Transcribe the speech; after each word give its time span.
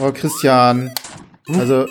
Oh, 0.00 0.10
Christian. 0.12 0.92
Also, 1.48 1.86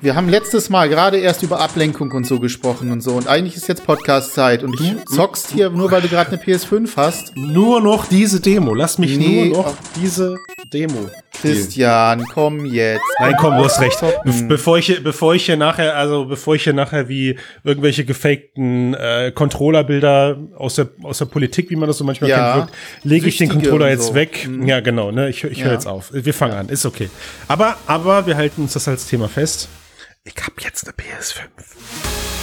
wir 0.00 0.14
haben 0.14 0.28
letztes 0.28 0.70
Mal 0.70 0.88
gerade 0.88 1.18
erst 1.18 1.42
über 1.42 1.60
Ablenkung 1.60 2.12
und 2.12 2.24
so 2.24 2.38
gesprochen 2.38 2.92
und 2.92 3.00
so. 3.00 3.12
Und 3.12 3.26
eigentlich 3.26 3.56
ist 3.56 3.66
jetzt 3.66 3.84
Podcast-Zeit. 3.84 4.62
Und 4.62 4.78
du 4.78 5.04
zockst 5.14 5.50
hier 5.50 5.70
nur, 5.70 5.90
weil 5.90 6.02
du 6.02 6.08
gerade 6.08 6.30
eine 6.30 6.40
PS5 6.40 6.90
hast. 6.96 7.36
Nur 7.36 7.80
noch 7.80 8.06
diese 8.06 8.40
Demo. 8.40 8.74
Lass 8.74 8.98
mich 8.98 9.18
Nee, 9.18 9.48
nur 9.48 9.64
noch 9.64 9.72
oh. 9.72 9.76
diese 10.00 10.36
Demo. 10.72 11.08
Christian, 11.40 12.24
komm 12.34 12.64
jetzt. 12.66 13.00
Nein, 13.20 13.34
komm, 13.38 13.56
du 13.56 13.64
hast 13.64 13.80
recht. 13.80 14.00
Be 14.00 14.32
bevor 14.48 14.78
ich, 14.78 14.86
hier- 14.86 15.02
bevor 15.02 15.34
ich 15.34 15.46
hier 15.46 15.56
nachher, 15.56 15.96
also 15.96 16.24
bevor 16.24 16.56
ich 16.56 16.64
hier 16.64 16.72
nachher 16.72 17.08
wie 17.08 17.38
irgendwelche 17.64 18.04
gefakten 18.04 18.94
äh, 18.94 19.30
Controllerbilder 19.34 20.36
aus 20.56 20.74
der 20.74 20.88
aus 21.02 21.18
der 21.18 21.26
Politik, 21.26 21.70
wie 21.70 21.76
man 21.76 21.86
das 21.86 21.98
so 21.98 22.04
manchmal 22.04 22.30
Ja, 22.30 22.52
kennt, 22.54 22.66
wirkt, 22.70 23.04
lege 23.04 23.28
ich 23.28 23.36
den 23.38 23.48
Controller 23.50 23.86
und 23.86 23.92
jetzt 23.92 24.06
so. 24.08 24.14
weg. 24.14 24.46
Mhm. 24.48 24.66
Ja, 24.66 24.80
genau. 24.80 25.10
Ne, 25.12 25.28
ich 25.28 25.44
ich 25.44 25.60
höre 25.62 25.68
Ja. 25.68 25.72
jetzt 25.74 25.86
auf. 25.86 26.10
Wir 26.12 26.34
fangen 26.34 26.54
an. 26.54 26.68
Ist 26.68 26.84
okay. 26.86 27.08
Aber 27.46 27.76
aber 27.86 28.26
wir 28.26 28.36
halten 28.36 28.62
uns 28.62 28.72
das 28.72 28.88
als 28.88 29.06
Thema 29.06 29.28
fest. 29.28 29.68
Ich 30.24 30.34
hab 30.44 30.60
jetzt 30.62 30.84
eine 30.86 30.94
PS5. 30.94 32.37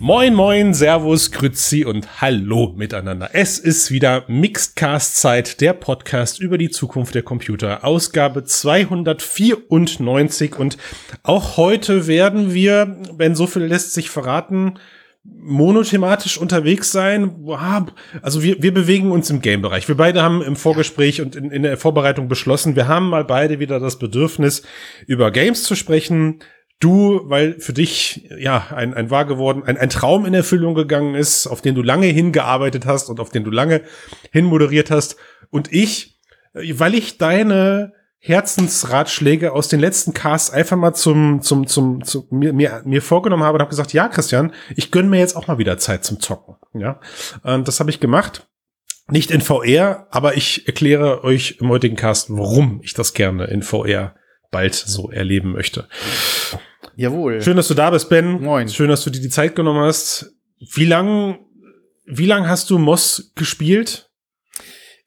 Moin, 0.00 0.32
moin, 0.32 0.74
Servus, 0.74 1.32
Grüezi 1.32 1.84
und 1.84 2.20
Hallo 2.20 2.72
miteinander. 2.76 3.30
Es 3.32 3.58
ist 3.58 3.90
wieder 3.90 4.22
Mixedcast-Zeit, 4.28 5.60
der 5.60 5.72
Podcast 5.72 6.38
über 6.38 6.56
die 6.56 6.70
Zukunft 6.70 7.16
der 7.16 7.24
Computer, 7.24 7.84
Ausgabe 7.84 8.44
294 8.44 10.56
und 10.56 10.78
auch 11.24 11.56
heute 11.56 12.06
werden 12.06 12.54
wir, 12.54 12.96
wenn 13.12 13.34
so 13.34 13.48
viel 13.48 13.64
lässt 13.64 13.92
sich 13.92 14.08
verraten, 14.08 14.74
monothematisch 15.24 16.38
unterwegs 16.38 16.92
sein. 16.92 17.44
Also 18.22 18.44
wir, 18.44 18.62
wir 18.62 18.72
bewegen 18.72 19.10
uns 19.10 19.30
im 19.30 19.40
Game-Bereich. 19.40 19.88
Wir 19.88 19.96
beide 19.96 20.22
haben 20.22 20.42
im 20.42 20.54
Vorgespräch 20.54 21.20
und 21.20 21.34
in, 21.34 21.50
in 21.50 21.64
der 21.64 21.76
Vorbereitung 21.76 22.28
beschlossen, 22.28 22.76
wir 22.76 22.86
haben 22.86 23.08
mal 23.08 23.24
beide 23.24 23.58
wieder 23.58 23.80
das 23.80 23.98
Bedürfnis, 23.98 24.62
über 25.08 25.32
Games 25.32 25.64
zu 25.64 25.74
sprechen. 25.74 26.38
Du, 26.80 27.22
weil 27.24 27.58
für 27.58 27.72
dich 27.72 28.28
ja 28.38 28.68
ein, 28.70 28.94
ein 28.94 29.10
wahr 29.10 29.24
geworden, 29.24 29.64
ein, 29.64 29.76
ein 29.76 29.90
Traum 29.90 30.26
in 30.26 30.34
Erfüllung 30.34 30.74
gegangen 30.74 31.16
ist, 31.16 31.48
auf 31.48 31.60
den 31.60 31.74
du 31.74 31.82
lange 31.82 32.06
hingearbeitet 32.06 32.86
hast 32.86 33.08
und 33.08 33.18
auf 33.18 33.30
den 33.30 33.42
du 33.42 33.50
lange 33.50 33.82
hinmoderiert 34.30 34.90
hast. 34.90 35.16
Und 35.50 35.72
ich, 35.72 36.20
äh, 36.54 36.74
weil 36.78 36.94
ich 36.94 37.18
deine 37.18 37.94
Herzensratschläge 38.20 39.52
aus 39.52 39.68
den 39.68 39.80
letzten 39.80 40.12
Casts 40.12 40.50
einfach 40.50 40.76
mal 40.76 40.92
zum, 40.92 41.40
zum, 41.40 41.66
zum, 41.66 42.04
zum 42.04 42.26
mir, 42.30 42.52
mir, 42.52 42.82
mir 42.84 43.02
vorgenommen 43.02 43.44
habe 43.44 43.56
und 43.56 43.60
habe 43.60 43.70
gesagt, 43.70 43.92
ja, 43.92 44.08
Christian, 44.08 44.52
ich 44.74 44.90
gönn 44.90 45.08
mir 45.08 45.18
jetzt 45.18 45.36
auch 45.36 45.46
mal 45.46 45.58
wieder 45.58 45.78
Zeit 45.78 46.04
zum 46.04 46.20
Zocken. 46.20 46.56
Ja, 46.74 47.00
und 47.42 47.68
das 47.68 47.80
habe 47.80 47.90
ich 47.90 48.00
gemacht. 48.00 48.48
Nicht 49.10 49.30
in 49.30 49.40
VR, 49.40 50.06
aber 50.10 50.36
ich 50.36 50.66
erkläre 50.66 51.24
euch 51.24 51.56
im 51.60 51.70
heutigen 51.70 51.96
Cast, 51.96 52.28
warum 52.30 52.80
ich 52.82 52.92
das 52.92 53.14
gerne 53.14 53.44
in 53.44 53.62
VR 53.62 54.14
bald 54.50 54.74
so 54.74 55.10
erleben 55.10 55.52
möchte. 55.52 55.88
Jawohl. 56.98 57.40
Schön, 57.40 57.56
dass 57.56 57.68
du 57.68 57.74
da 57.74 57.90
bist, 57.90 58.08
Ben. 58.08 58.42
Moin. 58.42 58.68
Schön, 58.68 58.88
dass 58.88 59.04
du 59.04 59.10
dir 59.10 59.20
die 59.20 59.28
Zeit 59.28 59.54
genommen 59.54 59.84
hast. 59.84 60.34
Wie 60.58 60.84
lang, 60.84 61.38
wie 62.06 62.26
lang 62.26 62.48
hast 62.48 62.70
du 62.70 62.78
Moss 62.78 63.30
gespielt? 63.36 64.07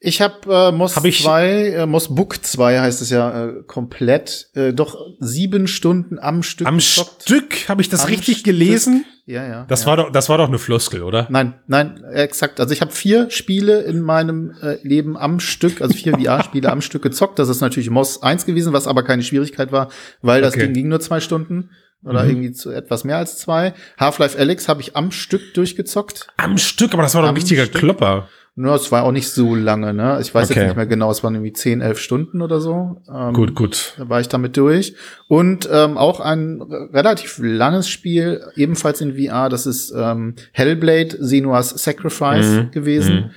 Ich 0.04 0.20
habe 0.20 0.52
äh, 0.52 0.72
Moss 0.72 0.96
Hab 0.96 1.04
ich- 1.04 1.22
2, 1.22 1.46
äh, 1.68 1.86
Moss 1.86 2.12
Book 2.12 2.44
2 2.44 2.80
heißt 2.80 3.00
es 3.02 3.10
ja 3.10 3.46
äh, 3.46 3.62
komplett, 3.68 4.48
äh, 4.54 4.72
doch 4.72 4.96
sieben 5.20 5.68
Stunden 5.68 6.18
am 6.18 6.42
Stück 6.42 6.66
Am 6.66 6.78
gezockt. 6.78 7.22
Stück 7.22 7.68
habe 7.68 7.82
ich 7.82 7.88
das 7.88 8.02
Am 8.02 8.08
richtig 8.08 8.38
Stück. 8.38 8.46
gelesen. 8.46 9.04
Ja, 9.26 9.46
ja. 9.46 9.64
Das 9.68 9.82
ja. 9.82 9.86
war 9.86 9.96
doch, 9.98 10.10
das 10.10 10.28
war 10.28 10.38
doch 10.38 10.48
eine 10.48 10.58
Floskel, 10.58 11.04
oder? 11.04 11.28
Nein, 11.30 11.54
nein, 11.68 12.02
exakt. 12.12 12.58
Also 12.58 12.74
ich 12.74 12.80
habe 12.80 12.90
vier 12.90 13.30
Spiele 13.30 13.82
in 13.82 14.00
meinem 14.00 14.50
äh, 14.60 14.78
Leben 14.82 15.16
am 15.16 15.38
Stück, 15.38 15.80
also 15.80 15.94
vier 15.94 16.12
VR-Spiele 16.18 16.68
am 16.68 16.80
Stück 16.80 17.02
gezockt. 17.02 17.38
Das 17.38 17.48
ist 17.48 17.60
natürlich 17.60 17.88
Moss 17.88 18.24
1 18.24 18.44
gewesen, 18.44 18.72
was 18.72 18.88
aber 18.88 19.04
keine 19.04 19.22
Schwierigkeit 19.22 19.70
war, 19.70 19.88
weil 20.20 20.40
das 20.42 20.54
Okay. 20.54 20.64
Ding 20.64 20.74
ging 20.74 20.88
nur 20.88 20.98
zwei 20.98 21.20
Stunden 21.20 21.70
oder 22.04 22.24
Mhm. 22.24 22.30
irgendwie 22.30 22.52
zu 22.52 22.72
etwas 22.72 23.04
mehr 23.04 23.18
als 23.18 23.38
zwei. 23.38 23.74
Half-Life 24.00 24.36
Alex 24.36 24.66
habe 24.68 24.80
ich 24.80 24.96
am 24.96 25.12
Stück 25.12 25.54
durchgezockt. 25.54 26.26
Am 26.36 26.58
Stück, 26.58 26.92
aber 26.92 27.04
das 27.04 27.14
war 27.14 27.22
doch 27.22 27.28
ein 27.28 27.36
richtiger 27.36 27.66
Stück. 27.66 27.80
Klopper. 27.80 28.28
Nur 28.54 28.74
es 28.74 28.92
war 28.92 29.04
auch 29.04 29.12
nicht 29.12 29.28
so 29.30 29.54
lange, 29.54 29.94
ne? 29.94 30.18
Ich 30.20 30.34
weiß 30.34 30.50
Okay. 30.50 30.58
jetzt 30.60 30.66
nicht 30.68 30.76
mehr 30.76 30.84
genau, 30.86 31.10
es 31.10 31.24
waren 31.24 31.34
irgendwie 31.34 31.54
10, 31.54 31.80
11 31.80 31.98
Stunden 31.98 32.42
oder 32.42 32.60
so. 32.60 33.00
Ähm, 33.10 33.32
Gut, 33.32 33.54
gut. 33.54 33.94
Da 33.96 34.10
war 34.10 34.20
ich 34.20 34.28
damit 34.28 34.58
durch. 34.58 34.94
Und 35.26 35.66
ähm, 35.72 35.96
auch 35.96 36.20
ein 36.20 36.60
relativ 36.60 37.38
langes 37.42 37.88
Spiel, 37.88 38.42
ebenfalls 38.54 39.00
in 39.00 39.16
VR, 39.16 39.48
das 39.48 39.64
ist 39.66 39.90
ähm, 39.96 40.34
Hellblade, 40.52 41.16
Senua's 41.24 41.70
Sacrifice 41.70 42.46
Mhm. 42.64 42.70
gewesen. 42.72 43.14
Mhm. 43.14 43.30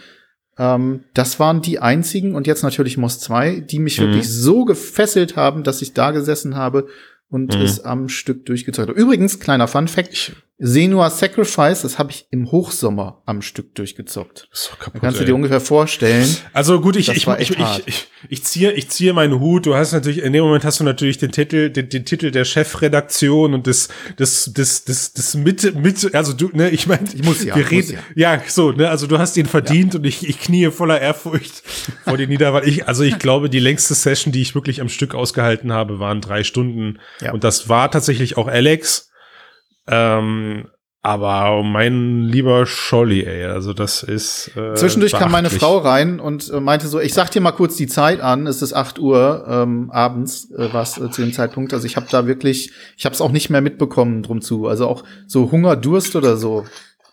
Ähm, 0.58 1.04
das 1.14 1.40
waren 1.40 1.62
die 1.62 1.80
einzigen 1.80 2.36
und 2.36 2.46
jetzt 2.46 2.64
natürlich 2.64 2.98
Moss 2.98 3.20
2, 3.22 3.62
die 3.62 3.80
mich 3.80 4.00
Mhm. 4.00 4.06
wirklich 4.08 4.30
so 4.30 4.66
gefesselt 4.66 5.38
haben, 5.38 5.64
dass 5.64 5.82
ich 5.82 5.94
da 5.94 6.12
gesessen 6.12 6.56
habe 6.58 6.88
und 7.30 7.56
Mhm. 7.56 7.62
es 7.62 7.80
am 7.84 8.10
Stück 8.10 8.46
durchgezockt 8.46 8.90
habe. 8.90 9.00
Übrigens, 9.00 9.40
kleiner 9.40 9.68
Fun 9.70 9.88
Fact, 9.88 10.34
Senua's 10.58 11.20
Sacrifice, 11.20 11.82
das 11.82 12.00
habe 12.00 12.12
ich 12.12 12.28
im 12.32 12.50
Hochsommer 12.50 13.22
am 13.26 13.42
Stück 13.42 13.76
durchgezockt. 13.76 14.48
Das 14.52 14.62
ist 14.62 14.70
doch 14.72 14.78
Da 14.78 14.86
kaputt, 14.86 15.02
kannst 15.02 15.20
du 15.20 15.24
ey. 15.24 15.28
dir 15.28 15.36
ungefähr 15.36 15.60
vorstellen. 15.60 16.34
Also 16.54 16.80
gut, 16.80 16.96
ich, 16.96 17.10
ich, 17.10 17.28
ich, 17.28 17.60
hart. 17.60 17.84
ich, 17.86 18.08
ich 18.30 18.44
ziehe, 18.46 18.72
ich 18.72 18.90
ziehe 18.90 19.12
meinen 19.12 19.42
Hut. 19.42 19.66
Du 19.66 19.76
hast 19.76 19.92
natürlich, 19.92 20.20
in 20.20 20.32
dem 20.32 20.46
Moment 20.46 20.64
hast 20.64 20.80
du 20.80 20.86
natürlich 20.86 21.18
den 21.18 21.34
Titel, 21.34 21.70
den, 21.70 21.90
den 21.90 22.06
Titel 22.06 22.32
der 22.32 22.46
Chefredaktion 22.46 23.54
und 23.54 23.68
des, 23.68 23.90
des, 24.18 24.46
des, 24.54 24.86
des, 24.86 25.12
des 25.12 25.36
mit, 25.36 25.76
mit, 25.76 26.16
also 26.16 26.32
du, 26.32 26.50
ne, 26.54 26.70
ich 26.70 26.88
meine, 26.88 27.04
Ich 27.14 27.24
muss 27.24 27.44
ja, 27.44 27.54
wir 27.54 27.70
reden, 27.70 27.98
ja. 28.16 28.42
so, 28.48 28.72
ne, 28.72 28.90
also 28.90 29.08
du 29.08 29.20
hast 29.20 29.36
ihn 29.36 29.48
verdient 29.48 29.96
und 29.96 30.06
ich, 30.06 30.26
ich 30.26 30.40
knie 30.40 30.72
voller 30.72 31.02
Ehrfurcht 31.02 31.64
vor 32.06 32.16
dir 32.16 32.28
nieder, 32.28 32.54
weil 32.54 32.66
ich, 32.66 32.88
also 32.88 33.04
ich 33.04 33.20
glaube, 33.20 33.50
die 33.50 33.60
längste 33.60 33.94
Session, 33.94 34.32
die 34.32 34.42
ich 34.42 34.56
wirklich 34.56 34.80
am 34.80 34.88
Stück 34.88 35.16
ausgehalten 35.16 35.74
habe, 35.74 36.00
waren 36.00 36.22
drei 36.22 36.46
Stunden. 36.46 37.00
Ja. 37.20 37.34
Und 37.34 37.44
das 37.44 37.68
war 37.68 37.92
tatsächlich 37.92 38.38
auch 38.38 38.48
Alex. 38.48 39.12
Ähm, 39.88 40.68
aber 41.06 41.62
mein 41.62 42.24
lieber 42.24 42.66
Scholli, 42.66 43.24
ey, 43.26 43.46
also 43.46 43.74
das 43.74 44.02
ist. 44.02 44.50
Äh, 44.58 44.74
Zwischendurch 44.74 45.12
kam 45.12 45.32
meine. 45.32 45.52
Frau 45.52 45.78
rein 45.78 46.20
und 46.20 46.50
äh, 46.50 46.60
meinte 46.60 46.88
so, 46.88 47.00
ich 47.00 47.14
sag 47.14 47.30
dir 47.30 47.42
mal 47.42 47.52
kurz 47.52 47.76
die 47.76 47.86
Zeit 47.86 48.22
an, 48.22 48.48
es 48.48 48.64
ist 48.64 48.74
8 48.74 48.98
Uhr 48.98 49.46
ähm, 49.48 49.92
abends, 49.92 50.50
äh, 50.50 50.70
was 50.72 50.98
äh, 50.98 51.12
zu 51.12 51.22
dem 51.22 51.32
Zeitpunkt. 51.32 51.76
Also 51.76 51.86
ich 51.86 51.96
habe 51.96 52.08
da 52.10 52.26
wirklich, 52.26 52.72
ich 52.98 53.06
habe 53.06 53.14
es 53.14 53.22
auch 53.22 53.32
nicht 53.32 53.52
mehr 53.52 53.62
mitbekommen 53.62 54.24
drum 54.24 54.42
zu. 54.42 54.66
Also 54.66 54.88
auch 54.88 55.04
so 55.28 55.52
Hunger, 55.52 55.76
Durst 55.76 56.16
oder 56.16 56.38
so 56.38 56.66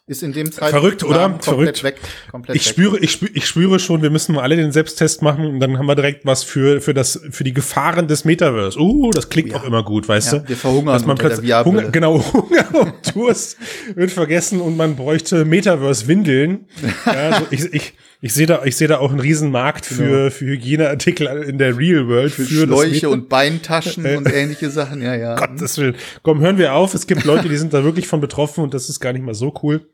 ist 0.07 0.23
in 0.25 0.33
dem 0.33 0.51
Zeitpunkt 0.51 0.73
Verrückt, 1.01 1.05
oder? 1.05 1.29
komplett 1.29 1.45
Verrückt. 1.45 1.83
weg. 1.85 2.01
Komplett 2.31 2.57
Ich 2.57 2.67
weg. 2.67 2.71
spüre, 2.73 2.99
ich 2.99 3.13
spüre, 3.13 3.31
ich 3.35 3.47
spüre 3.47 3.79
schon, 3.79 4.03
wir 4.03 4.11
müssen 4.11 4.35
mal 4.35 4.43
alle 4.43 4.57
den 4.57 4.73
Selbsttest 4.73 5.23
machen 5.23 5.47
und 5.47 5.61
dann 5.61 5.79
haben 5.79 5.87
wir 5.87 5.95
direkt 5.95 6.27
was 6.27 6.43
für, 6.43 6.81
für 6.81 6.93
das, 6.93 7.21
für 7.31 7.45
die 7.45 7.53
Gefahren 7.55 8.09
des 8.09 8.25
Metaverse. 8.25 8.79
Uh, 8.81 9.11
das 9.13 9.29
klingt 9.29 9.51
Ja. 9.51 9.59
auch 9.59 9.65
immer 9.65 9.85
gut, 9.85 10.09
weißt 10.09 10.33
ja, 10.33 10.39
du? 10.41 10.49
wir 10.49 10.57
verhungern 10.57 10.95
Dass 10.95 11.07
man 11.07 11.17
plötzlich. 11.17 11.55
Hunger, 11.55 11.85
genau, 11.91 12.19
Hunger 12.33 12.67
und 12.75 13.15
Durst 13.15 13.57
wird 13.95 14.11
vergessen 14.11 14.61
und 14.61 14.77
man 14.77 14.97
bräuchte 14.97 15.45
Metaverse-Windeln. 15.45 16.67
Ja, 17.07 17.13
also 17.31 17.47
ich, 17.51 17.73
ich, 17.73 17.93
ich 18.25 18.33
sehe 18.33 18.47
da, 18.47 18.65
ich 18.65 18.77
sehe 18.77 18.87
da 18.87 18.99
auch 18.99 19.11
einen 19.11 19.19
riesen 19.19 19.51
Markt 19.51 19.85
für, 19.85 20.31
für 20.31 20.45
Hygieneartikel 20.47 21.27
in 21.43 21.59
der 21.59 21.77
Real 21.77 22.07
World. 22.07 22.33
Für 22.33 22.45
Für, 22.45 22.67
Schläuche 22.67 23.11
und 23.11 23.29
Beintaschen 23.29 24.07
und 24.17 24.27
ähnliche 24.33 24.71
Sachen, 24.71 25.03
ja, 25.03 25.17
ja. 25.17 25.35
Gottes 25.35 25.77
Willen. 25.79 25.97
Komm, 26.23 26.41
hören 26.41 26.57
wir 26.57 26.75
auf. 26.75 26.95
Es 26.95 27.09
gibt 27.09 27.25
Leute, 27.25 27.49
die 27.49 27.57
sind 27.57 27.75
da 27.75 27.83
wirklich 27.83 28.07
von 28.07 28.21
betroffen 28.21 28.63
und 28.63 28.75
das 28.75 28.89
ist 28.89 29.01
gar 29.01 29.13
nicht 29.13 29.25
mal 29.25 29.35
so 29.35 29.53
cool. 29.65 29.91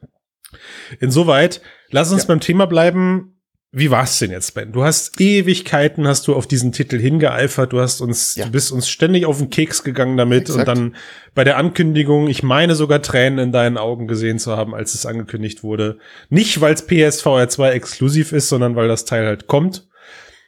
Insoweit, 1.01 1.63
lass 1.91 2.13
uns 2.13 2.23
Ja. 2.23 2.29
beim 2.29 2.41
Thema 2.41 2.67
bleiben. 2.67 3.38
Wie 3.71 3.91
war's 3.91 4.19
denn 4.19 4.31
jetzt, 4.31 4.55
Ben? 4.55 4.73
Du 4.73 4.83
hast 4.83 5.21
Ewigkeiten, 5.21 6.09
hast 6.09 6.27
du 6.27 6.35
auf 6.35 6.47
diesen 6.47 6.73
Titel 6.73 6.99
hingeeifert. 6.99 7.75
Du 7.75 7.81
hast 7.81 8.01
uns, 8.01 8.35
Ja. 8.35 8.47
du 8.47 8.51
bist 8.51 8.73
uns 8.73 8.89
ständig 8.89 9.27
auf 9.27 9.39
den 9.39 9.51
Keks 9.51 9.85
gegangen 9.85 10.17
damit 10.17 10.49
Exakt. 10.49 10.59
und 10.61 10.67
dann 10.79 10.97
bei 11.35 11.45
der 11.45 11.59
Ankündigung, 11.59 12.29
ich 12.29 12.43
meine 12.43 12.75
sogar 12.75 13.03
Tränen 13.03 13.39
in 13.39 13.53
deinen 13.53 13.77
Augen 13.77 14.09
gesehen 14.09 14.39
zu 14.39 14.57
haben, 14.57 14.75
als 14.75 14.95
es 14.95 15.05
angekündigt 15.05 15.63
wurde. 15.63 15.99
Nicht, 16.31 16.63
weil 16.63 16.73
es 16.73 16.87
PSVR 16.87 17.49
2 17.51 17.71
exklusiv 17.73 18.33
ist, 18.33 18.49
sondern 18.49 18.75
weil 18.75 18.89
das 18.89 19.05
Teil 19.05 19.27
halt 19.27 19.49
kommt. 19.49 19.87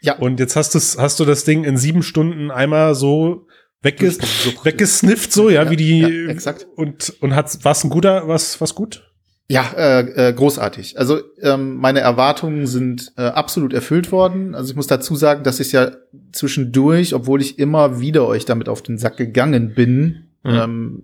Ja. 0.00 0.16
Und 0.16 0.40
jetzt 0.40 0.56
hast, 0.56 0.74
du's, 0.74 0.96
hast 0.96 1.20
du 1.20 1.26
das 1.26 1.44
Ding 1.44 1.64
in 1.64 1.76
sieben 1.76 2.02
Stunden 2.02 2.50
einmal 2.50 2.94
so 2.94 3.46
wegges 3.82 4.18
weggesnifft, 4.64 5.30
so, 5.32 5.50
ja, 5.50 5.64
Ja, 5.64 5.70
wie 5.70 5.76
die. 5.76 6.00
ja, 6.00 6.30
exakt. 6.30 6.66
Und, 6.74 7.12
und 7.20 7.34
hat, 7.34 7.58
was 7.64 7.84
ein 7.84 7.90
guter, 7.90 8.28
was, 8.28 8.62
was 8.62 8.74
gut? 8.74 9.09
Ja, 9.52 9.68
äh, 9.76 10.28
äh, 10.28 10.32
großartig. 10.32 10.96
Also 10.96 11.18
ähm, 11.42 11.74
meine 11.74 11.98
Erwartungen 11.98 12.68
sind 12.68 13.12
äh, 13.16 13.22
absolut 13.22 13.72
erfüllt 13.72 14.12
worden. 14.12 14.54
Also 14.54 14.70
ich 14.70 14.76
muss 14.76 14.86
dazu 14.86 15.16
sagen, 15.16 15.42
dass 15.42 15.58
ich 15.58 15.72
ja 15.72 15.90
zwischendurch, 16.30 17.14
obwohl 17.14 17.40
ich 17.42 17.58
immer 17.58 18.00
wieder 18.00 18.28
euch 18.28 18.44
damit 18.44 18.68
auf 18.68 18.80
den 18.80 18.96
Sack 18.96 19.16
gegangen 19.16 19.74
bin, 19.74 20.26
Mhm. 20.44 20.50
ähm, 20.54 21.02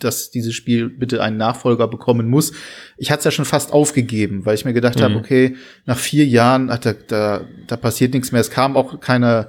dass 0.00 0.30
dieses 0.30 0.54
Spiel 0.54 0.88
bitte 0.90 1.22
einen 1.22 1.38
Nachfolger 1.38 1.88
bekommen 1.88 2.28
muss. 2.28 2.52
Ich 2.98 3.10
hatte 3.10 3.20
es 3.20 3.24
ja 3.24 3.30
schon 3.32 3.44
fast 3.46 3.72
aufgegeben, 3.72 4.44
weil 4.46 4.54
ich 4.54 4.64
mir 4.66 4.74
gedacht 4.74 5.00
habe, 5.00 5.14
Mhm. 5.14 5.20
okay, 5.20 5.56
nach 5.86 5.96
vier 5.98 6.26
Jahren, 6.26 6.70
ach, 6.70 6.78
da, 6.78 6.92
da, 6.92 7.40
da 7.66 7.76
passiert 7.76 8.12
nichts 8.14 8.30
mehr. 8.32 8.40
Es 8.42 8.50
kam 8.50 8.76
auch 8.76 9.00
keine 9.00 9.48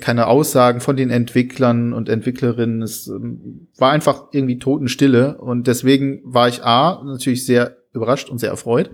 keine 0.00 0.26
Aussagen 0.26 0.80
von 0.80 0.96
den 0.96 1.10
Entwicklern 1.10 1.92
und 1.92 2.08
Entwicklerinnen. 2.08 2.82
Es 2.82 3.08
ähm, 3.08 3.68
war 3.76 3.92
einfach 3.92 4.24
irgendwie 4.32 4.58
Totenstille 4.58 5.38
und 5.38 5.66
deswegen 5.66 6.20
war 6.24 6.48
ich 6.48 6.64
A, 6.64 7.02
natürlich 7.04 7.44
sehr 7.46 7.76
überrascht 7.92 8.30
und 8.30 8.38
sehr 8.38 8.50
erfreut. 8.50 8.90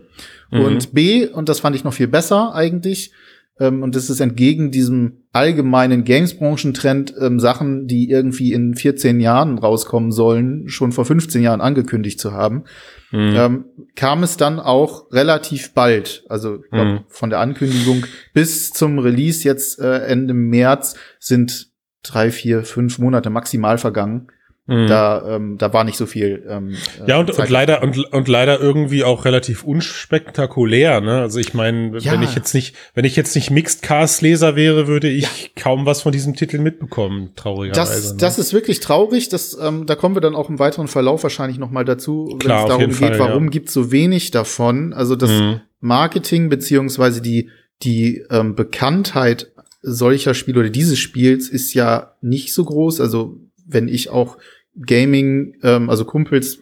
Mhm. 0.51 0.61
Und 0.61 0.95
B, 0.95 1.27
und 1.27 1.49
das 1.49 1.61
fand 1.61 1.77
ich 1.77 1.85
noch 1.85 1.93
viel 1.93 2.09
besser 2.09 2.55
eigentlich, 2.55 3.13
ähm, 3.61 3.83
und 3.83 3.97
das 3.97 4.11
ist 4.11 4.21
entgegen 4.21 4.71
diesem 4.71 5.25
allgemeinen 5.33 6.05
Games-Branchen-Trend, 6.05 7.15
ähm, 7.21 7.41
Sachen, 7.41 7.87
die 7.87 8.09
irgendwie 8.09 8.53
in 8.53 8.75
14 8.75 9.21
Jahren 9.21 9.59
rauskommen 9.59 10.13
sollen, 10.13 10.69
schon 10.69 10.93
vor 10.93 11.05
15 11.05 11.43
Jahren 11.43 11.61
angekündigt 11.61 12.21
zu 12.21 12.33
haben, 12.33 12.65
mhm. 13.11 13.35
ähm, 13.37 13.65
kam 13.95 14.23
es 14.23 14.37
dann 14.37 14.61
auch 14.61 15.13
relativ 15.13 15.75
bald. 15.75 16.25
Also 16.29 16.61
glaub, 16.71 16.87
mhm. 16.87 17.01
von 17.09 17.31
der 17.31 17.41
Ankündigung 17.41 18.07
bis 18.33 18.71
zum 18.71 18.99
Release 18.99 19.45
jetzt 19.45 19.81
äh, 19.81 19.99
Ende 20.07 20.35
März 20.35 20.95
sind 21.19 21.69
drei, 22.03 22.31
vier, 22.31 22.63
fünf 22.65 22.99
Monate 22.99 23.31
maximal 23.31 23.79
vergangen. 23.79 24.29
Mhm. 24.69 24.87
Da, 24.87 25.37
ähm, 25.37 25.57
da 25.57 25.73
war 25.73 25.83
nicht 25.85 25.97
so 25.97 26.05
viel. 26.05 26.45
Ähm, 26.47 26.77
ja, 27.07 27.19
und, 27.19 27.31
und 27.31 27.49
leider 27.49 27.83
und, 27.83 28.13
und 28.13 28.29
leider 28.29 28.61
irgendwie 28.61 29.03
auch 29.03 29.25
relativ 29.25 29.65
unspektakulär. 29.65 31.01
Ne? 31.01 31.23
Also 31.23 31.39
ich 31.39 31.55
meine, 31.55 31.97
ja. 31.99 32.13
wenn 32.13 32.23
ich 32.23 32.35
jetzt 32.35 32.53
nicht, 32.53 32.77
wenn 32.93 33.07
ich 33.07 33.17
jetzt 33.17 33.35
nicht 33.35 33.51
Mixed 33.51 33.81
Cast 33.81 34.21
Leser 34.21 34.57
wäre, 34.57 34.87
würde 34.87 35.09
ich 35.09 35.23
ja. 35.23 35.49
kaum 35.57 35.87
was 35.87 36.03
von 36.03 36.13
diesem 36.13 36.37
Titel 36.37 36.59
mitbekommen. 36.59 37.31
Traurigerweise. 37.35 37.81
Das, 37.81 38.11
ne? 38.13 38.19
das 38.19 38.39
ist 38.39 38.53
wirklich 38.53 38.81
traurig. 38.81 39.31
Das, 39.31 39.57
ähm, 39.59 39.87
da 39.87 39.95
kommen 39.95 40.15
wir 40.15 40.21
dann 40.21 40.35
auch 40.35 40.51
im 40.51 40.59
weiteren 40.59 40.87
Verlauf 40.87 41.23
wahrscheinlich 41.23 41.59
noch 41.59 41.71
mal 41.71 41.87
dazu, 41.87 42.29
wenn 42.31 42.39
Klar, 42.39 42.65
es 42.65 42.69
darum 42.69 42.91
geht, 42.91 42.97
Fall, 42.97 43.19
warum 43.19 43.45
ja. 43.45 43.51
gibt 43.51 43.71
so 43.71 43.91
wenig 43.91 44.33
davon. 44.33 44.93
Also 44.93 45.17
das 45.17 45.31
mhm. 45.31 45.63
Marketing 45.81 46.51
beziehungsweise 46.51 47.23
die 47.23 47.49
die 47.83 48.23
ähm, 48.31 48.55
Bekanntheit 48.55 49.51
solcher 49.81 50.35
Spiele 50.35 50.61
oder 50.61 50.71
dieses 50.71 50.99
Spiels 50.99 51.49
ist 51.49 51.73
ja 51.73 52.17
nicht 52.21 52.53
so 52.53 52.65
groß. 52.65 53.01
Also 53.01 53.39
wenn 53.67 53.89
ich 53.89 54.11
auch 54.11 54.39
Gaming, 54.87 55.55
ähm, 55.63 55.91
also 55.91 56.05
Kumpels 56.05 56.59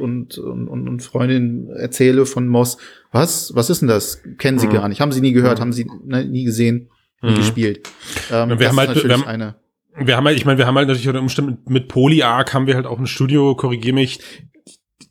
und, 0.00 0.38
und, 0.38 0.68
und 0.68 1.02
Freundinnen 1.02 1.70
erzähle 1.70 2.26
von 2.26 2.48
Moss, 2.48 2.78
was, 3.12 3.54
was 3.54 3.70
ist 3.70 3.80
denn 3.80 3.88
das? 3.88 4.22
Kennen 4.38 4.58
sie 4.58 4.68
mhm. 4.68 4.72
gar 4.72 4.88
nicht, 4.88 5.00
haben 5.00 5.12
sie 5.12 5.20
nie 5.20 5.32
gehört, 5.32 5.58
mhm. 5.58 5.62
haben 5.62 5.72
sie 5.72 5.86
ne, 6.04 6.24
nie 6.24 6.44
gesehen 6.44 6.90
und 7.20 7.32
mhm. 7.32 7.36
gespielt. 7.36 7.88
Ähm, 8.30 8.58
wir 8.58 8.68
haben 8.68 8.78
halt, 8.78 9.04
wir 9.04 9.12
haben, 9.12 9.24
eine 9.24 9.56
wir 9.96 10.16
haben 10.16 10.26
halt, 10.26 10.36
ich 10.36 10.44
meine, 10.44 10.58
wir 10.58 10.66
haben 10.66 10.76
halt 10.76 10.88
natürlich 10.88 11.08
unter 11.08 11.20
Umständen 11.20 11.50
mit, 11.50 11.70
mit 11.70 11.88
PolyArc 11.88 12.54
haben 12.54 12.66
wir 12.66 12.74
halt 12.74 12.86
auch 12.86 12.98
ein 12.98 13.06
Studio, 13.06 13.54
korrigiere 13.54 13.94
mich, 13.94 14.20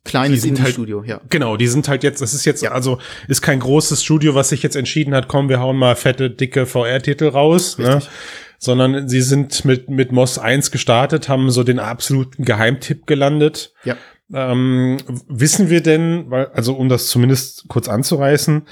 kleines 0.03 0.43
halt, 0.43 0.77
ja. 1.05 1.21
Genau, 1.29 1.57
die 1.57 1.67
sind 1.67 1.87
halt 1.87 2.03
jetzt, 2.03 2.21
das 2.21 2.33
ist 2.33 2.45
jetzt, 2.45 2.63
ja. 2.63 2.71
also 2.71 2.97
ist 3.27 3.41
kein 3.41 3.59
großes 3.59 4.03
Studio, 4.03 4.35
was 4.35 4.49
sich 4.49 4.63
jetzt 4.63 4.75
entschieden 4.75 5.13
hat, 5.13 5.27
komm, 5.27 5.49
wir 5.49 5.59
hauen 5.59 5.77
mal 5.77 5.95
fette, 5.95 6.29
dicke 6.29 6.65
VR-Titel 6.65 7.27
raus. 7.27 7.77
Ne? 7.77 7.95
Richtig. 7.95 8.09
Ne? 8.09 8.15
Sondern 8.59 9.07
sie 9.07 9.21
sind 9.21 9.65
mit, 9.65 9.89
mit 9.89 10.11
Moss 10.11 10.37
1 10.37 10.69
gestartet, 10.69 11.29
haben 11.29 11.49
so 11.49 11.63
den 11.63 11.79
absoluten 11.79 12.43
Geheimtipp 12.43 13.07
gelandet. 13.07 13.73
Ja. 13.83 13.95
Ähm, 14.31 14.97
wissen 15.27 15.69
wir 15.69 15.81
denn, 15.81 16.29
weil, 16.29 16.47
also 16.47 16.73
um 16.75 16.89
das 16.89 17.07
zumindest 17.07 17.67
kurz 17.69 17.87
anzureißen, 17.87 18.67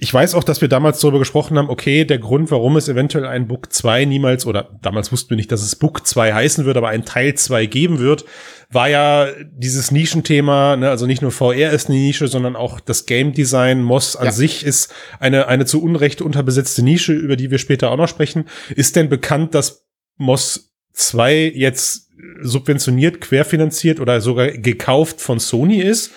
ich 0.00 0.12
weiß 0.12 0.34
auch, 0.34 0.42
dass 0.42 0.60
wir 0.60 0.68
damals 0.68 1.00
darüber 1.00 1.20
gesprochen 1.20 1.56
haben, 1.56 1.70
okay, 1.70 2.04
der 2.04 2.18
Grund, 2.18 2.50
warum 2.50 2.76
es 2.76 2.88
eventuell 2.88 3.26
ein 3.26 3.46
Book 3.46 3.72
2 3.72 4.04
niemals, 4.04 4.46
oder 4.46 4.78
damals 4.82 5.12
wussten 5.12 5.30
wir 5.30 5.36
nicht, 5.36 5.52
dass 5.52 5.62
es 5.62 5.76
Book 5.76 6.06
2 6.06 6.32
heißen 6.34 6.64
wird, 6.64 6.76
aber 6.76 6.88
ein 6.88 7.04
Teil 7.04 7.34
2 7.34 7.66
geben 7.66 7.98
wird, 7.98 8.24
war 8.70 8.88
ja 8.88 9.28
dieses 9.52 9.90
Nischenthema, 9.90 10.76
ne, 10.76 10.90
also 10.90 11.06
nicht 11.06 11.22
nur 11.22 11.30
VR 11.30 11.70
ist 11.70 11.88
eine 11.88 11.98
Nische, 11.98 12.26
sondern 12.28 12.56
auch 12.56 12.80
das 12.80 13.06
Game 13.06 13.32
Design, 13.32 13.82
Moss 13.82 14.16
an 14.16 14.26
ja. 14.26 14.32
sich 14.32 14.64
ist 14.64 14.92
eine, 15.20 15.46
eine 15.46 15.66
zu 15.66 15.82
Unrecht 15.82 16.20
unterbesetzte 16.20 16.82
Nische, 16.82 17.12
über 17.12 17.36
die 17.36 17.50
wir 17.50 17.58
später 17.58 17.90
auch 17.90 17.96
noch 17.96 18.08
sprechen. 18.08 18.46
Ist 18.74 18.96
denn 18.96 19.08
bekannt, 19.08 19.54
dass 19.54 19.86
Moss 20.16 20.72
2 20.94 21.52
jetzt 21.54 22.08
subventioniert, 22.42 23.20
querfinanziert 23.20 24.00
oder 24.00 24.20
sogar 24.20 24.48
gekauft 24.48 25.20
von 25.20 25.38
Sony 25.38 25.80
ist? 25.80 26.12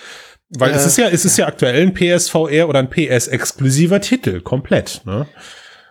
Weil 0.50 0.72
äh, 0.72 0.76
es 0.76 0.86
ist 0.86 0.98
ja, 0.98 1.10
es 1.10 1.26
ist 1.26 1.38
ja 1.38 1.48
aktuell 1.48 1.82
ein 1.82 1.94
PSVR 1.94 2.70
oder 2.70 2.80
ein 2.80 2.90
PS-exklusiver 2.90 4.02
Titel, 4.02 4.42
komplett. 4.42 5.02
Ne? 5.06 5.28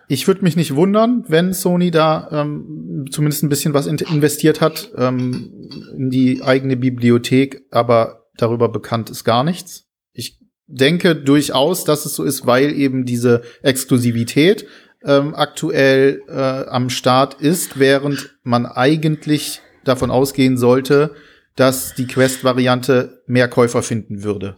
Ich 0.07 0.27
würde 0.27 0.43
mich 0.43 0.55
nicht 0.55 0.75
wundern, 0.75 1.25
wenn 1.27 1.53
Sony 1.53 1.91
da 1.91 2.27
ähm, 2.31 3.05
zumindest 3.09 3.43
ein 3.43 3.49
bisschen 3.49 3.73
was 3.73 3.87
in 3.87 3.97
investiert 3.97 4.61
hat 4.61 4.91
ähm, 4.97 5.69
in 5.97 6.09
die 6.09 6.41
eigene 6.43 6.77
Bibliothek, 6.77 7.63
aber 7.71 8.27
darüber 8.35 8.69
bekannt 8.69 9.09
ist 9.09 9.23
gar 9.23 9.43
nichts. 9.43 9.85
Ich 10.13 10.39
denke 10.67 11.15
durchaus, 11.15 11.83
dass 11.83 12.05
es 12.05 12.15
so 12.15 12.23
ist, 12.23 12.45
weil 12.45 12.73
eben 12.73 13.05
diese 13.05 13.43
Exklusivität 13.61 14.65
ähm, 15.05 15.35
aktuell 15.35 16.21
äh, 16.27 16.69
am 16.69 16.89
Start 16.89 17.35
ist, 17.41 17.79
während 17.79 18.35
man 18.43 18.65
eigentlich 18.65 19.61
davon 19.83 20.11
ausgehen 20.11 20.57
sollte, 20.57 21.15
dass 21.55 21.93
die 21.95 22.07
Quest-Variante 22.07 23.23
mehr 23.27 23.47
Käufer 23.47 23.83
finden 23.83 24.23
würde. 24.23 24.57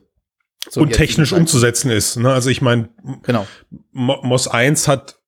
So 0.70 0.82
und 0.82 0.94
technisch 0.94 1.32
umzusetzen 1.32 1.92
ist. 1.92 2.18
Ne? 2.18 2.34
Also 2.34 2.50
ich 2.50 2.62
meine, 2.62 2.90
genau. 3.24 3.46
Moss 3.92 4.48
1 4.48 4.88
hat 4.88 5.20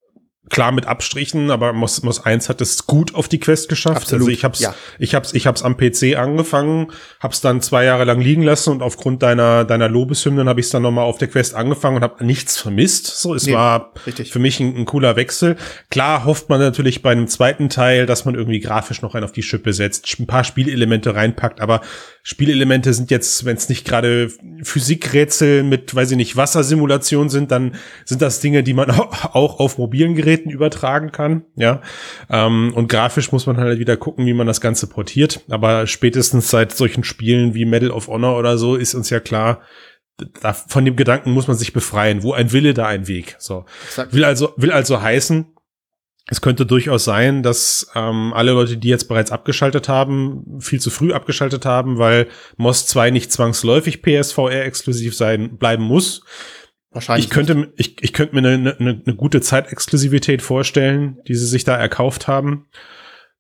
klar 0.49 0.71
mit 0.71 0.85
Abstrichen, 0.85 1.51
aber 1.51 1.73
Moss, 1.73 2.03
Moss 2.03 2.23
1 2.23 2.49
hat 2.49 2.61
es 2.61 2.85
gut 2.87 3.15
auf 3.15 3.27
die 3.27 3.39
Quest 3.39 3.69
geschafft. 3.69 3.97
Absolut, 3.97 4.23
also 4.23 4.31
ich 4.31 4.43
hab's, 4.43 4.59
ja. 4.59 4.73
ich 4.99 5.15
hab's, 5.15 5.33
ich 5.33 5.47
hab's 5.47 5.63
am 5.63 5.77
PC 5.77 6.17
angefangen, 6.17 6.87
hab's 7.19 7.41
dann 7.41 7.61
zwei 7.61 7.83
Jahre 7.83 8.05
lang 8.05 8.21
liegen 8.21 8.43
lassen 8.43 8.71
und 8.71 8.81
aufgrund 8.81 9.23
deiner, 9.23 9.65
deiner 9.65 9.89
Lobeshymnen 9.89 10.47
habe 10.47 10.59
ich 10.59 10.67
es 10.67 10.71
dann 10.71 10.83
nochmal 10.83 11.05
auf 11.05 11.17
der 11.17 11.27
Quest 11.27 11.55
angefangen 11.55 11.97
und 11.97 12.03
habe 12.03 12.25
nichts 12.25 12.57
vermisst. 12.57 13.07
So, 13.07 13.33
es 13.33 13.45
nee, 13.45 13.53
war 13.53 13.93
richtig. 14.05 14.31
für 14.31 14.39
mich 14.39 14.59
ein, 14.59 14.75
ein, 14.75 14.85
cooler 14.85 15.15
Wechsel. 15.15 15.57
Klar 15.89 16.25
hofft 16.25 16.49
man 16.49 16.59
natürlich 16.59 17.01
bei 17.01 17.11
einem 17.11 17.27
zweiten 17.27 17.69
Teil, 17.69 18.05
dass 18.05 18.25
man 18.25 18.35
irgendwie 18.35 18.59
grafisch 18.59 19.01
noch 19.01 19.15
einen 19.15 19.25
auf 19.25 19.31
die 19.31 19.43
Schippe 19.43 19.73
setzt, 19.73 20.19
ein 20.19 20.27
paar 20.27 20.43
Spielelemente 20.43 21.15
reinpackt, 21.15 21.59
aber 21.61 21.81
Spielelemente 22.23 22.93
sind 22.93 23.09
jetzt, 23.09 23.45
wenn 23.45 23.55
es 23.55 23.69
nicht 23.69 23.85
gerade 23.85 24.29
Physikrätsel 24.61 25.63
mit, 25.63 25.95
weiß 25.95 26.11
ich 26.11 26.17
nicht, 26.17 26.35
Wassersimulation 26.35 27.29
sind, 27.29 27.51
dann 27.51 27.75
sind 28.03 28.21
das 28.21 28.41
Dinge, 28.41 28.63
die 28.63 28.73
man 28.73 28.91
auch 28.91 29.61
auf 29.61 29.77
mobilen 29.77 30.13
Geräten 30.13 30.36
übertragen 30.45 31.11
kann. 31.11 31.45
Ja, 31.55 31.81
ähm, 32.29 32.73
und 32.75 32.87
grafisch 32.87 33.31
muss 33.31 33.45
man 33.45 33.57
halt 33.57 33.79
wieder 33.79 33.97
gucken, 33.97 34.25
wie 34.25 34.33
man 34.33 34.47
das 34.47 34.61
Ganze 34.61 34.87
portiert. 34.87 35.41
Aber 35.49 35.87
spätestens 35.87 36.49
seit 36.49 36.71
solchen 36.71 37.03
Spielen 37.03 37.53
wie 37.53 37.65
Medal 37.65 37.91
of 37.91 38.07
Honor 38.07 38.37
oder 38.37 38.57
so 38.57 38.75
ist 38.75 38.95
uns 38.95 39.09
ja 39.09 39.19
klar, 39.19 39.61
da, 40.41 40.53
von 40.53 40.85
dem 40.85 40.95
Gedanken 40.95 41.31
muss 41.31 41.47
man 41.47 41.57
sich 41.57 41.73
befreien. 41.73 42.23
Wo 42.23 42.33
ein 42.33 42.51
Wille, 42.51 42.73
da 42.73 42.87
ein 42.87 43.07
Weg. 43.07 43.35
So 43.39 43.65
will 44.11 44.23
also 44.23 44.53
will 44.57 44.71
also 44.71 45.01
heißen, 45.01 45.45
es 46.29 46.41
könnte 46.41 46.65
durchaus 46.65 47.05
sein, 47.05 47.41
dass 47.41 47.89
ähm, 47.95 48.33
alle 48.33 48.51
Leute, 48.51 48.75
die 48.75 48.89
jetzt 48.89 49.07
bereits 49.07 49.31
abgeschaltet 49.31 49.87
haben, 49.87 50.59
viel 50.59 50.81
zu 50.81 50.89
früh 50.89 51.13
abgeschaltet 51.13 51.65
haben, 51.65 51.97
weil 51.99 52.27
MOS 52.57 52.85
2 52.87 53.11
nicht 53.11 53.31
zwangsläufig 53.31 54.01
PSVR 54.01 54.65
exklusiv 54.65 55.15
sein 55.15 55.57
bleiben 55.57 55.83
muss. 55.83 56.23
Wahrscheinlich. 56.91 57.25
Ich 57.25 57.31
könnte, 57.31 57.73
ich, 57.75 58.01
ich 58.01 58.13
könnte 58.13 58.35
mir 58.35 58.47
eine, 58.47 58.75
eine, 58.79 59.01
eine 59.05 59.15
gute 59.15 59.41
Zeitexklusivität 59.41 60.41
vorstellen, 60.41 61.17
die 61.27 61.35
sie 61.35 61.45
sich 61.45 61.63
da 61.63 61.75
erkauft 61.75 62.27
haben. 62.27 62.67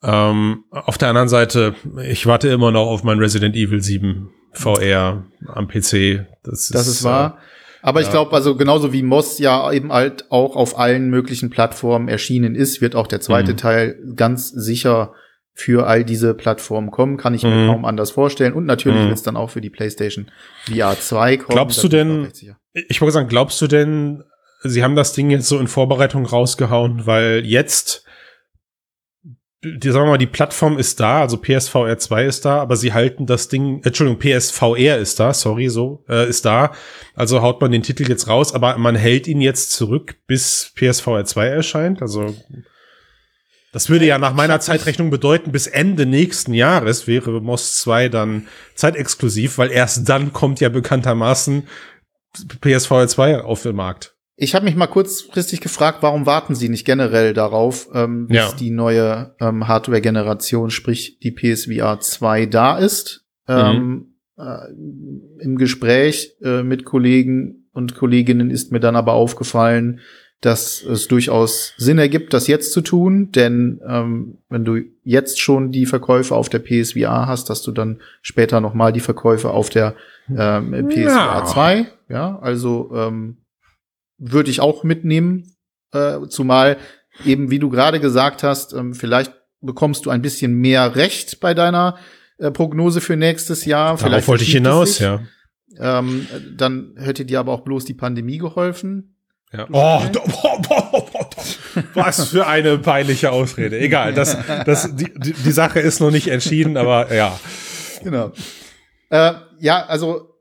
Ähm, 0.03 0.65
auf 0.71 0.97
der 0.97 1.09
anderen 1.09 1.29
Seite, 1.29 1.75
ich 2.03 2.25
warte 2.25 2.49
immer 2.49 2.71
noch 2.71 2.87
auf 2.87 3.03
mein 3.03 3.17
Resident 3.17 3.55
Evil 3.55 3.81
7 3.81 4.29
VR 4.53 5.23
am 5.47 5.67
PC. 5.67 6.25
Das, 6.43 6.67
das 6.69 6.87
ist, 6.87 6.87
ist 6.87 7.03
wahr. 7.03 7.39
Äh, 7.39 7.41
aber 7.81 8.01
ja. 8.01 8.07
ich 8.07 8.11
glaube, 8.11 8.33
also 8.33 8.55
genauso 8.55 8.91
wie 8.91 9.03
Moss 9.03 9.39
ja 9.39 9.71
eben 9.71 9.91
halt 9.91 10.25
auch 10.29 10.55
auf 10.55 10.77
allen 10.77 11.09
möglichen 11.09 11.49
Plattformen 11.49 12.09
erschienen 12.09 12.55
ist, 12.55 12.81
wird 12.81 12.95
auch 12.95 13.07
der 13.07 13.21
zweite 13.21 13.53
mhm. 13.53 13.57
Teil 13.57 13.99
ganz 14.15 14.49
sicher 14.49 15.13
für 15.57 15.87
all 15.87 16.03
diese 16.05 16.35
Plattformen 16.35 16.91
kommen, 16.91 17.17
kann 17.17 17.33
ich 17.33 17.41
mir 17.41 17.49
mhm. 17.49 17.67
kaum 17.67 17.85
anders 17.85 18.11
vorstellen. 18.11 18.53
Und 18.53 18.65
natürlich 18.65 19.01
mhm. 19.01 19.05
wird 19.07 19.17
es 19.17 19.23
dann 19.23 19.35
auch 19.35 19.49
für 19.49 19.59
die 19.59 19.71
PlayStation 19.71 20.29
VR 20.65 20.95
2 20.99 21.37
kommen. 21.37 21.55
Glaubst 21.55 21.83
du 21.83 21.87
denn, 21.87 22.27
ich 22.73 23.01
wollte 23.01 23.13
sagen, 23.13 23.27
glaubst 23.27 23.59
du 23.59 23.65
denn, 23.65 24.23
sie 24.61 24.83
haben 24.83 24.95
das 24.95 25.13
Ding 25.13 25.31
jetzt 25.31 25.47
so 25.47 25.57
in 25.57 25.67
Vorbereitung 25.67 26.27
rausgehauen, 26.27 27.07
weil 27.07 27.43
jetzt 27.43 28.05
die, 29.63 29.89
sagen 29.89 30.05
wir 30.05 30.11
mal, 30.11 30.17
die 30.19 30.27
Plattform 30.27 30.77
ist 30.77 30.99
da, 30.99 31.21
also 31.21 31.37
PSVR 31.37 31.97
2 31.97 32.25
ist 32.25 32.45
da, 32.45 32.61
aber 32.61 32.75
sie 32.75 32.93
halten 32.93 33.25
das 33.25 33.47
Ding, 33.47 33.81
Entschuldigung, 33.83 34.19
PSVR 34.19 34.99
ist 34.99 35.19
da, 35.19 35.33
sorry, 35.33 35.69
so, 35.69 36.05
äh, 36.07 36.29
ist 36.29 36.45
da. 36.45 36.73
Also 37.15 37.41
haut 37.41 37.59
man 37.59 37.71
den 37.71 37.81
Titel 37.81 38.07
jetzt 38.07 38.27
raus, 38.27 38.53
aber 38.53 38.77
man 38.77 38.95
hält 38.95 39.27
ihn 39.27 39.41
jetzt 39.41 39.71
zurück, 39.71 40.17
bis 40.27 40.71
PSVR 40.75 41.25
2 41.25 41.47
erscheint. 41.47 42.01
Also 42.03 42.35
das 43.71 43.89
würde 43.89 44.05
ja 44.05 44.17
nach 44.17 44.33
meiner 44.33 44.59
Zeitrechnung 44.59 45.09
bedeuten, 45.09 45.51
bis 45.51 45.67
Ende 45.67 46.05
nächsten 46.05 46.53
Jahres 46.53 47.07
wäre 47.07 47.41
MOS 47.41 47.75
2 47.81 48.09
dann 48.09 48.47
zeitexklusiv, 48.75 49.57
weil 49.57 49.71
erst 49.71 50.07
dann 50.07 50.33
kommt 50.33 50.59
ja 50.59 50.69
bekanntermaßen 50.69 51.67
PSVR 52.61 53.07
2 53.07 53.41
auf 53.41 53.63
den 53.63 53.75
Markt. 53.75 54.15
Ich 54.39 54.53
habe 54.53 54.65
mich 54.65 54.75
mal 54.75 54.87
kurzfristig 54.87 55.61
gefragt, 55.61 55.99
warum 56.01 56.27
warten 56.27 56.53
Sie 56.53 56.69
nicht 56.69 56.85
generell 56.85 57.33
darauf, 57.33 57.87
ähm, 57.93 58.27
bis 58.27 58.37
ja. 58.37 58.53
die 58.53 58.69
neue 58.69 59.35
ähm, 59.39 59.67
Hardware-Generation, 59.67 60.69
sprich 60.69 61.17
die 61.19 61.31
PSVR 61.31 61.99
2 61.99 62.45
da 62.45 62.77
ist. 62.77 63.25
Mhm. 63.47 63.55
Ähm, 63.55 64.15
äh, 64.37 65.43
Im 65.43 65.57
Gespräch 65.57 66.35
äh, 66.43 66.61
mit 66.61 66.85
Kollegen 66.85 67.67
und 67.73 67.95
Kolleginnen 67.95 68.51
ist 68.51 68.71
mir 68.71 68.79
dann 68.79 68.95
aber 68.95 69.13
aufgefallen, 69.13 70.01
dass 70.41 70.83
es 70.83 71.07
durchaus 71.07 71.73
Sinn 71.77 71.97
ergibt, 71.97 72.31
das 72.33 72.47
jetzt 72.47 72.71
zu 72.71 72.81
tun, 72.81 73.31
denn 73.31 73.81
ähm, 73.87 74.37
wenn 74.49 74.63
du 74.65 74.81
jetzt 75.03 75.39
schon 75.41 75.71
die 75.71 75.85
Verkäufe 75.87 76.35
auf 76.35 76.47
der 76.49 76.59
PSVR 76.59 77.25
hast, 77.27 77.49
hast 77.49 77.65
du 77.65 77.71
dann 77.71 78.01
später 78.21 78.61
noch 78.61 78.73
mal 78.75 78.93
die 78.93 78.99
Verkäufe 78.99 79.49
auf 79.49 79.69
der 79.69 79.95
ähm, 80.29 80.71
PSVR 80.89 81.07
Ja. 81.07 81.45
2. 81.45 81.87
Ja, 82.09 82.39
also 82.39 82.91
ähm, 82.93 83.37
würde 84.19 84.51
ich 84.51 84.59
auch 84.61 84.83
mitnehmen, 84.83 85.55
äh, 85.91 86.19
zumal 86.29 86.77
eben, 87.25 87.49
wie 87.49 87.59
du 87.59 87.69
gerade 87.69 87.99
gesagt 87.99 88.43
hast, 88.43 88.73
ähm, 88.73 88.93
vielleicht 88.93 89.33
bekommst 89.61 90.05
du 90.05 90.11
ein 90.11 90.21
bisschen 90.21 90.53
mehr 90.53 90.95
Recht 90.95 91.39
bei 91.39 91.55
deiner 91.55 91.97
äh, 92.37 92.51
Prognose 92.51 93.01
für 93.01 93.15
nächstes 93.15 93.65
Jahr. 93.65 93.97
Vielleicht 93.97 94.13
Darauf 94.13 94.27
wollte 94.27 94.43
ich 94.43 94.51
hinaus, 94.51 94.97
sich. 94.97 94.99
ja. 94.99 95.21
Ähm, 95.79 96.27
dann 96.55 96.93
hätte 96.97 97.25
dir 97.25 97.39
aber 97.39 97.51
auch 97.53 97.61
bloß 97.61 97.85
die 97.85 97.93
Pandemie 97.95 98.37
geholfen. 98.37 99.16
Ja. 99.53 99.67
Oh, 99.71 100.01
oh, 100.43 100.61
oh, 100.69 101.07
oh. 101.13 101.25
was 101.93 102.29
für 102.29 102.47
eine 102.47 102.77
peinliche 102.77 103.31
Ausrede. 103.31 103.79
Egal, 103.79 104.13
das, 104.13 104.37
das, 104.65 104.95
die, 104.95 105.11
die, 105.15 105.33
die 105.33 105.51
Sache 105.51 105.79
ist 105.79 105.99
noch 105.99 106.11
nicht 106.11 106.27
entschieden, 106.27 106.77
aber 106.77 107.13
ja. 107.13 107.39
Genau. 108.03 108.31
Äh, 109.09 109.33
ja, 109.59 109.85
also 109.85 110.33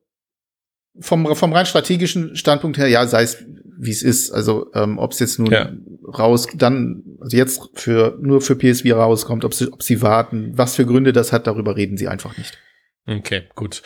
vom, 1.01 1.37
vom 1.37 1.53
rein 1.53 1.67
strategischen 1.67 2.37
Standpunkt 2.37 2.79
her, 2.79 2.89
ja, 2.89 3.07
sei 3.07 3.23
es 3.23 3.45
wie 3.79 3.91
es 3.91 4.03
ist. 4.03 4.31
Also 4.31 4.71
ähm, 4.75 4.99
ob 4.99 5.13
es 5.13 5.19
jetzt 5.19 5.39
nun 5.39 5.51
Ja. 5.51 5.71
raus, 6.07 6.49
dann 6.55 7.03
also 7.21 7.37
jetzt 7.37 7.61
für 7.75 8.19
nur 8.21 8.41
für 8.41 8.57
PSV 8.57 8.87
rauskommt, 8.93 9.45
ob 9.45 9.55
sie, 9.55 9.71
ob 9.73 9.83
sie 9.83 10.03
warten, 10.03 10.53
was 10.57 10.77
für 10.77 10.87
Gründe 10.87 11.13
das 11.13 11.33
hat, 11.33 11.47
darüber 11.47 11.77
reden 11.77 11.97
sie 11.97 12.09
einfach 12.09 12.37
nicht. 12.39 12.59
Okay, 13.07 13.45
gut. 13.55 13.83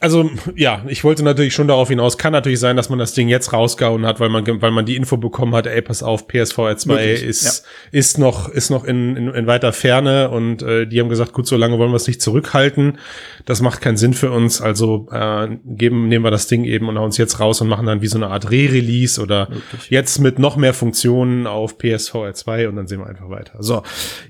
Also, 0.00 0.30
ja, 0.54 0.84
ich 0.86 1.02
wollte 1.02 1.24
natürlich 1.24 1.54
schon 1.54 1.66
darauf 1.66 1.88
hinaus. 1.88 2.18
Kann 2.18 2.32
natürlich 2.32 2.60
sein, 2.60 2.76
dass 2.76 2.90
man 2.90 2.98
das 2.98 3.14
Ding 3.14 3.28
jetzt 3.28 3.54
rausgehauen 3.54 4.06
hat, 4.06 4.20
weil 4.20 4.28
man, 4.28 4.46
weil 4.60 4.70
man 4.70 4.84
die 4.84 4.96
Info 4.96 5.16
bekommen 5.16 5.54
hat, 5.54 5.66
ey, 5.66 5.80
pass 5.80 6.02
auf, 6.02 6.28
PSVR 6.28 6.76
2 6.76 6.92
Möglich, 6.92 7.24
ist, 7.24 7.64
ist 7.90 8.18
noch, 8.18 8.50
ist 8.50 8.70
noch 8.70 8.84
in, 8.84 9.16
in, 9.16 9.28
in 9.28 9.46
weiter 9.46 9.72
Ferne 9.72 10.28
und 10.30 10.62
äh, 10.62 10.86
die 10.86 11.00
haben 11.00 11.08
gesagt, 11.08 11.32
gut, 11.32 11.46
so 11.46 11.56
lange 11.56 11.78
wollen 11.78 11.90
wir 11.90 11.96
es 11.96 12.06
nicht 12.06 12.20
zurückhalten. 12.20 12.98
Das 13.46 13.62
macht 13.62 13.80
keinen 13.80 13.96
Sinn 13.96 14.12
für 14.12 14.30
uns. 14.30 14.60
Also 14.60 15.08
äh, 15.10 15.48
geben, 15.64 16.08
nehmen 16.08 16.24
wir 16.24 16.30
das 16.30 16.46
Ding 16.46 16.64
eben 16.64 16.88
und 16.88 16.98
hauen 16.98 17.08
es 17.08 17.16
jetzt 17.16 17.40
raus 17.40 17.60
und 17.62 17.68
machen 17.68 17.86
dann 17.86 18.02
wie 18.02 18.08
so 18.08 18.18
eine 18.18 18.28
Art 18.28 18.50
Re-Release 18.50 19.20
oder 19.20 19.48
Möglich. 19.48 19.88
jetzt 19.88 20.18
mit 20.18 20.38
noch 20.38 20.56
mehr 20.56 20.74
Funktionen 20.74 21.46
auf 21.46 21.78
PSVR 21.78 22.34
2 22.34 22.68
und 22.68 22.76
dann 22.76 22.86
sehen 22.86 23.00
wir 23.00 23.06
einfach 23.06 23.30
weiter. 23.30 23.54
So, 23.60 23.82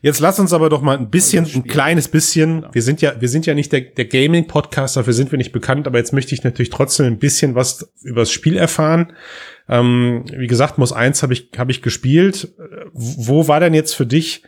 jetzt 0.03 0.21
lass 0.21 0.39
uns 0.39 0.53
aber 0.53 0.71
doch 0.71 0.83
mal 0.83 0.97
ein 0.97 1.11
bisschen, 1.11 1.47
ein 1.53 1.65
kleines 1.65 2.07
bisschen, 2.09 2.65
wir 2.73 2.83
sind 2.83 3.03
ja, 3.03 3.21
wir 3.21 3.29
sind 3.29 3.45
ja 3.45 3.55
nicht 3.55 3.73
der, 3.73 3.81
der 3.81 4.05
Gaming-Podcast, 4.05 4.97
dafür 4.97 5.13
sind 5.13 5.33
wir 5.33 5.37
nicht 5.37 5.48
bekannt, 5.53 5.87
aber 5.87 5.99
jetzt 5.99 6.13
möchte 6.13 6.35
ich 6.35 6.45
natürlich 6.45 6.71
trotzdem 6.71 7.07
ein 7.07 7.19
bisschen 7.19 7.55
was 7.55 7.93
über 8.03 8.23
das 8.23 8.33
Spiel 8.33 8.57
erfahren. 8.57 9.13
Ähm, 9.69 10.25
wie 10.37 10.47
gesagt, 10.47 10.79
Muss 10.79 10.93
1 10.93 11.23
habe 11.23 11.33
ich, 11.33 11.51
habe 11.57 11.71
ich 11.71 11.83
gespielt. 11.83 12.55
Äh, 12.59 12.87
Wo 12.93 13.49
war 13.49 13.61
denn 13.61 13.75
jetzt 13.75 13.95
für 13.95 14.07
dich 14.07 14.43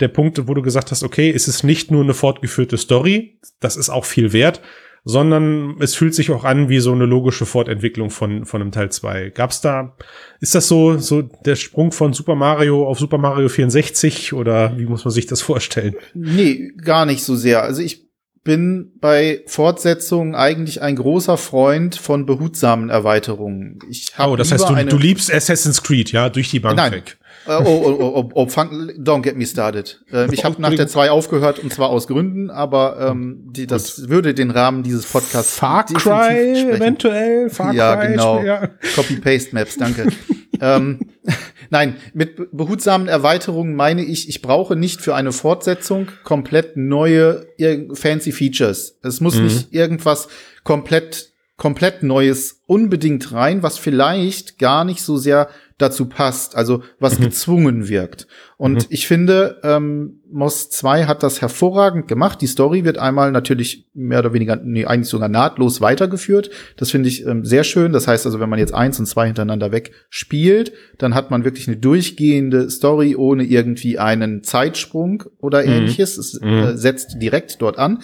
der 0.00 0.08
Punkt, 0.08 0.46
wo 0.46 0.54
du 0.54 0.62
gesagt 0.62 0.90
hast, 0.90 1.02
okay, 1.02 1.30
es 1.34 1.48
ist 1.48 1.64
nicht 1.64 1.90
nur 1.90 2.02
eine 2.02 2.14
fortgeführte 2.14 2.78
Story, 2.78 3.38
das 3.60 3.76
ist 3.76 3.90
auch 3.90 4.04
viel 4.04 4.32
wert, 4.32 4.60
sondern 5.04 5.76
es 5.80 5.94
fühlt 5.94 6.14
sich 6.14 6.30
auch 6.30 6.44
an 6.44 6.68
wie 6.68 6.80
so 6.80 6.92
eine 6.92 7.06
logische 7.06 7.46
Fortentwicklung 7.46 8.10
von, 8.10 8.44
von 8.44 8.60
einem 8.60 8.72
Teil 8.72 8.90
2. 8.90 9.30
Gab's 9.30 9.60
da, 9.60 9.96
ist 10.40 10.54
das 10.54 10.68
so, 10.68 10.98
so 10.98 11.22
der 11.22 11.56
Sprung 11.56 11.92
von 11.92 12.12
Super 12.12 12.34
Mario 12.34 12.86
auf 12.86 12.98
Super 12.98 13.18
Mario 13.18 13.48
64 13.48 14.32
oder 14.32 14.76
wie 14.78 14.86
muss 14.86 15.04
man 15.04 15.12
sich 15.12 15.26
das 15.26 15.40
vorstellen? 15.42 15.96
Nee, 16.14 16.72
gar 16.76 17.06
nicht 17.06 17.22
so 17.22 17.36
sehr. 17.36 17.62
Also 17.62 17.82
ich 17.82 18.07
bin 18.48 18.92
bei 18.98 19.42
Fortsetzungen 19.46 20.34
eigentlich 20.34 20.80
ein 20.80 20.96
großer 20.96 21.36
Freund 21.36 21.96
von 21.96 22.24
behutsamen 22.24 22.88
Erweiterungen. 22.88 23.78
Ich 23.90 24.12
hab 24.16 24.28
Oh, 24.30 24.36
das 24.36 24.50
heißt, 24.50 24.66
du, 24.70 24.72
eine- 24.72 24.88
du 24.88 24.96
liebst 24.96 25.30
Assassin's 25.30 25.82
Creed, 25.82 26.12
ja, 26.12 26.30
durch 26.30 26.48
die 26.50 26.58
Bank 26.58 26.78
Nein. 26.78 26.92
weg. 26.92 27.18
Äh, 27.46 27.50
oh, 27.52 27.62
oh, 27.66 27.96
oh, 28.00 28.12
oh, 28.24 28.30
oh, 28.34 28.46
fang, 28.46 28.70
don't 28.98 29.20
get 29.20 29.36
me 29.36 29.44
started. 29.44 30.00
Ähm, 30.10 30.30
ich 30.32 30.46
habe 30.46 30.60
nach 30.62 30.72
der 30.74 30.88
2 30.88 31.10
aufgehört 31.10 31.58
und 31.58 31.74
zwar 31.74 31.90
aus 31.90 32.06
Gründen, 32.06 32.50
aber 32.50 33.10
ähm, 33.10 33.44
die, 33.50 33.66
das 33.66 34.08
würde 34.08 34.32
den 34.32 34.50
Rahmen 34.50 34.82
dieses 34.82 35.04
Podcasts 35.04 35.58
Far 35.58 35.84
Cry 35.84 36.70
eventuell? 36.72 37.50
Far 37.50 37.74
Ja, 37.74 37.96
Cry 37.96 38.12
genau. 38.12 38.36
Spiel, 38.36 38.46
ja. 38.48 38.68
Copy-Paste-Maps, 38.94 39.76
danke. 39.76 40.06
ähm, 40.60 40.98
nein, 41.70 41.96
mit 42.14 42.36
be- 42.36 42.48
behutsamen 42.52 43.08
Erweiterungen 43.08 43.74
meine 43.74 44.02
ich, 44.04 44.28
ich 44.28 44.42
brauche 44.42 44.76
nicht 44.76 45.00
für 45.00 45.14
eine 45.14 45.32
Fortsetzung 45.32 46.08
komplett 46.24 46.76
neue 46.76 47.46
fancy 47.94 48.32
Features. 48.32 48.98
Es 49.02 49.20
muss 49.20 49.36
Mhm. 49.36 49.44
nicht 49.44 49.72
irgendwas 49.72 50.28
komplett 50.64 51.32
komplett 51.56 52.04
Neues 52.04 52.62
unbedingt 52.66 53.32
rein, 53.32 53.64
was 53.64 53.78
vielleicht 53.78 54.60
gar 54.60 54.84
nicht 54.84 55.02
so 55.02 55.16
sehr 55.16 55.48
dazu 55.78 56.06
passt, 56.06 56.56
also 56.56 56.82
was 56.98 57.18
Mhm. 57.18 57.24
gezwungen 57.24 57.88
wirkt. 57.88 58.26
Und 58.56 58.86
ich 58.90 59.06
finde, 59.06 59.60
ähm, 59.62 60.20
Moss 60.30 60.68
2 60.70 61.04
hat 61.06 61.22
das 61.22 61.40
hervorragend 61.40 62.08
gemacht. 62.08 62.40
Die 62.40 62.48
Story 62.48 62.84
wird 62.84 62.98
einmal 62.98 63.30
natürlich 63.30 63.86
mehr 63.94 64.18
oder 64.18 64.32
weniger, 64.32 64.56
nee, 64.56 64.84
eigentlich 64.84 65.08
sogar 65.08 65.28
nahtlos 65.28 65.80
weitergeführt. 65.80 66.50
Das 66.76 66.90
finde 66.90 67.08
ich 67.08 67.24
ähm, 67.24 67.44
sehr 67.44 67.62
schön. 67.64 67.92
Das 67.92 68.08
heißt 68.08 68.26
also, 68.26 68.40
wenn 68.40 68.50
man 68.50 68.58
jetzt 68.58 68.74
eins 68.74 68.98
und 68.98 69.06
zwei 69.06 69.26
hintereinander 69.26 69.70
weg 69.72 69.92
spielt, 70.10 70.72
dann 70.98 71.14
hat 71.14 71.30
man 71.30 71.44
wirklich 71.44 71.68
eine 71.68 71.76
durchgehende 71.76 72.68
Story 72.70 73.14
ohne 73.16 73.44
irgendwie 73.44 73.98
einen 74.00 74.42
Zeitsprung 74.42 75.22
oder 75.38 75.64
Mhm. 75.64 75.72
ähnliches. 75.72 76.18
Es 76.18 76.40
Mhm. 76.40 76.48
äh, 76.48 76.76
setzt 76.76 77.22
direkt 77.22 77.62
dort 77.62 77.78
an. 77.78 78.02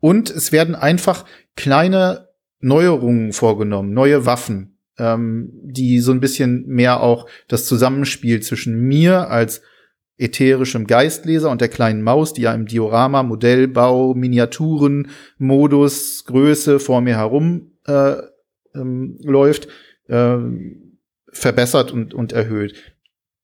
Und 0.00 0.30
es 0.30 0.52
werden 0.52 0.76
einfach 0.76 1.24
kleine 1.56 2.28
Neuerungen 2.60 3.32
vorgenommen, 3.32 3.92
neue 3.92 4.26
Waffen, 4.26 4.77
ähm, 4.98 5.50
die 5.62 6.00
so 6.00 6.12
ein 6.12 6.20
bisschen 6.20 6.66
mehr 6.66 7.00
auch 7.00 7.26
das 7.48 7.66
Zusammenspiel 7.66 8.40
zwischen 8.40 8.80
mir 8.80 9.30
als 9.30 9.62
ätherischem 10.18 10.86
Geistleser 10.86 11.50
und 11.50 11.60
der 11.60 11.68
kleinen 11.68 12.02
Maus, 12.02 12.32
die 12.32 12.42
ja 12.42 12.52
im 12.52 12.66
Diorama, 12.66 13.22
Modellbau, 13.22 14.14
Miniaturen, 14.14 15.10
Modus, 15.38 16.24
Größe 16.24 16.80
vor 16.80 17.00
mir 17.00 17.16
herum 17.16 17.72
äh, 17.86 18.16
ähm, 18.74 19.18
läuft, 19.22 19.68
ähm, 20.08 20.98
verbessert 21.30 21.92
und, 21.92 22.14
und 22.14 22.32
erhöht. 22.32 22.74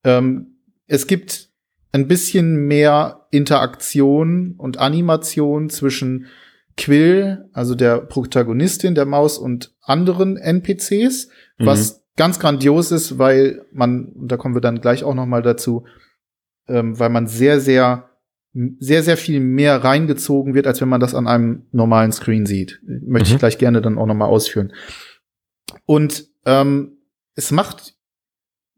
Ähm, 0.03 0.59
es 0.87 1.07
gibt 1.07 1.51
ein 1.93 2.09
bisschen 2.09 2.67
mehr 2.67 3.27
Interaktion 3.31 4.55
und 4.59 4.79
Animation 4.79 5.71
zwischen 5.71 6.27
Quill, 6.77 7.49
also 7.53 7.75
der 7.75 7.99
Protagonistin 7.99 8.95
der 8.95 9.07
Maus 9.07 9.39
und 9.39 9.73
anderen 9.83 10.37
NPCs, 10.37 11.29
was 11.59 12.03
ganz 12.17 12.39
grandios 12.39 12.91
ist, 12.91 13.19
weil 13.19 13.65
man, 13.73 14.07
und 14.07 14.29
da 14.33 14.37
kommen 14.37 14.55
wir 14.55 14.61
dann 14.61 14.81
gleich 14.81 15.05
auch 15.05 15.15
noch 15.15 15.27
mal 15.27 15.43
dazu, 15.43 15.85
ähm, 16.69 16.99
weil 16.99 17.11
man 17.11 17.27
sehr, 17.27 17.61
sehr, 17.61 18.11
sehr, 18.79 19.03
sehr 19.03 19.17
viel 19.17 19.41
mehr 19.41 19.83
reingezogen 19.83 20.55
wird, 20.55 20.67
als 20.67 20.81
wenn 20.81 20.89
man 20.89 21.01
das 21.01 21.15
an 21.15 21.27
einem 21.27 21.67
normalen 21.73 22.13
Screen 22.13 22.47
sieht. 22.47 22.81
Möchte 22.85 23.31
Mhm. 23.31 23.35
ich 23.35 23.39
gleich 23.41 23.59
gerne 23.59 23.83
dann 23.83 23.99
auch 23.99 24.07
noch 24.07 24.15
mal 24.15 24.27
ausführen. 24.27 24.73
Und 25.87 26.29
ähm, 26.47 26.99
es 27.35 27.51
macht 27.51 27.95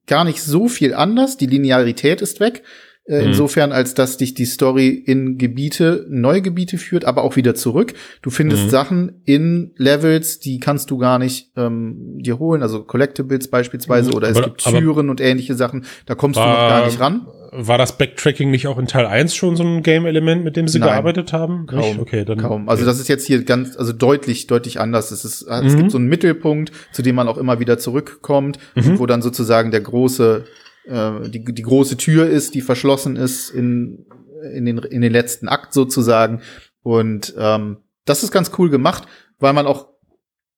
gar 0.07 0.25
nicht 0.25 0.43
so 0.43 0.69
viel 0.69 0.95
anders. 0.95 1.37
Die 1.37 1.47
Linearität 1.47 2.23
ist 2.23 2.41
weg. 2.41 2.63
Äh, 3.09 3.21
Mhm. 3.23 3.29
Insofern, 3.29 3.71
als 3.73 3.95
dass 3.95 4.17
dich 4.17 4.35
die 4.35 4.47
Story 4.47 4.89
in 4.89 5.39
Gebiete, 5.39 6.05
neue 6.09 6.43
Gebiete 6.43 6.77
führt, 6.77 7.05
aber 7.05 7.23
auch 7.23 7.37
wieder 7.37 7.55
zurück. 7.55 7.95
Du 8.21 8.31
findest 8.31 8.65
Mhm. 8.65 8.71
Sachen 8.71 9.13
in 9.25 9.71
Levels, 9.77 10.41
die 10.41 10.59
kannst 10.59 10.91
du 10.91 10.99
gar 10.99 11.19
nicht 11.21 11.53
ähm, 11.57 12.19
dir 12.19 12.39
holen, 12.41 12.63
also 12.63 12.83
Collectibles 12.83 13.49
beispielsweise, 13.49 14.11
oder 14.13 14.29
es 14.29 14.37
Aber- 14.39 14.47
gibt 14.49 14.67
aber- 14.67 14.79
Türen 14.81 15.09
und 15.09 15.21
ähnliche 15.21 15.55
Sachen. 15.55 15.85
Da 16.07 16.15
kommst 16.17 16.37
du 16.37 16.41
War- 16.41 16.49
noch 16.51 16.69
gar 16.69 16.87
nicht 16.87 16.99
ran. 17.01 17.27
War 17.53 17.79
das 17.79 17.97
Backtracking 17.97 18.51
nicht 18.51 18.67
auch 18.67 18.77
in 18.77 18.87
Teil 18.89 19.07
1 19.07 19.35
schon 19.35 19.55
so 19.57 19.63
ein 19.63 19.83
Game-Element, 19.85 20.45
mit 20.45 20.57
dem 20.57 20.67
sie 20.69 20.79
Nein. 20.81 20.89
gearbeitet 20.91 21.33
haben? 21.33 21.67
Kaum. 21.67 21.79
Nicht? 21.79 21.99
Okay, 22.01 22.25
dann. 22.25 22.39
Kaum. 22.39 22.69
Also 22.69 22.85
das 22.85 22.99
ist 22.99 23.09
jetzt 23.09 23.25
hier 23.27 23.45
ganz, 23.45 23.77
also 23.77 23.93
deutlich, 23.93 24.47
deutlich 24.49 24.81
anders. 24.81 25.13
Es 25.13 25.25
ist, 25.25 25.43
es 25.43 25.73
Mhm. 25.75 25.77
gibt 25.79 25.91
so 25.93 25.99
einen 25.99 26.09
Mittelpunkt, 26.09 26.73
zu 26.93 27.03
dem 27.03 27.15
man 27.15 27.29
auch 27.29 27.39
immer 27.39 27.61
wieder 27.61 27.79
zurückkommt, 27.79 28.59
Mhm. 28.75 28.99
wo 28.99 29.07
dann 29.07 29.23
sozusagen 29.23 29.71
der 29.71 29.81
große, 29.81 30.45
äh, 30.87 31.29
die, 31.29 31.45
die 31.45 31.63
große 31.63 31.97
Tür 31.97 32.29
ist, 32.29 32.55
die 32.55 32.61
verschlossen 32.61 33.17
ist 33.17 33.51
in, 33.51 34.07
in 34.53 34.65
den, 34.65 34.79
in 34.79 35.01
den 35.01 35.13
letzten 35.13 35.49
Akt 35.49 35.73
sozusagen. 35.73 36.41
Und 36.83 37.35
ähm, 37.39 37.79
das 38.05 38.23
ist 38.23 38.31
ganz 38.31 38.53
cool 38.59 38.71
gemacht, 38.71 39.07
weil 39.39 39.53
man 39.53 39.67
auch, 39.67 39.89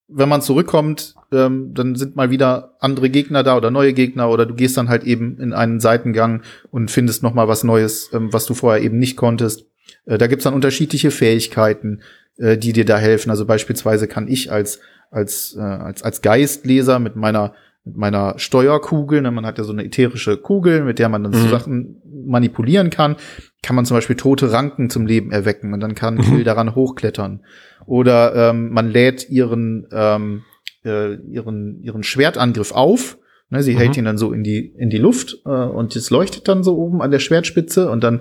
wenn 0.08 0.28
man 0.28 0.42
zurückkommt, 0.42 1.14
ähm, 1.32 1.72
dann 1.74 1.94
sind 1.94 2.16
mal 2.16 2.30
wieder 2.30 2.76
andere 2.80 3.10
Gegner 3.10 3.42
da 3.42 3.56
oder 3.56 3.70
neue 3.70 3.92
Gegner 3.92 4.30
oder 4.30 4.46
du 4.46 4.54
gehst 4.54 4.76
dann 4.76 4.88
halt 4.88 5.04
eben 5.04 5.38
in 5.38 5.52
einen 5.52 5.80
Seitengang 5.80 6.42
und 6.70 6.90
findest 6.90 7.22
noch 7.22 7.34
mal 7.34 7.48
was 7.48 7.64
Neues, 7.64 8.10
ähm, 8.12 8.32
was 8.32 8.46
du 8.46 8.54
vorher 8.54 8.82
eben 8.82 8.98
nicht 8.98 9.16
konntest. 9.16 9.66
Äh, 10.06 10.18
da 10.18 10.26
gibt's 10.26 10.44
dann 10.44 10.54
unterschiedliche 10.54 11.10
Fähigkeiten, 11.10 12.00
äh, 12.38 12.56
die 12.56 12.72
dir 12.72 12.84
da 12.84 12.98
helfen. 12.98 13.30
Also 13.30 13.44
beispielsweise 13.46 14.08
kann 14.08 14.28
ich 14.28 14.50
als 14.52 14.80
als 15.10 15.56
äh, 15.56 15.60
als 15.60 16.02
als 16.02 16.22
Geistleser 16.22 16.98
mit 16.98 17.16
meiner 17.16 17.54
mit 17.88 17.96
meiner 17.96 18.38
Steuerkugel, 18.38 19.20
ne, 19.22 19.30
man 19.30 19.44
hat 19.44 19.58
ja 19.58 19.64
so 19.64 19.72
eine 19.72 19.84
ätherische 19.84 20.36
Kugel, 20.36 20.84
mit 20.84 20.98
der 20.98 21.08
man 21.08 21.24
dann 21.24 21.32
so 21.32 21.46
Mhm. 21.46 21.50
Sachen 21.50 22.02
manipulieren 22.26 22.90
kann, 22.90 23.16
kann 23.62 23.76
man 23.76 23.84
zum 23.84 23.96
Beispiel 23.96 24.16
tote 24.16 24.52
Ranken 24.52 24.90
zum 24.90 25.06
Leben 25.06 25.32
erwecken 25.32 25.72
und 25.72 25.80
dann 25.80 25.94
kann 25.94 26.14
Mhm. 26.14 26.22
Kill 26.22 26.44
daran 26.44 26.74
hochklettern. 26.74 27.44
Oder 27.86 28.50
ähm, 28.50 28.70
man 28.72 28.90
lädt 28.90 29.28
ihren 29.30 29.86
ähm, 29.92 30.42
äh, 30.84 31.14
ihren 31.14 31.82
ihren 31.82 32.02
Schwertangriff 32.02 32.72
auf 32.72 33.18
Ne, 33.50 33.62
sie 33.62 33.72
mhm. 33.74 33.78
hält 33.78 33.96
ihn 33.96 34.04
dann 34.04 34.18
so 34.18 34.32
in 34.32 34.44
die, 34.44 34.74
in 34.76 34.90
die 34.90 34.98
Luft 34.98 35.38
äh, 35.46 35.48
und 35.48 35.96
es 35.96 36.10
leuchtet 36.10 36.48
dann 36.48 36.62
so 36.62 36.76
oben 36.76 37.00
an 37.00 37.10
der 37.10 37.18
Schwertspitze 37.18 37.90
und 37.90 38.04
dann 38.04 38.20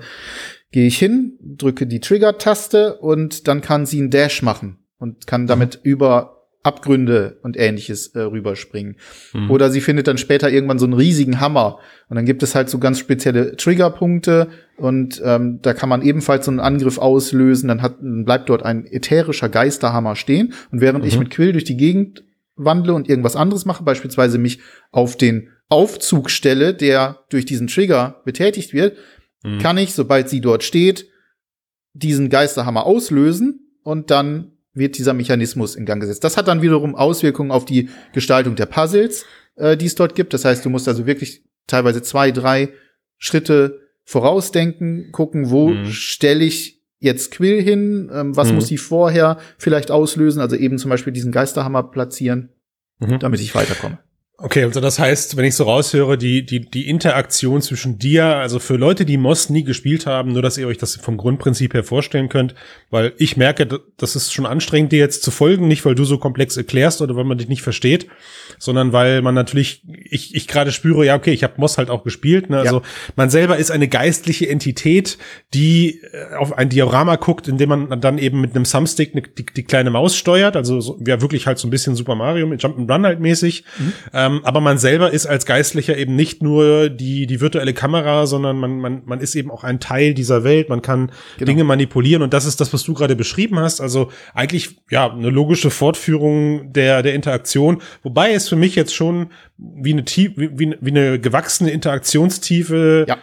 gehe 0.71 0.88
ich 0.88 0.97
hin, 0.97 1.38
drücke 1.41 1.86
die 1.86 2.00
Trigger-Taste 2.00 2.95
und 2.95 3.47
dann 3.50 3.59
kann 3.59 3.86
sie 3.86 4.00
einen 4.00 4.09
Dash 4.09 4.41
machen 4.41 4.77
und 5.00 5.27
kann 5.27 5.45
damit 5.45 5.81
mhm. 5.83 5.91
über 5.91 6.37
Abgründe 6.67 7.39
und 7.41 7.57
ähnliches 7.57 8.07
äh, 8.07 8.19
rüberspringen. 8.19 8.97
Mhm. 9.33 9.50
Oder 9.50 9.71
sie 9.71 9.81
findet 9.81 10.07
dann 10.07 10.17
später 10.17 10.51
irgendwann 10.51 10.79
so 10.79 10.86
einen 10.86 10.93
riesigen 10.93 11.39
Hammer. 11.39 11.79
Und 12.09 12.17
dann 12.17 12.25
gibt 12.25 12.43
es 12.43 12.53
halt 12.53 12.69
so 12.69 12.77
ganz 12.77 13.00
spezielle 13.00 13.55
Triggerpunkte 13.55 14.50
und 14.77 15.21
ähm, 15.25 15.59
da 15.62 15.74
kann 15.74 15.89
man 15.89 16.03
ebenfalls 16.03 16.45
so 16.45 16.51
einen 16.51 16.59
Angriff 16.59 17.00
auslösen. 17.00 17.67
Dann, 17.67 17.81
hat, 17.81 18.00
dann 18.00 18.25
bleibt 18.25 18.50
dort 18.50 18.63
ein 18.63 18.86
ätherischer 18.86 19.50
Geisterhammer 19.50 20.15
stehen. 20.15 20.53
Und 20.71 20.81
während 20.81 21.03
mhm. 21.03 21.07
ich 21.07 21.17
mit 21.17 21.31
Quill 21.31 21.53
durch 21.53 21.63
die 21.63 21.77
Gegend 21.77 22.24
wandle 22.55 22.93
und 22.93 23.09
irgendwas 23.09 23.36
anderes 23.36 23.65
mache, 23.65 23.83
beispielsweise 23.83 24.38
mich 24.38 24.59
auf 24.91 25.15
den 25.15 25.50
Aufzug 25.69 26.29
stelle, 26.29 26.74
der 26.74 27.24
durch 27.29 27.45
diesen 27.45 27.67
Trigger 27.67 28.21
betätigt 28.25 28.74
wird, 28.74 28.97
mhm. 29.43 29.59
kann 29.59 29.77
ich, 29.77 29.93
sobald 29.93 30.29
sie 30.29 30.41
dort 30.41 30.63
steht, 30.63 31.07
diesen 31.93 32.29
Geisterhammer 32.29 32.86
auslösen 32.86 33.79
und 33.83 34.12
dann 34.12 34.56
wird 34.77 34.98
dieser 34.98 35.13
Mechanismus 35.13 35.75
in 35.75 35.86
Gang 35.86 36.01
gesetzt. 36.01 36.24
Das 36.24 36.38
hat 36.38 36.48
dann 36.48 36.62
wiederum 36.62 36.96
Auswirkungen 36.96 37.51
auf 37.51 37.65
die 37.65 37.89
Gestaltung 38.13 38.55
der 38.55 38.65
Puzzles, 38.65 39.25
äh, 39.55 39.75
die 39.77 39.86
es 39.86 39.96
dort 39.96 40.15
gibt. 40.15 40.34
Das 40.34 40.46
heißt, 40.46 40.63
du 40.63 40.69
musst 40.69 40.88
also 40.88 41.05
wirklich 41.05 41.43
teilweise 41.67 42.01
zwei, 42.01 42.31
drei 42.31 42.69
Schritte 43.17 43.81
vorausdenken, 44.03 45.12
gucken, 45.12 45.50
wo 45.50 45.69
mhm. 45.69 45.88
stelle 45.88 46.46
ich 46.46 46.81
jetzt 47.00 47.31
Quill 47.31 47.62
hin, 47.62 48.10
ähm, 48.13 48.36
was 48.36 48.50
mhm. 48.50 48.55
muss 48.55 48.67
sie 48.67 48.77
vorher 48.77 49.38
vielleicht 49.57 49.91
auslösen, 49.91 50.41
also 50.41 50.55
eben 50.55 50.77
zum 50.77 50.89
Beispiel 50.89 51.13
diesen 51.13 51.31
Geisterhammer 51.31 51.84
platzieren, 51.84 52.50
mhm. 53.00 53.19
damit 53.19 53.41
ich 53.41 53.53
weiterkomme. 53.53 54.00
Okay, 54.39 54.65
also 54.65 54.79
das 54.79 55.00
heißt, 55.00 55.36
wenn 55.36 55.46
ich 55.46 55.56
so 55.56 55.63
raushöre, 55.63 56.15
die, 56.15 56.46
die, 56.46 56.62
die 56.62 56.88
Interaktion 56.88 57.60
zwischen 57.63 57.98
dir, 57.98 58.24
also 58.36 58.60
für 58.60 58.75
Leute, 58.75 59.03
die 59.03 59.17
Moss 59.17 59.50
nie 59.50 59.63
gespielt 59.63 60.06
haben, 60.06 60.34
nur 60.34 60.44
dass 60.44 60.60
ihr 60.60 60.67
euch 60.67 60.77
das 60.77 60.96
vom 60.96 61.17
Grundprinzip 61.17 61.74
her 61.74 61.84
vorstellen 61.84 62.29
könnt, 62.29 62.53
weil 62.91 63.13
ich 63.17 63.36
merke, 63.36 63.67
das 63.98 64.15
ist 64.15 64.32
schon 64.32 64.46
anstrengend, 64.46 64.91
dir 64.91 65.00
jetzt 65.00 65.24
zu 65.24 65.32
folgen, 65.32 65.67
nicht 65.67 65.84
weil 65.86 65.96
du 65.96 66.06
so 66.06 66.20
komplex 66.20 66.56
erklärst 66.56 67.01
oder 67.01 67.15
weil 67.15 67.24
man 67.24 67.39
dich 67.39 67.48
nicht 67.48 67.63
versteht, 67.63 68.10
sondern 68.60 68.94
weil 68.94 69.24
man 69.24 69.34
natürlich, 69.34 69.82
ich, 70.08 70.36
ich 70.36 70.48
gerade 70.48 70.72
spüre, 70.72 71.03
ja, 71.03 71.15
okay, 71.15 71.32
ich 71.32 71.44
habe 71.44 71.56
Moss 71.58 71.79
halt 71.79 71.89
auch 71.89 72.03
gespielt, 72.03 72.51
ne? 72.51 72.60
also 72.60 72.82
ja. 72.82 72.86
man 73.15 73.32
selber 73.32 73.58
ist 73.58 73.72
eine 73.72 73.88
geistliche 73.88 74.48
Entität, 74.48 75.17
die 75.56 76.00
äh, 76.13 76.36
auf 76.36 76.56
ein 76.56 76.70
Diorama 76.70 77.15
guckt, 77.15 77.48
in 77.48 77.58
dem 77.58 77.70
man 77.70 78.01
dann 78.01 78.20
eben 78.20 78.39
mit 78.39 78.56
einem 78.56 78.65
Thumbstick 78.65 79.15
ne, 79.15 79.24
die, 79.36 79.48
die 79.48 79.63
kleine 79.63 79.89
Maus 79.89 80.15
steuert, 80.15 80.56
also 80.56 80.79
so, 80.79 81.00
ja 81.03 81.22
wirklich 81.22 81.48
halt 81.48 81.58
so 81.58 81.67
ein 81.67 81.72
bisschen 81.72 81.96
Super 81.96 82.13
Mario 82.13 82.46
mit 82.46 82.62
Jump'n'Run 82.62 83.03
halt 83.03 83.20
mäßig, 83.20 83.63
mhm. 83.79 83.94
ähm, 84.13 84.26
ähm, 84.27 84.41
aber 84.43 84.62
man 84.62 84.77
selber 84.77 85.12
ist 85.12 85.25
als 85.25 85.46
Geistlicher 85.46 85.98
eben 85.98 86.15
nicht 86.15 86.41
nur 86.41 86.89
die, 86.89 87.27
die 87.27 87.41
virtuelle 87.41 87.74
Kamera, 87.74 88.25
sondern 88.25 88.57
man, 88.57 88.79
man, 88.79 89.01
man 89.05 89.19
ist 89.19 89.36
eben 89.36 89.51
auch 89.51 89.63
ein 89.63 89.79
Teil 89.79 90.13
dieser 90.13 90.43
Welt. 90.43 90.69
Man 90.69 90.81
kann 90.81 91.12
genau. 91.38 91.46
Dinge 91.48 91.63
manipulieren 91.63 92.22
und 92.22 92.34
das 92.34 92.46
ist 92.46 92.62
das, 92.62 92.74
was 92.74 92.84
du 92.84 92.93
gerade 92.93 93.15
beschrieben 93.15 93.60
hast. 93.60 93.81
Also 93.81 94.12
eigentlich, 94.34 94.77
ja, 94.89 95.12
eine 95.12 95.29
logische 95.29 95.69
Fortführung 95.69 96.74
der, 96.74 97.03
der 97.03 97.13
Interaktion. 97.13 97.81
Wobei 98.03 98.34
es 98.34 98.50
für 98.50 98.55
mich 98.55 98.75
jetzt 98.75 98.93
schon 98.93 99.31
wie 99.57 99.93
eine, 99.93 100.03
wie, 100.05 100.75
wie 100.79 100.91
eine 100.91 101.19
gewachsene 101.19 101.72
Interaktionstiefe 101.72 103.05
ja 103.07 103.17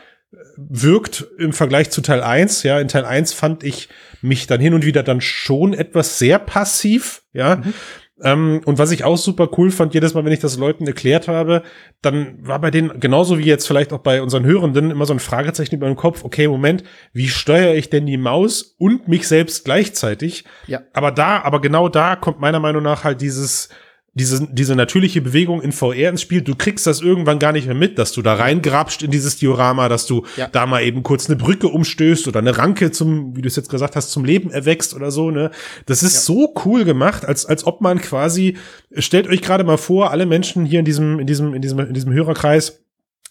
wirkt 0.56 1.26
im 1.38 1.52
Vergleich 1.52 1.90
zu 1.90 2.00
Teil 2.00 2.22
1. 2.22 2.62
Ja, 2.62 2.78
in 2.80 2.88
Teil 2.88 3.04
1 3.04 3.32
fand 3.32 3.64
ich 3.64 3.88
mich 4.22 4.46
dann 4.46 4.60
hin 4.60 4.74
und 4.74 4.84
wieder 4.84 5.02
dann 5.02 5.20
schon 5.20 5.74
etwas 5.74 6.18
sehr 6.18 6.38
passiv. 6.38 7.22
Ja, 7.32 7.56
mhm. 7.56 7.74
Ähm, 8.22 8.60
und 8.64 8.78
was 8.78 8.92
ich 8.92 9.02
auch 9.04 9.16
super 9.16 9.48
cool 9.58 9.70
fand, 9.70 9.92
jedes 9.92 10.14
Mal, 10.14 10.24
wenn 10.24 10.32
ich 10.32 10.40
das 10.40 10.56
Leuten 10.56 10.86
erklärt 10.86 11.26
habe, 11.26 11.62
dann 12.00 12.36
war 12.46 12.60
bei 12.60 12.70
denen, 12.70 13.00
genauso 13.00 13.38
wie 13.38 13.44
jetzt 13.44 13.66
vielleicht 13.66 13.92
auch 13.92 13.98
bei 13.98 14.22
unseren 14.22 14.44
Hörenden, 14.44 14.90
immer 14.92 15.06
so 15.06 15.12
ein 15.12 15.18
Fragezeichen 15.18 15.74
über 15.74 15.86
den 15.86 15.96
Kopf, 15.96 16.24
okay, 16.24 16.46
Moment, 16.46 16.84
wie 17.12 17.28
steuere 17.28 17.74
ich 17.74 17.90
denn 17.90 18.06
die 18.06 18.16
Maus 18.16 18.76
und 18.78 19.08
mich 19.08 19.26
selbst 19.26 19.64
gleichzeitig? 19.64 20.44
Ja. 20.68 20.82
Aber 20.92 21.10
da, 21.10 21.42
aber 21.42 21.60
genau 21.60 21.88
da 21.88 22.14
kommt 22.14 22.38
meiner 22.38 22.60
Meinung 22.60 22.84
nach 22.84 23.02
halt 23.02 23.20
dieses, 23.20 23.68
diese, 24.14 24.46
diese 24.50 24.76
natürliche 24.76 25.20
Bewegung 25.20 25.60
in 25.60 25.72
VR 25.72 26.08
ins 26.08 26.22
Spiel, 26.22 26.40
du 26.40 26.54
kriegst 26.54 26.86
das 26.86 27.00
irgendwann 27.00 27.40
gar 27.40 27.52
nicht 27.52 27.66
mehr 27.66 27.74
mit, 27.74 27.98
dass 27.98 28.12
du 28.12 28.22
da 28.22 28.34
reingrabst 28.34 29.02
in 29.02 29.10
dieses 29.10 29.36
Diorama, 29.36 29.88
dass 29.88 30.06
du 30.06 30.24
ja. 30.36 30.46
da 30.46 30.66
mal 30.66 30.82
eben 30.82 31.02
kurz 31.02 31.28
eine 31.28 31.36
Brücke 31.36 31.66
umstößt 31.66 32.28
oder 32.28 32.38
eine 32.38 32.56
Ranke 32.56 32.92
zum, 32.92 33.36
wie 33.36 33.42
du 33.42 33.48
es 33.48 33.56
jetzt 33.56 33.68
gesagt 33.68 33.96
hast, 33.96 34.12
zum 34.12 34.24
Leben 34.24 34.50
erwächst 34.50 34.94
oder 34.94 35.10
so, 35.10 35.32
ne? 35.32 35.50
Das 35.86 36.04
ist 36.04 36.14
ja. 36.14 36.20
so 36.20 36.54
cool 36.64 36.84
gemacht, 36.84 37.24
als, 37.24 37.44
als 37.44 37.66
ob 37.66 37.80
man 37.80 38.00
quasi, 38.00 38.56
stellt 38.96 39.26
euch 39.26 39.42
gerade 39.42 39.64
mal 39.64 39.78
vor, 39.78 40.12
alle 40.12 40.26
Menschen 40.26 40.64
hier 40.64 40.78
in 40.78 40.84
diesem, 40.84 41.18
in 41.18 41.26
diesem, 41.26 41.52
in 41.52 41.62
diesem, 41.62 41.80
in 41.80 41.94
diesem 41.94 42.12
Hörerkreis, 42.12 42.83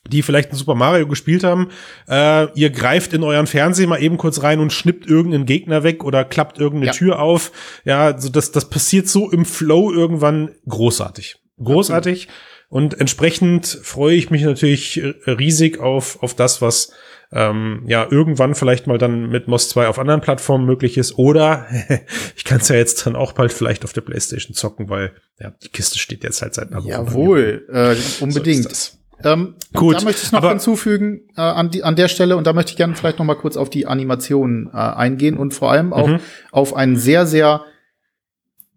die 0.07 0.21
vielleicht 0.21 0.51
ein 0.51 0.55
Super 0.55 0.75
Mario 0.75 1.07
gespielt 1.07 1.43
haben, 1.43 1.69
äh, 2.09 2.51
ihr 2.59 2.69
greift 2.69 3.13
in 3.13 3.23
euren 3.23 3.47
Fernseher 3.47 3.87
mal 3.87 4.01
eben 4.01 4.17
kurz 4.17 4.43
rein 4.43 4.59
und 4.59 4.73
schnippt 4.73 5.07
irgendeinen 5.07 5.45
Gegner 5.45 5.83
weg 5.83 6.03
oder 6.03 6.25
klappt 6.25 6.59
irgendeine 6.59 6.87
ja. 6.87 6.91
Tür 6.91 7.19
auf. 7.19 7.51
Ja, 7.85 8.19
so 8.19 8.29
das, 8.29 8.51
das 8.51 8.69
passiert 8.69 9.07
so 9.07 9.31
im 9.31 9.45
Flow 9.45 9.91
irgendwann 9.91 10.51
großartig. 10.67 11.37
Großartig. 11.61 12.23
Absolut. 12.23 12.53
Und 12.69 12.99
entsprechend 12.99 13.67
freue 13.67 14.15
ich 14.15 14.31
mich 14.31 14.41
natürlich 14.41 14.99
riesig 15.27 15.79
auf, 15.79 16.21
auf 16.23 16.33
das, 16.33 16.59
was 16.61 16.91
ähm, 17.31 17.83
ja 17.87 18.07
irgendwann 18.09 18.55
vielleicht 18.55 18.87
mal 18.87 18.97
dann 18.97 19.29
mit 19.29 19.47
MOS 19.47 19.69
2 19.69 19.87
auf 19.87 19.99
anderen 19.99 20.21
Plattformen 20.21 20.65
möglich 20.65 20.97
ist. 20.97 21.17
Oder 21.17 21.67
ich 22.35 22.43
kann 22.43 22.59
es 22.59 22.69
ja 22.69 22.75
jetzt 22.75 23.05
dann 23.05 23.15
auch 23.15 23.33
bald 23.33 23.53
vielleicht 23.53 23.83
auf 23.83 23.93
der 23.93 24.01
Playstation 24.01 24.55
zocken, 24.55 24.89
weil 24.89 25.13
ja, 25.39 25.53
die 25.63 25.69
Kiste 25.69 25.99
steht 25.99 26.23
jetzt 26.23 26.41
halt 26.41 26.55
seit 26.55 26.71
einer 26.71 26.83
Woche. 26.83 26.89
Jawohl, 26.89 27.67
äh, 27.71 28.23
unbedingt. 28.23 28.75
So 28.75 28.97
ähm, 29.23 29.55
Gut, 29.73 29.97
da 29.97 30.01
möchte 30.03 30.23
ich 30.23 30.31
noch 30.31 30.47
hinzufügen 30.47 31.21
äh, 31.36 31.41
an, 31.41 31.69
die, 31.69 31.83
an 31.83 31.95
der 31.95 32.07
Stelle 32.07 32.38
und 32.38 32.45
da 32.45 32.53
möchte 32.53 32.71
ich 32.71 32.77
gerne 32.77 32.95
vielleicht 32.95 33.19
noch 33.19 33.25
mal 33.25 33.36
kurz 33.36 33.57
auf 33.57 33.69
die 33.69 33.88
Animationen 33.88 34.67
äh, 34.73 34.77
eingehen 34.77 35.38
und 35.38 35.53
vor 35.53 35.71
allem 35.71 35.93
auch 35.93 36.07
mhm. 36.07 36.19
auf 36.51 36.75
einen 36.75 36.97
sehr, 36.97 37.25
sehr 37.25 37.63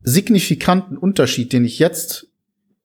signifikanten 0.02 0.96
Unterschied, 0.96 1.52
den 1.52 1.64
ich 1.64 1.78
jetzt 1.78 2.28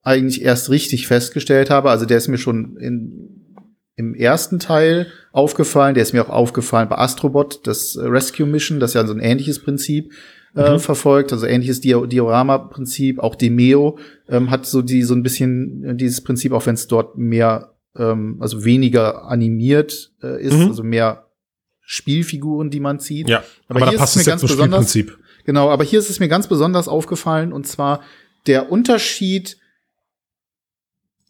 eigentlich 0.03 0.41
erst 0.41 0.69
richtig 0.69 1.07
festgestellt 1.07 1.69
habe. 1.69 1.91
Also 1.91 2.05
der 2.05 2.17
ist 2.17 2.27
mir 2.27 2.39
schon 2.39 2.77
in, 2.77 3.55
im 3.95 4.15
ersten 4.15 4.59
Teil 4.59 5.07
aufgefallen, 5.31 5.93
der 5.93 6.03
ist 6.03 6.13
mir 6.13 6.23
auch 6.23 6.29
aufgefallen 6.29 6.89
bei 6.89 6.97
Astrobot, 6.97 7.67
das 7.67 7.97
Rescue 7.99 8.47
Mission, 8.47 8.79
das 8.79 8.91
ist 8.91 8.95
ja 8.95 9.05
so 9.05 9.13
ein 9.13 9.19
ähnliches 9.19 9.59
Prinzip 9.59 10.11
äh, 10.55 10.73
mhm. 10.73 10.79
verfolgt, 10.79 11.31
also 11.31 11.45
ähnliches 11.45 11.81
Di 11.81 11.95
Diorama-Prinzip. 12.07 13.19
Auch 13.19 13.35
Demeo 13.35 13.97
ähm, 14.27 14.51
hat 14.51 14.65
so 14.65 14.81
die 14.81 15.03
so 15.03 15.13
ein 15.13 15.23
bisschen 15.23 15.83
äh, 15.83 15.95
dieses 15.95 16.21
Prinzip, 16.21 16.51
auch 16.51 16.65
wenn 16.65 16.75
es 16.75 16.87
dort 16.87 17.17
mehr, 17.17 17.73
ähm, 17.95 18.37
also 18.39 18.63
weniger 18.63 19.25
animiert 19.25 20.11
äh, 20.21 20.41
ist, 20.41 20.57
mhm. 20.57 20.67
also 20.67 20.83
mehr 20.83 21.27
Spielfiguren, 21.81 22.69
die 22.69 22.79
man 22.79 22.99
zieht. 22.99 23.29
Ja, 23.29 23.43
aber, 23.67 23.81
aber 23.81 23.91
da 23.91 23.97
passt 23.97 24.17
es 24.17 24.25
jetzt 24.25 24.39
zum 24.39 24.49
Spielprinzip. 24.49 25.17
Genau, 25.45 25.69
aber 25.69 25.83
hier 25.83 25.99
ist 25.99 26.09
es 26.09 26.19
mir 26.19 26.27
ganz 26.27 26.47
besonders 26.47 26.87
aufgefallen 26.87 27.51
und 27.51 27.65
zwar 27.67 28.01
der 28.47 28.71
Unterschied, 28.71 29.57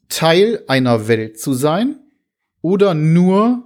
Teil 0.09 0.63
einer 0.67 1.07
Welt 1.07 1.39
zu 1.39 1.53
sein 1.53 1.99
oder 2.61 2.93
nur 2.93 3.63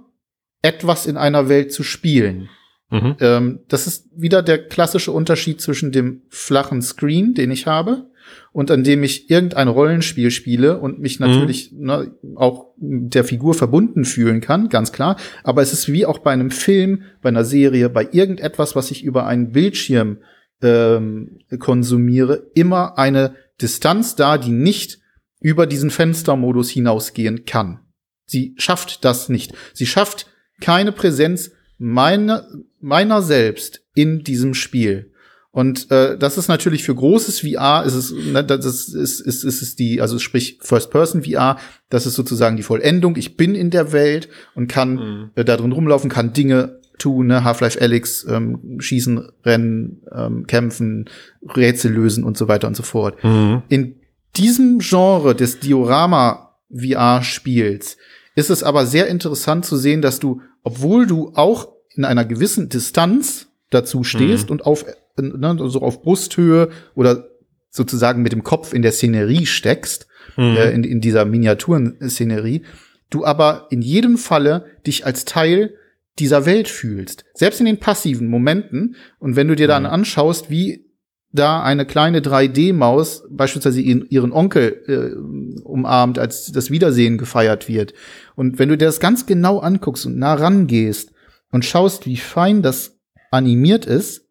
etwas 0.62 1.06
in 1.06 1.16
einer 1.16 1.48
Welt 1.48 1.72
zu 1.72 1.82
spielen. 1.82 2.48
Mhm. 2.90 3.16
Ähm, 3.20 3.60
das 3.68 3.86
ist 3.86 4.08
wieder 4.14 4.42
der 4.42 4.68
klassische 4.68 5.12
Unterschied 5.12 5.60
zwischen 5.60 5.92
dem 5.92 6.22
flachen 6.28 6.82
Screen, 6.82 7.34
den 7.34 7.50
ich 7.50 7.66
habe, 7.66 8.10
und 8.52 8.70
an 8.70 8.84
dem 8.84 9.02
ich 9.02 9.30
irgendein 9.30 9.68
Rollenspiel 9.68 10.30
spiele 10.30 10.78
und 10.78 10.98
mich 10.98 11.20
mhm. 11.20 11.26
natürlich 11.26 11.72
mhm. 11.72 11.86
ne, 11.86 12.14
auch 12.36 12.72
der 12.76 13.24
Figur 13.24 13.54
verbunden 13.54 14.04
fühlen 14.04 14.40
kann, 14.40 14.68
ganz 14.68 14.92
klar. 14.92 15.16
Aber 15.44 15.62
es 15.62 15.72
ist 15.72 15.92
wie 15.92 16.06
auch 16.06 16.18
bei 16.18 16.32
einem 16.32 16.50
Film, 16.50 17.02
bei 17.22 17.28
einer 17.28 17.44
Serie, 17.44 17.88
bei 17.88 18.08
irgendetwas, 18.10 18.76
was 18.76 18.90
ich 18.90 19.04
über 19.04 19.26
einen 19.26 19.52
Bildschirm 19.52 20.18
ähm, 20.62 21.38
konsumiere, 21.58 22.50
immer 22.54 22.98
eine 22.98 23.34
Distanz 23.60 24.16
da, 24.16 24.38
die 24.38 24.52
nicht 24.52 24.98
über 25.40 25.66
diesen 25.66 25.90
Fenstermodus 25.90 26.70
hinausgehen 26.70 27.44
kann. 27.44 27.80
Sie 28.26 28.54
schafft 28.56 29.04
das 29.04 29.28
nicht. 29.28 29.52
Sie 29.72 29.86
schafft 29.86 30.26
keine 30.60 30.92
Präsenz 30.92 31.52
meiner, 31.78 32.46
meiner 32.86 33.20
selbst 33.20 33.82
in 33.94 34.22
diesem 34.22 34.54
Spiel. 34.54 35.10
Und 35.50 35.90
äh, 35.90 36.16
das 36.16 36.38
ist 36.38 36.48
natürlich 36.48 36.84
für 36.84 36.94
großes 36.94 37.40
VR, 37.40 37.82
ist 37.84 37.94
es, 37.94 38.12
ne, 38.12 38.44
das 38.44 38.64
ist, 38.64 38.94
ist, 38.94 39.20
ist, 39.20 39.42
ist 39.42 39.62
es 39.62 39.74
die, 39.74 40.00
also 40.00 40.18
sprich 40.18 40.58
First-Person 40.62 41.24
VR, 41.24 41.56
das 41.88 42.06
ist 42.06 42.14
sozusagen 42.14 42.56
die 42.56 42.62
Vollendung. 42.62 43.16
Ich 43.16 43.36
bin 43.36 43.54
in 43.54 43.70
der 43.70 43.92
Welt 43.92 44.28
und 44.54 44.68
kann 44.68 44.94
mhm. 44.94 45.30
äh, 45.34 45.44
da 45.44 45.56
drin 45.56 45.72
rumlaufen, 45.72 46.10
kann 46.10 46.32
Dinge 46.32 46.78
tun, 46.98 47.26
ne? 47.26 47.42
Half-Life 47.42 47.80
Alyx, 47.80 48.24
ähm, 48.28 48.78
schießen, 48.78 49.30
rennen, 49.44 50.02
ähm, 50.14 50.46
kämpfen, 50.46 51.10
Rätsel 51.42 51.92
lösen 51.92 52.22
und 52.22 52.36
so 52.36 52.48
weiter 52.48 52.68
und 52.68 52.76
so 52.76 52.82
fort. 52.82 53.22
Mhm. 53.24 53.62
In 53.68 53.96
diesem 54.36 54.78
Genre 54.78 55.34
des 55.34 55.58
Diorama 55.58 56.54
VR-Spiels 56.70 57.96
ist 58.34 58.50
es 58.50 58.62
aber 58.62 58.86
sehr 58.86 59.08
interessant 59.08 59.64
zu 59.64 59.76
sehen, 59.76 60.02
dass 60.02 60.20
du, 60.20 60.42
obwohl 60.62 61.06
du 61.06 61.32
auch 61.34 61.75
in 61.96 62.04
einer 62.04 62.24
gewissen 62.24 62.68
Distanz 62.68 63.48
dazu 63.70 64.04
stehst 64.04 64.46
mhm. 64.46 64.52
und 64.52 64.66
auf, 64.66 64.84
ne, 65.16 65.56
so 65.68 65.82
auf 65.82 66.02
Brusthöhe 66.02 66.70
oder 66.94 67.28
sozusagen 67.70 68.22
mit 68.22 68.32
dem 68.32 68.44
Kopf 68.44 68.72
in 68.72 68.82
der 68.82 68.92
Szenerie 68.92 69.46
steckst, 69.46 70.06
mhm. 70.36 70.56
äh, 70.56 70.70
in, 70.70 70.84
in 70.84 71.00
dieser 71.00 71.24
Miniaturenszenerie, 71.24 72.62
du 73.10 73.24
aber 73.24 73.66
in 73.70 73.82
jedem 73.82 74.18
Falle 74.18 74.66
dich 74.86 75.06
als 75.06 75.24
Teil 75.24 75.74
dieser 76.18 76.46
Welt 76.46 76.68
fühlst. 76.68 77.24
Selbst 77.34 77.60
in 77.60 77.66
den 77.66 77.78
passiven 77.78 78.28
Momenten. 78.28 78.96
Und 79.18 79.36
wenn 79.36 79.48
du 79.48 79.56
dir 79.56 79.68
dann 79.68 79.82
mhm. 79.82 79.90
anschaust, 79.90 80.50
wie 80.50 80.86
da 81.32 81.62
eine 81.62 81.84
kleine 81.84 82.20
3D-Maus 82.20 83.24
beispielsweise 83.30 83.80
ihren 83.80 84.32
Onkel 84.32 84.82
äh, 84.86 85.62
umarmt, 85.62 86.18
als 86.18 86.50
das 86.50 86.70
Wiedersehen 86.70 87.18
gefeiert 87.18 87.68
wird. 87.68 87.92
Und 88.36 88.58
wenn 88.58 88.70
du 88.70 88.78
dir 88.78 88.86
das 88.86 89.00
ganz 89.00 89.26
genau 89.26 89.58
anguckst 89.58 90.06
und 90.06 90.16
nah 90.16 90.34
rangehst 90.34 91.12
und 91.50 91.64
schaust, 91.64 92.06
wie 92.06 92.16
fein 92.16 92.62
das 92.62 92.98
animiert 93.30 93.86
ist, 93.86 94.26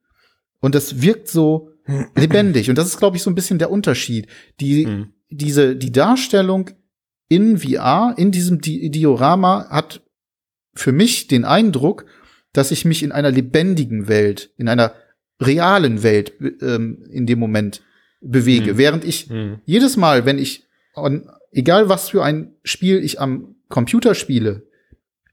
und 0.60 0.74
das 0.74 1.02
wirkt 1.02 1.28
so 1.28 1.70
lebendig. 2.16 2.70
Und 2.70 2.78
das 2.78 2.88
ist, 2.88 2.98
glaube 2.98 3.18
ich, 3.18 3.24
so 3.24 3.30
ein 3.30 3.36
bisschen 3.36 3.60
der 3.60 3.70
Unterschied. 3.70 4.28
Die, 4.60 4.86
mhm. 4.86 5.14
diese, 5.30 5.76
die 5.76 5.92
Darstellung 5.92 6.72
in 7.28 7.60
VR, 7.60 8.16
in 8.18 8.32
diesem 8.32 8.62
Di 8.62 8.90
Diorama 8.90 9.68
hat 9.70 10.02
für 10.74 10.92
mich 10.92 11.28
den 11.28 11.46
Eindruck, 11.46 12.06
dass 12.54 12.72
ich 12.72 12.86
mich 12.86 13.04
in 13.04 13.12
einer 13.12 13.32
lebendigen 13.32 14.08
Welt, 14.08 14.52
in 14.58 14.68
einer 14.68 14.94
realen 15.40 16.04
Welt 16.04 16.34
ähm, 16.62 17.06
in 17.12 17.26
dem 17.26 17.40
Moment 17.40 17.82
bewege. 18.22 18.74
Mhm. 18.74 18.78
Während 18.78 19.06
ich 19.06 19.30
mhm. 19.30 19.60
jedes 19.66 19.98
Mal, 19.98 20.26
wenn 20.26 20.40
ich, 20.40 20.64
on, 20.96 21.30
egal 21.52 21.90
was 21.90 22.10
für 22.10 22.24
ein 22.24 22.56
Spiel 22.64 23.04
ich 23.04 23.20
am 23.20 23.56
Computer 23.70 24.16
spiele, 24.16 24.64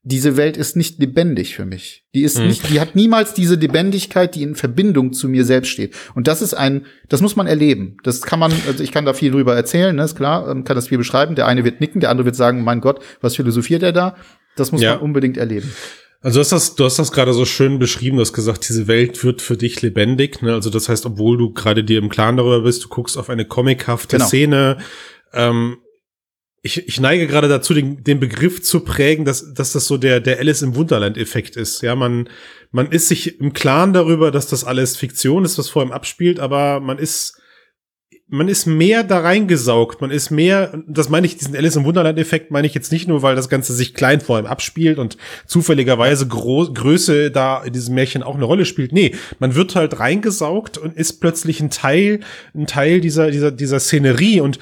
diese 0.04 0.36
Welt 0.36 0.56
ist 0.56 0.76
nicht 0.76 0.98
lebendig 0.98 1.54
für 1.54 1.64
mich. 1.64 2.04
Die 2.12 2.22
ist 2.22 2.38
mhm. 2.38 2.48
nicht, 2.48 2.68
die 2.68 2.80
hat 2.80 2.96
niemals 2.96 3.34
diese 3.34 3.54
Lebendigkeit, 3.54 4.34
die 4.34 4.42
in 4.42 4.56
Verbindung 4.56 5.12
zu 5.12 5.28
mir 5.28 5.44
selbst 5.44 5.68
steht. 5.68 5.94
Und 6.14 6.26
das 6.26 6.42
ist 6.42 6.54
ein, 6.54 6.86
das 7.08 7.20
muss 7.20 7.36
man 7.36 7.46
erleben. 7.46 7.98
Das 8.02 8.22
kann 8.22 8.40
man, 8.40 8.52
also 8.66 8.82
ich 8.82 8.90
kann 8.90 9.04
da 9.04 9.14
viel 9.14 9.30
drüber 9.30 9.54
erzählen, 9.54 9.94
ne, 9.94 10.02
ist 10.02 10.16
klar, 10.16 10.50
ähm, 10.50 10.64
kann 10.64 10.74
das 10.74 10.88
viel 10.88 10.98
beschreiben. 10.98 11.36
Der 11.36 11.46
eine 11.46 11.64
wird 11.64 11.80
nicken, 11.80 12.00
der 12.00 12.10
andere 12.10 12.24
wird 12.24 12.36
sagen, 12.36 12.64
mein 12.64 12.80
Gott, 12.80 13.00
was 13.20 13.36
philosophiert 13.36 13.84
er 13.84 13.92
da? 13.92 14.16
Das 14.56 14.72
muss 14.72 14.82
ja. 14.82 14.94
man 14.94 15.02
unbedingt 15.02 15.36
erleben. 15.36 15.72
Also 16.20 16.38
du 16.38 16.40
hast 16.40 16.52
das, 16.52 16.74
du 16.74 16.84
hast 16.84 16.98
das 16.98 17.12
gerade 17.12 17.32
so 17.32 17.44
schön 17.44 17.78
beschrieben, 17.78 18.16
du 18.16 18.22
hast 18.22 18.32
gesagt, 18.32 18.68
diese 18.68 18.86
Welt 18.88 19.22
wird 19.24 19.40
für 19.40 19.56
dich 19.56 19.82
lebendig. 19.82 20.42
Ne? 20.42 20.52
Also 20.52 20.70
das 20.70 20.88
heißt, 20.88 21.06
obwohl 21.06 21.38
du 21.38 21.52
gerade 21.52 21.84
dir 21.84 21.98
im 21.98 22.08
Klaren 22.08 22.36
darüber 22.36 22.62
bist, 22.62 22.84
du 22.84 22.88
guckst 22.88 23.16
auf 23.16 23.30
eine 23.30 23.44
comichafte 23.44 24.16
genau. 24.16 24.26
Szene. 24.26 24.78
Ähm, 25.32 25.78
ich, 26.62 26.86
ich 26.86 27.00
neige 27.00 27.26
gerade 27.26 27.48
dazu, 27.48 27.74
den, 27.74 28.04
den 28.04 28.20
Begriff 28.20 28.62
zu 28.62 28.80
prägen, 28.80 29.24
dass, 29.24 29.52
dass 29.52 29.72
das 29.72 29.86
so 29.86 29.98
der, 29.98 30.20
der 30.20 30.38
Alice 30.38 30.62
im 30.62 30.76
Wunderland-Effekt 30.76 31.56
ist. 31.56 31.82
Ja, 31.82 31.96
man, 31.96 32.28
man 32.70 32.90
ist 32.92 33.08
sich 33.08 33.40
im 33.40 33.52
Klaren 33.52 33.92
darüber, 33.92 34.30
dass 34.30 34.46
das 34.46 34.62
alles 34.62 34.96
Fiktion 34.96 35.44
ist, 35.44 35.58
was 35.58 35.68
vor 35.68 35.82
ihm 35.82 35.90
abspielt, 35.90 36.38
aber 36.38 36.78
man 36.78 36.98
ist 36.98 37.41
man 38.32 38.48
ist 38.48 38.64
mehr 38.64 39.04
da 39.04 39.20
reingesaugt, 39.20 40.00
man 40.00 40.10
ist 40.10 40.30
mehr, 40.30 40.82
das 40.86 41.10
meine 41.10 41.26
ich, 41.26 41.36
diesen 41.36 41.54
Alice 41.54 41.76
im 41.76 41.84
Wunderland-Effekt 41.84 42.50
meine 42.50 42.66
ich 42.66 42.72
jetzt 42.72 42.90
nicht 42.90 43.06
nur, 43.06 43.20
weil 43.20 43.36
das 43.36 43.50
Ganze 43.50 43.74
sich 43.74 43.92
klein 43.92 44.22
vor 44.22 44.38
ihm 44.38 44.46
abspielt 44.46 44.98
und 44.98 45.18
zufälligerweise 45.44 46.26
Gro 46.26 46.72
Größe 46.72 47.30
da 47.30 47.62
in 47.62 47.74
diesem 47.74 47.94
Märchen 47.94 48.22
auch 48.22 48.34
eine 48.34 48.46
Rolle 48.46 48.64
spielt. 48.64 48.92
Nee, 48.92 49.14
man 49.38 49.54
wird 49.54 49.76
halt 49.76 50.00
reingesaugt 50.00 50.78
und 50.78 50.96
ist 50.96 51.20
plötzlich 51.20 51.60
ein 51.60 51.68
Teil, 51.68 52.20
ein 52.54 52.66
Teil 52.66 53.02
dieser, 53.02 53.30
dieser, 53.30 53.50
dieser 53.50 53.80
Szenerie 53.80 54.40
und 54.40 54.58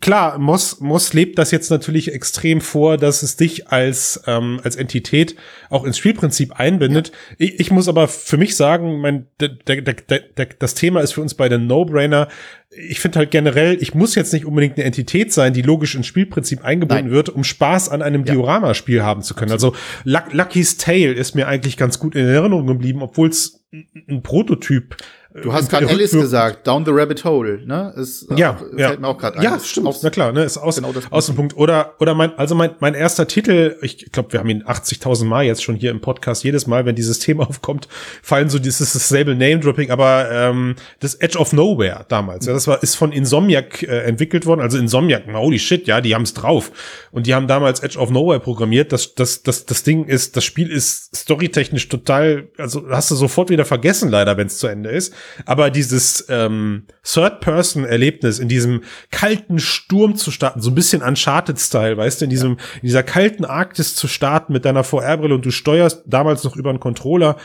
klar, 0.00 0.38
Moss, 0.38 0.78
Moss 0.78 1.12
lebt 1.12 1.40
das 1.40 1.50
jetzt 1.50 1.70
natürlich 1.70 2.12
extrem 2.12 2.60
vor, 2.60 2.98
dass 2.98 3.24
es 3.24 3.34
dich 3.34 3.66
als, 3.66 4.22
ähm, 4.28 4.60
als 4.62 4.76
Entität 4.76 5.34
auch 5.70 5.82
ins 5.82 5.98
Spielprinzip 5.98 6.52
einbindet. 6.52 7.10
Ich, 7.36 7.58
ich 7.58 7.70
muss 7.72 7.88
aber 7.88 8.06
für 8.06 8.36
mich 8.36 8.54
sagen, 8.54 9.00
mein, 9.00 9.26
der, 9.40 9.48
der, 9.48 9.82
der, 9.82 10.20
der, 10.20 10.46
das 10.58 10.74
Thema 10.74 11.00
ist 11.00 11.14
für 11.14 11.20
uns 11.20 11.34
beide 11.34 11.58
No-Brainer 11.58 12.28
ich 12.70 13.00
finde 13.00 13.18
halt 13.18 13.30
generell, 13.30 13.78
ich 13.80 13.94
muss 13.94 14.14
jetzt 14.14 14.32
nicht 14.32 14.44
unbedingt 14.44 14.76
eine 14.76 14.84
Entität 14.84 15.32
sein, 15.32 15.54
die 15.54 15.62
logisch 15.62 15.94
ins 15.94 16.06
Spielprinzip 16.06 16.64
eingebunden 16.64 17.06
Nein. 17.06 17.12
wird, 17.12 17.30
um 17.30 17.42
Spaß 17.42 17.88
an 17.88 18.02
einem 18.02 18.24
ja. 18.24 18.34
Diorama-Spiel 18.34 19.02
haben 19.02 19.22
zu 19.22 19.34
können. 19.34 19.52
Also 19.52 19.74
Lucky's 20.04 20.76
Tale 20.76 21.12
ist 21.12 21.34
mir 21.34 21.48
eigentlich 21.48 21.76
ganz 21.76 21.98
gut 21.98 22.14
in 22.14 22.26
Erinnerung 22.26 22.66
geblieben, 22.66 23.02
obwohl 23.02 23.28
es 23.28 23.64
ein 23.72 24.22
Prototyp 24.22 24.96
Du 25.42 25.52
hast 25.52 25.70
gerade 25.70 25.88
Alice 25.88 26.12
gesagt, 26.12 26.66
Down 26.66 26.84
the 26.84 26.90
Rabbit 26.92 27.24
Hole, 27.24 27.60
ne? 27.64 27.92
Ist, 27.96 28.30
äh, 28.30 28.36
ja, 28.36 28.56
fällt 28.56 28.78
ja. 28.78 28.96
mir 28.96 29.06
auch 29.06 29.18
gerade 29.18 29.38
ein. 29.38 29.44
Ja, 29.44 29.58
stimmt. 29.58 29.86
Aus, 29.86 30.02
na 30.02 30.10
klar, 30.10 30.32
ne? 30.32 30.44
Ist 30.44 30.58
aus, 30.58 30.76
genau 30.76 30.92
aus 31.10 31.26
dem 31.26 31.36
Punkt. 31.36 31.56
Oder, 31.56 31.94
oder 31.98 32.14
mein, 32.14 32.36
also 32.38 32.54
mein, 32.54 32.70
mein 32.80 32.94
erster 32.94 33.26
Titel, 33.26 33.76
ich 33.82 34.10
glaube, 34.12 34.32
wir 34.32 34.40
haben 34.40 34.48
ihn 34.48 34.64
80.000 34.64 35.24
Mal 35.24 35.44
jetzt 35.44 35.62
schon 35.62 35.76
hier 35.76 35.90
im 35.90 36.00
Podcast. 36.00 36.44
Jedes 36.44 36.66
Mal, 36.66 36.86
wenn 36.86 36.94
dieses 36.94 37.18
Thema 37.18 37.46
aufkommt, 37.48 37.88
fallen 38.22 38.48
so 38.48 38.58
dieses 38.58 38.92
dasselbe 38.92 39.34
Name-Dropping, 39.34 39.90
aber 39.90 40.28
ähm, 40.30 40.76
das 41.00 41.14
Edge 41.16 41.38
of 41.38 41.52
Nowhere 41.52 42.04
damals. 42.08 42.46
Ja, 42.46 42.52
das 42.52 42.66
war, 42.66 42.82
ist 42.82 42.94
von 42.94 43.12
Insomniac 43.12 43.82
äh, 43.82 44.02
entwickelt 44.02 44.46
worden. 44.46 44.60
Also 44.60 44.78
Insomniac, 44.78 45.24
holy 45.32 45.58
shit, 45.58 45.86
ja, 45.86 46.00
die 46.00 46.14
haben 46.14 46.22
es 46.22 46.34
drauf. 46.34 46.70
Und 47.10 47.26
die 47.26 47.34
haben 47.34 47.46
damals 47.46 47.80
Edge 47.80 47.98
of 47.98 48.10
Nowhere 48.10 48.40
programmiert. 48.40 48.92
Das, 48.92 49.14
das, 49.14 49.42
das, 49.42 49.66
das 49.66 49.82
Ding 49.82 50.04
ist, 50.04 50.36
das 50.36 50.44
Spiel 50.44 50.70
ist 50.70 51.16
storytechnisch 51.16 51.88
total, 51.88 52.48
also 52.58 52.88
hast 52.90 53.10
du 53.10 53.14
sofort 53.14 53.50
wieder 53.50 53.64
vergessen, 53.64 54.10
leider, 54.10 54.36
wenn 54.36 54.46
es 54.46 54.58
zu 54.58 54.66
Ende 54.66 54.90
ist. 54.90 55.14
Aber 55.46 55.70
dieses 55.70 56.26
ähm, 56.28 56.84
Third-Person-Erlebnis 57.04 58.38
in 58.38 58.48
diesem 58.48 58.82
kalten 59.10 59.58
Sturm 59.58 60.16
zu 60.16 60.30
starten, 60.30 60.60
so 60.60 60.70
ein 60.70 60.74
bisschen 60.74 61.02
Uncharted-Style, 61.02 61.96
weißt 61.96 62.20
du, 62.20 62.24
in 62.24 62.30
diesem, 62.30 62.52
in 62.52 62.86
dieser 62.86 63.02
kalten 63.02 63.44
Arktis 63.44 63.94
zu 63.94 64.08
starten 64.08 64.52
mit 64.52 64.64
deiner 64.64 64.84
VR-Brille 64.84 65.34
und 65.34 65.44
du 65.44 65.50
steuerst 65.50 66.02
damals 66.06 66.44
noch 66.44 66.56
über 66.56 66.70
einen 66.70 66.80
Controller 66.80 67.36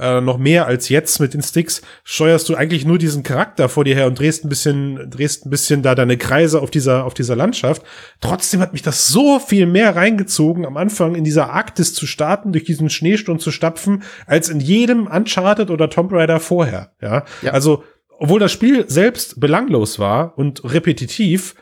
äh, 0.00 0.20
noch 0.20 0.38
mehr 0.38 0.66
als 0.66 0.88
jetzt 0.88 1.20
mit 1.20 1.34
den 1.34 1.42
Sticks, 1.42 1.82
steuerst 2.04 2.48
du 2.48 2.54
eigentlich 2.54 2.84
nur 2.84 2.98
diesen 2.98 3.22
Charakter 3.22 3.68
vor 3.68 3.84
dir 3.84 3.94
her 3.94 4.06
und 4.06 4.18
drehst 4.18 4.44
ein 4.44 4.48
bisschen, 4.48 5.10
drehst 5.10 5.46
ein 5.46 5.50
bisschen 5.50 5.82
da 5.82 5.94
deine 5.94 6.16
Kreise 6.16 6.60
auf 6.62 6.70
dieser, 6.70 7.04
auf 7.04 7.14
dieser 7.14 7.36
Landschaft. 7.36 7.82
Trotzdem 8.20 8.60
hat 8.60 8.72
mich 8.72 8.82
das 8.82 9.08
so 9.08 9.38
viel 9.38 9.66
mehr 9.66 9.94
reingezogen, 9.94 10.66
am 10.66 10.76
Anfang 10.76 11.14
in 11.14 11.24
dieser 11.24 11.50
Arktis 11.50 11.94
zu 11.94 12.06
starten, 12.06 12.52
durch 12.52 12.64
diesen 12.64 12.90
Schneesturm 12.90 13.38
zu 13.38 13.50
stapfen, 13.50 14.02
als 14.26 14.48
in 14.48 14.60
jedem 14.60 15.06
Uncharted 15.06 15.70
oder 15.70 15.90
Tomb 15.90 16.12
Raider 16.12 16.40
vorher. 16.40 16.92
Ja, 17.00 17.24
ja. 17.42 17.52
also 17.52 17.84
obwohl 18.18 18.38
das 18.38 18.52
Spiel 18.52 18.84
selbst 18.88 19.40
belanglos 19.40 19.98
war 19.98 20.36
und 20.36 20.62
repetitiv, 20.64 21.54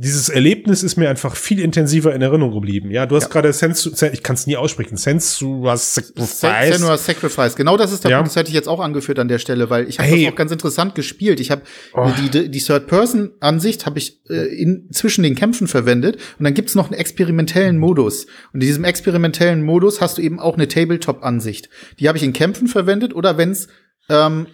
dieses 0.00 0.28
Erlebnis 0.28 0.84
ist 0.84 0.94
mir 0.94 1.10
einfach 1.10 1.34
viel 1.34 1.58
intensiver 1.58 2.14
in 2.14 2.22
Erinnerung 2.22 2.54
geblieben. 2.54 2.92
Ja, 2.92 3.04
du 3.04 3.16
hast 3.16 3.24
ja. 3.24 3.28
gerade 3.30 3.52
Sensu, 3.52 3.90
ich 4.12 4.22
kann 4.22 4.34
es 4.34 4.46
nie 4.46 4.56
aussprechen, 4.56 4.96
Sensuous 4.96 5.94
Sacrifice. 5.94 6.68
Sensuous 6.68 7.04
Sacrifice. 7.04 7.56
Genau 7.56 7.76
das 7.76 7.90
ist 7.90 8.04
der 8.04 8.12
ja. 8.12 8.18
Punkt, 8.18 8.30
das 8.30 8.36
hätte 8.36 8.48
ich 8.48 8.54
jetzt 8.54 8.68
auch 8.68 8.78
angeführt 8.78 9.18
an 9.18 9.26
der 9.26 9.40
Stelle, 9.40 9.70
weil 9.70 9.88
ich 9.88 9.98
habe 9.98 10.08
hey. 10.08 10.22
das 10.22 10.32
auch 10.32 10.36
ganz 10.36 10.52
interessant 10.52 10.94
gespielt. 10.94 11.40
Ich 11.40 11.50
habe 11.50 11.62
oh. 11.94 12.08
die, 12.16 12.48
die 12.48 12.60
Third-Person-Ansicht 12.60 13.86
habe 13.86 13.98
ich 13.98 14.20
äh, 14.30 14.46
in, 14.46 14.88
zwischen 14.92 15.24
den 15.24 15.34
Kämpfen 15.34 15.66
verwendet 15.66 16.18
und 16.38 16.44
dann 16.44 16.54
gibt's 16.54 16.76
noch 16.76 16.92
einen 16.92 17.00
experimentellen 17.00 17.76
Modus. 17.76 18.26
Und 18.52 18.60
in 18.62 18.68
diesem 18.68 18.84
experimentellen 18.84 19.64
Modus 19.64 20.00
hast 20.00 20.18
du 20.18 20.22
eben 20.22 20.38
auch 20.38 20.54
eine 20.54 20.68
Tabletop-Ansicht. 20.68 21.70
Die 21.98 22.06
habe 22.06 22.18
ich 22.18 22.22
in 22.22 22.32
Kämpfen 22.32 22.68
verwendet 22.68 23.16
oder 23.16 23.36
wenn's 23.36 23.66
ähm, 24.08 24.46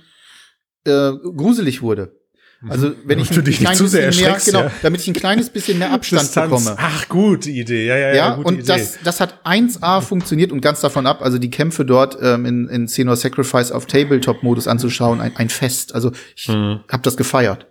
äh, 0.86 1.12
gruselig 1.36 1.82
wurde. 1.82 2.23
Also 2.68 2.92
wenn 3.04 3.18
ich 3.18 3.30
ein, 3.30 3.44
dich 3.44 3.60
nicht 3.60 3.76
zu 3.76 3.86
sehr 3.86 4.14
mehr, 4.14 4.38
genau, 4.44 4.70
damit 4.82 5.00
ich 5.00 5.08
ein 5.08 5.14
kleines 5.14 5.50
bisschen 5.50 5.78
mehr 5.78 5.92
Abstand 5.92 6.22
Distanz. 6.22 6.50
bekomme. 6.50 6.76
Ach, 6.78 7.08
gute 7.08 7.50
Idee, 7.50 7.86
ja, 7.86 7.96
ja, 7.96 8.08
ja. 8.08 8.14
ja 8.14 8.34
und 8.34 8.54
Idee. 8.54 8.64
das, 8.66 8.98
das 9.02 9.20
hat 9.20 9.44
1A 9.44 10.00
funktioniert 10.00 10.52
und 10.52 10.60
ganz 10.60 10.80
davon 10.80 11.06
ab, 11.06 11.22
also 11.22 11.38
die 11.38 11.50
Kämpfe 11.50 11.84
dort 11.84 12.16
ähm, 12.22 12.46
in, 12.46 12.68
in 12.68 12.86
Senor 12.88 13.16
Sacrifice 13.16 13.70
auf 13.72 13.86
Tabletop-Modus 13.86 14.66
anzuschauen, 14.68 15.20
ein, 15.20 15.36
ein 15.36 15.48
Fest. 15.48 15.94
Also 15.94 16.12
ich 16.36 16.48
mhm. 16.48 16.80
habe 16.90 17.02
das 17.02 17.16
gefeiert. 17.16 17.66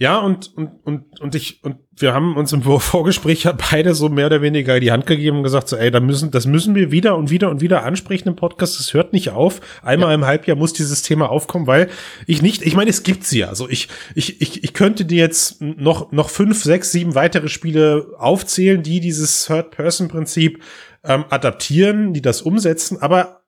Ja, 0.00 0.16
und, 0.16 0.56
und, 0.56 0.70
und, 0.84 1.20
und 1.20 1.34
ich, 1.34 1.62
und 1.62 1.76
wir 1.94 2.14
haben 2.14 2.38
uns 2.38 2.54
im 2.54 2.62
Vorgespräch 2.62 3.42
ja 3.44 3.52
beide 3.70 3.94
so 3.94 4.08
mehr 4.08 4.26
oder 4.26 4.40
weniger 4.40 4.80
die 4.80 4.92
Hand 4.92 5.04
gegeben 5.04 5.36
und 5.36 5.42
gesagt, 5.42 5.68
so, 5.68 5.76
ey, 5.76 5.90
da 5.90 6.00
müssen, 6.00 6.30
das 6.30 6.46
müssen 6.46 6.74
wir 6.74 6.90
wieder 6.90 7.18
und 7.18 7.28
wieder 7.28 7.50
und 7.50 7.60
wieder 7.60 7.84
ansprechen 7.84 8.28
im 8.28 8.34
Podcast. 8.34 8.80
Das 8.80 8.94
hört 8.94 9.12
nicht 9.12 9.28
auf. 9.28 9.60
Einmal 9.82 10.08
ja. 10.08 10.14
im 10.14 10.24
Halbjahr 10.24 10.56
muss 10.56 10.72
dieses 10.72 11.02
Thema 11.02 11.28
aufkommen, 11.28 11.66
weil 11.66 11.90
ich 12.26 12.40
nicht, 12.40 12.62
ich 12.62 12.74
meine, 12.74 12.88
es 12.88 13.02
gibt 13.02 13.24
sie 13.24 13.40
ja. 13.40 13.48
Also 13.48 13.68
ich, 13.68 13.88
ich, 14.14 14.40
ich, 14.40 14.64
ich 14.64 14.72
könnte 14.72 15.04
dir 15.04 15.18
jetzt 15.18 15.60
noch, 15.60 16.12
noch 16.12 16.30
fünf, 16.30 16.64
sechs, 16.64 16.92
sieben 16.92 17.14
weitere 17.14 17.48
Spiele 17.48 18.06
aufzählen, 18.16 18.82
die 18.82 19.00
dieses 19.00 19.44
Third-Person-Prinzip 19.44 20.62
ähm, 21.04 21.26
adaptieren, 21.28 22.14
die 22.14 22.22
das 22.22 22.40
umsetzen, 22.40 22.96
aber 23.02 23.42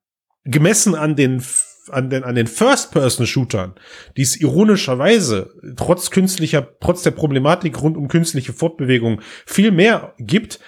gemessen 0.45 0.97
an 0.97 1.17
den 1.17 1.43
an 1.90 2.11
den, 2.11 2.25
an 2.25 2.35
den 2.35 2.47
First-Person-Shootern, 2.47 3.75
die 4.16 4.23
es 4.23 4.40
ironischerweise 4.40 5.51
trotz 5.77 6.11
künstlicher, 6.11 6.66
trotz 6.81 7.03
der 7.03 7.11
Problematik 7.11 7.81
rund 7.83 7.97
um 7.97 8.09
künstliche 8.09 8.53
Fortbewegung 8.53 9.21
viel 9.47 9.71
mehr 9.71 10.14
gibt, 10.18 10.61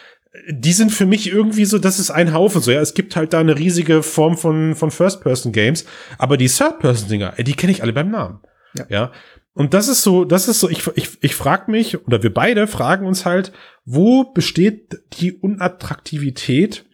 die 0.48 0.72
sind 0.72 0.90
für 0.90 1.06
mich 1.06 1.30
irgendwie 1.30 1.64
so, 1.64 1.78
das 1.78 1.98
ist 1.98 2.10
ein 2.10 2.32
Haufen 2.32 2.60
so, 2.60 2.70
ja. 2.70 2.80
Es 2.80 2.94
gibt 2.94 3.14
halt 3.14 3.32
da 3.32 3.38
eine 3.38 3.56
riesige 3.56 4.02
Form 4.02 4.36
von, 4.36 4.74
von 4.74 4.90
First-Person-Games, 4.90 5.84
aber 6.18 6.36
die 6.36 6.48
Third-Person-Dinger, 6.48 7.34
die 7.38 7.54
kenne 7.54 7.72
ich 7.72 7.82
alle 7.82 7.92
beim 7.92 8.10
Namen. 8.10 8.40
Ja. 8.76 8.86
ja. 8.88 9.12
Und 9.52 9.72
das 9.72 9.86
ist 9.86 10.02
so, 10.02 10.24
das 10.24 10.48
ist 10.48 10.58
so, 10.58 10.68
ich, 10.68 10.84
ich, 10.96 11.10
ich 11.20 11.34
frage 11.36 11.70
mich, 11.70 12.04
oder 12.06 12.24
wir 12.24 12.34
beide 12.34 12.66
fragen 12.66 13.06
uns 13.06 13.24
halt, 13.24 13.52
wo 13.84 14.24
besteht 14.24 14.98
die 15.20 15.32
Unattraktivität 15.32 16.84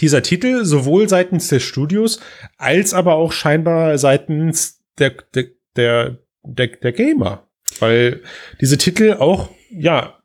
dieser 0.00 0.22
Titel 0.22 0.64
sowohl 0.64 1.08
seitens 1.08 1.48
des 1.48 1.62
Studios 1.62 2.20
als 2.56 2.94
aber 2.94 3.14
auch 3.14 3.32
scheinbar 3.32 3.98
seitens 3.98 4.82
der, 4.98 5.14
der, 5.34 5.46
der, 5.76 6.18
der, 6.42 6.68
der 6.68 6.92
Gamer. 6.92 7.46
Weil 7.80 8.22
diese 8.60 8.78
Titel 8.78 9.14
auch, 9.18 9.50
ja, 9.70 10.18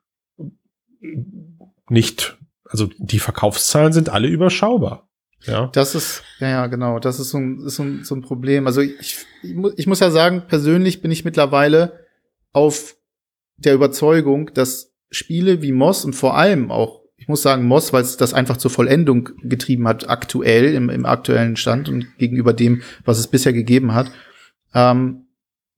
nicht, 1.89 2.37
also 2.65 2.89
die 2.97 3.19
Verkaufszahlen 3.19 3.93
sind 3.93 4.09
alle 4.09 4.27
überschaubar. 4.27 5.09
Ja. 5.45 5.67
Das 5.67 5.95
ist, 5.95 6.23
ja, 6.39 6.49
ja, 6.49 6.67
genau, 6.67 6.99
das 6.99 7.19
ist 7.19 7.29
so 7.29 7.37
ein, 7.37 7.65
ist 7.65 7.75
so 7.75 7.83
ein, 7.83 8.03
so 8.03 8.15
ein 8.15 8.21
Problem. 8.21 8.67
Also 8.67 8.81
ich, 8.81 9.25
ich, 9.41 9.55
mu 9.55 9.71
ich 9.75 9.87
muss 9.87 10.01
ja 10.01 10.11
sagen, 10.11 10.43
persönlich 10.47 11.01
bin 11.01 11.11
ich 11.11 11.25
mittlerweile 11.25 12.05
auf 12.51 12.97
der 13.57 13.73
Überzeugung, 13.73 14.53
dass 14.53 14.93
Spiele 15.11 15.61
wie 15.61 15.71
Moss 15.71 16.05
und 16.05 16.13
vor 16.13 16.37
allem 16.37 16.71
auch, 16.71 16.98
muss 17.29 17.41
sagen 17.43 17.65
Moss, 17.65 17.93
weil 17.93 18.01
es 18.01 18.17
das 18.17 18.33
einfach 18.33 18.57
zur 18.57 18.71
Vollendung 18.71 19.29
getrieben 19.41 19.87
hat, 19.87 20.09
aktuell, 20.09 20.73
im, 20.73 20.89
im 20.89 21.05
aktuellen 21.05 21.55
Stand 21.55 21.87
und 21.87 22.07
gegenüber 22.17 22.51
dem, 22.51 22.81
was 23.05 23.19
es 23.19 23.27
bisher 23.27 23.53
gegeben 23.53 23.93
hat, 23.93 24.11
ähm, 24.73 25.25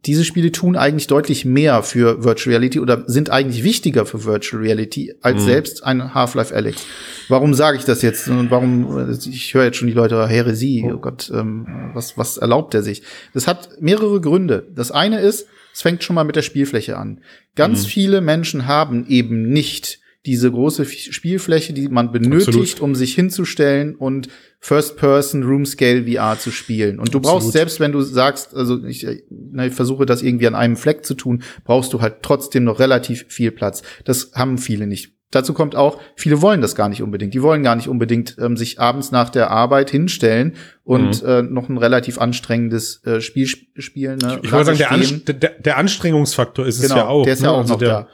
diese 0.06 0.26
Spiele 0.26 0.52
tun 0.52 0.76
eigentlich 0.76 1.06
deutlich 1.06 1.46
mehr 1.46 1.84
für 1.84 2.24
Virtual 2.24 2.56
Reality 2.56 2.80
oder 2.80 3.04
sind 3.06 3.30
eigentlich 3.30 3.64
wichtiger 3.64 4.08
für 4.08 4.26
Virtual 4.26 4.64
Reality 4.64 5.14
als 5.22 5.42
mhm. 5.42 5.46
selbst 5.46 5.84
ein 5.84 6.16
Half-Life 6.16 6.56
Alex. 6.56 6.84
Warum 7.30 7.54
sage 7.54 7.78
ich 7.78 7.86
das 7.86 8.02
jetzt? 8.02 8.28
Und 8.28 8.50
warum, 8.50 9.12
ich 9.12 9.54
höre 9.54 9.66
jetzt 9.66 9.78
schon 9.78 9.88
die 9.88 9.94
Leute, 9.94 10.28
Heresie, 10.28 10.90
oh 10.92 10.98
Gott, 10.98 11.32
ähm, 11.32 11.92
was, 11.94 12.18
was 12.18 12.38
erlaubt 12.38 12.74
er 12.74 12.82
sich? 12.82 13.04
Das 13.36 13.46
hat 13.46 13.80
mehrere 13.80 14.20
Gründe. 14.22 14.68
Das 14.74 14.92
eine 14.92 15.20
ist, 15.20 15.48
es 15.72 15.84
fängt 15.84 16.04
schon 16.04 16.16
mal 16.16 16.24
mit 16.24 16.36
der 16.36 16.42
Spielfläche 16.42 16.98
an. 16.98 17.22
Ganz 17.56 17.84
mhm. 17.84 17.90
viele 17.90 18.22
Menschen 18.22 18.66
haben 18.66 19.06
eben 19.08 19.50
nicht 19.50 20.01
diese 20.26 20.52
große 20.52 20.86
Spielfläche, 20.86 21.74
die 21.74 21.88
man 21.88 22.12
benötigt, 22.12 22.48
Absolut. 22.48 22.80
um 22.82 22.96
sich 22.96 23.16
hinzustellen 23.16 23.96
und 23.96 24.28
First-Person 24.60 25.44
Room 25.44 25.66
Scale 25.66 26.06
VR 26.06 26.38
zu 26.38 26.52
spielen. 26.52 27.00
Und 27.00 27.14
du 27.14 27.18
Absolut. 27.18 27.42
brauchst 27.42 27.54
selbst, 27.54 27.80
wenn 27.80 27.92
du 27.92 28.02
sagst, 28.02 28.54
also 28.54 28.84
ich, 28.86 29.08
na, 29.30 29.66
ich 29.66 29.74
versuche 29.74 30.06
das 30.06 30.22
irgendwie 30.22 30.46
an 30.46 30.54
einem 30.54 30.78
Fleck 30.78 31.06
zu 31.06 31.16
tun, 31.16 31.42
brauchst 31.64 31.92
du 31.94 32.02
halt 32.02 32.18
trotzdem 32.22 32.66
noch 32.66 32.80
relativ 32.80 33.26
viel 33.30 33.52
Platz. 33.52 33.82
Das 34.06 34.32
haben 34.36 34.60
viele 34.60 34.86
nicht. 34.86 35.14
Dazu 35.32 35.54
kommt 35.54 35.76
auch, 35.76 35.98
viele 36.16 36.42
wollen 36.42 36.62
das 36.62 36.76
gar 36.76 36.90
nicht 36.90 37.02
unbedingt. 37.02 37.34
Die 37.34 37.42
wollen 37.42 37.64
gar 37.64 37.78
nicht 37.78 37.88
unbedingt 37.88 38.36
ähm, 38.38 38.58
sich 38.58 38.80
abends 38.82 39.12
nach 39.12 39.30
der 39.30 39.50
Arbeit 39.50 39.90
hinstellen 39.90 40.56
und 40.84 41.24
mhm. 41.24 41.30
äh, 41.30 41.42
noch 41.42 41.70
ein 41.70 41.78
relativ 41.78 42.20
anstrengendes 42.20 43.04
äh, 43.06 43.22
Spiel 43.22 43.48
spielen. 43.48 44.20
Ne? 44.20 44.40
Ich, 44.40 44.46
ich 44.46 44.52
wollte 44.52 44.76
sagen, 44.76 44.78
der, 44.78 44.92
Anst 44.92 45.28
der, 45.28 45.34
der, 45.34 45.78
Anstrengungsfaktor 45.78 46.68
ist 46.68 46.82
genau, 46.82 46.94
es 46.94 47.00
ja 47.00 47.08
auch. 47.08 47.24
Der 47.24 47.34
ist 47.34 47.42
ja 47.42 47.48
ne? 47.48 47.54
auch 47.54 47.60
also 47.60 47.74
noch 47.74 47.80
der, 47.80 47.90
da. 47.90 48.08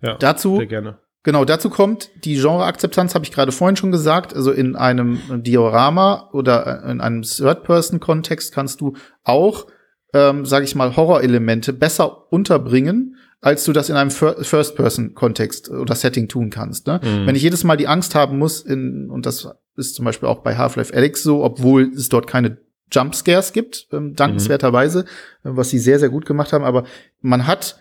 Ja, 0.00 0.16
Dazu 0.16 0.58
gerne. 0.66 0.98
Genau, 1.24 1.44
dazu 1.44 1.70
kommt 1.70 2.10
die 2.24 2.34
Genreakzeptanz, 2.34 3.14
habe 3.14 3.24
ich 3.24 3.32
gerade 3.32 3.52
vorhin 3.52 3.76
schon 3.76 3.92
gesagt. 3.92 4.34
Also 4.34 4.50
in 4.50 4.74
einem 4.74 5.20
Diorama 5.42 6.28
oder 6.32 6.82
in 6.84 7.00
einem 7.00 7.22
Third-Person-Kontext 7.22 8.52
kannst 8.52 8.80
du 8.80 8.94
auch, 9.22 9.66
ähm, 10.14 10.44
sage 10.44 10.64
ich 10.64 10.74
mal, 10.74 10.96
Horrorelemente 10.96 11.72
besser 11.72 12.32
unterbringen, 12.32 13.16
als 13.40 13.64
du 13.64 13.72
das 13.72 13.88
in 13.88 13.96
einem 13.96 14.10
First-Person-Kontext 14.10 15.70
oder 15.70 15.94
Setting 15.94 16.28
tun 16.28 16.50
kannst. 16.50 16.88
Ne? 16.88 17.00
Mhm. 17.02 17.26
Wenn 17.26 17.36
ich 17.36 17.42
jedes 17.42 17.62
Mal 17.62 17.76
die 17.76 17.88
Angst 17.88 18.16
haben 18.16 18.38
muss, 18.38 18.60
in, 18.60 19.08
und 19.08 19.24
das 19.24 19.48
ist 19.76 19.94
zum 19.94 20.04
Beispiel 20.04 20.28
auch 20.28 20.40
bei 20.40 20.56
Half-Life 20.56 20.92
Alyx 20.92 21.22
so, 21.22 21.44
obwohl 21.44 21.92
es 21.94 22.08
dort 22.08 22.26
keine 22.26 22.58
Jumpscares 22.90 23.52
gibt, 23.52 23.86
ähm, 23.92 24.14
dankenswerterweise, 24.16 25.04
mhm. 25.44 25.56
was 25.56 25.70
sie 25.70 25.78
sehr, 25.78 26.00
sehr 26.00 26.10
gut 26.10 26.26
gemacht 26.26 26.52
haben, 26.52 26.64
aber 26.64 26.84
man 27.20 27.46
hat 27.46 27.80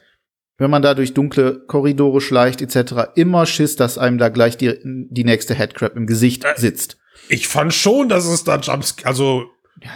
wenn 0.61 0.69
man 0.69 0.83
da 0.83 0.93
durch 0.93 1.15
dunkle 1.15 1.59
Korridore 1.65 2.21
schleicht 2.21 2.61
etc., 2.61 3.09
immer 3.15 3.47
Schiss, 3.47 3.75
dass 3.75 3.97
einem 3.97 4.19
da 4.19 4.29
gleich 4.29 4.57
die, 4.57 4.77
die 4.83 5.23
nächste 5.23 5.55
Headcrab 5.55 5.95
im 5.95 6.05
Gesicht 6.05 6.45
äh, 6.45 6.53
sitzt. 6.55 6.97
Ich 7.29 7.47
fand 7.47 7.73
schon, 7.73 8.09
dass 8.09 8.25
es 8.25 8.43
da 8.43 8.59
Jumps, 8.59 8.95
also 9.03 9.45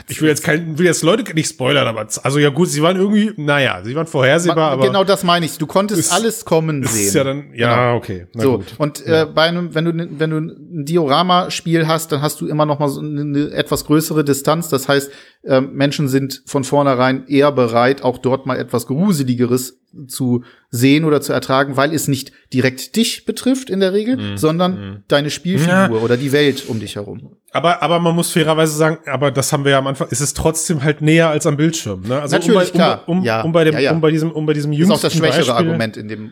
ich 0.07 0.19
will 0.19 0.29
jetzt 0.29 0.43
kein, 0.43 0.79
will 0.79 0.85
jetzt 0.87 1.03
Leute 1.03 1.31
nicht 1.35 1.47
spoilern, 1.47 1.85
aber 1.85 2.07
also 2.23 2.39
ja 2.39 2.49
gut, 2.49 2.69
sie 2.69 2.81
waren 2.81 2.97
irgendwie, 2.97 3.31
naja, 3.37 3.81
sie 3.83 3.93
waren 3.95 4.07
vorhersehbar, 4.07 4.71
aber 4.71 4.87
genau 4.87 5.03
das 5.03 5.23
meine 5.23 5.45
ich. 5.45 5.59
Du 5.59 5.67
konntest 5.67 5.99
ist, 5.99 6.11
alles 6.11 6.43
kommen 6.43 6.83
sehen. 6.83 7.07
Ist 7.07 7.13
ja 7.13 7.23
dann, 7.23 7.53
ja 7.53 7.75
genau. 7.75 7.97
okay. 7.97 8.27
so 8.33 8.57
gut. 8.57 8.73
und 8.79 9.05
äh, 9.05 9.27
bei 9.31 9.43
einem, 9.43 9.75
wenn 9.75 9.85
du 9.85 10.09
wenn 10.19 10.29
du 10.31 10.37
ein 10.37 10.85
Diorama-Spiel 10.85 11.85
hast, 11.85 12.11
dann 12.11 12.23
hast 12.23 12.41
du 12.41 12.47
immer 12.47 12.65
noch 12.65 12.79
mal 12.79 12.89
so 12.89 12.99
eine, 12.99 13.21
eine 13.21 13.51
etwas 13.51 13.85
größere 13.85 14.23
Distanz. 14.23 14.69
Das 14.69 14.87
heißt, 14.87 15.11
äh, 15.43 15.61
Menschen 15.61 16.07
sind 16.07 16.41
von 16.47 16.63
vornherein 16.63 17.27
eher 17.27 17.51
bereit, 17.51 18.01
auch 18.01 18.17
dort 18.17 18.47
mal 18.47 18.57
etwas 18.57 18.87
gruseligeres 18.87 19.84
zu 20.07 20.43
sehen 20.69 21.05
oder 21.05 21.21
zu 21.21 21.33
ertragen, 21.33 21.77
weil 21.77 21.93
es 21.93 22.07
nicht 22.07 22.31
direkt 22.53 22.95
dich 22.95 23.25
betrifft 23.25 23.69
in 23.69 23.79
der 23.79 23.93
Regel, 23.93 24.17
mm, 24.17 24.37
sondern 24.37 24.73
mm. 24.73 25.03
deine 25.07 25.29
Spielfigur 25.29 25.71
ja. 25.71 25.89
oder 25.89 26.17
die 26.17 26.31
Welt 26.31 26.65
um 26.67 26.79
dich 26.79 26.95
herum. 26.95 27.37
Aber, 27.51 27.81
aber 27.81 27.99
man 27.99 28.15
muss 28.15 28.31
fairerweise 28.31 28.75
sagen, 28.75 28.97
aber 29.05 29.31
das 29.31 29.53
haben 29.53 29.63
wir 29.63 29.71
ja 29.71 29.79
am 29.79 29.87
Anfang, 29.87 30.09
ist 30.09 30.19
es 30.19 30.33
trotzdem 30.33 30.83
halt 30.83 31.01
näher 31.01 31.29
als 31.29 31.45
am 31.47 31.57
Bildschirm. 31.57 32.01
Ne? 32.01 32.21
Also 32.21 32.35
Natürlich, 32.35 32.57
um 32.57 32.63
bei, 32.65 32.69
klar. 32.69 33.03
Um, 33.07 33.19
um, 33.19 33.23
ja. 33.23 33.41
um 33.41 33.51
bei 33.51 33.63
dem, 33.63 33.77
ja, 33.79 33.91
um 33.91 34.01
bei 34.01 34.11
diesem, 34.11 34.31
um 34.31 34.45
bei 34.45 34.53
diesem 34.53 34.73
jüngsten 34.73 34.93
Ist 34.93 34.99
auch 34.99 35.01
das 35.01 35.13
schwächere 35.13 35.37
Beispiel, 35.37 35.53
Argument 35.53 35.97
in 35.97 36.07
dem 36.07 36.31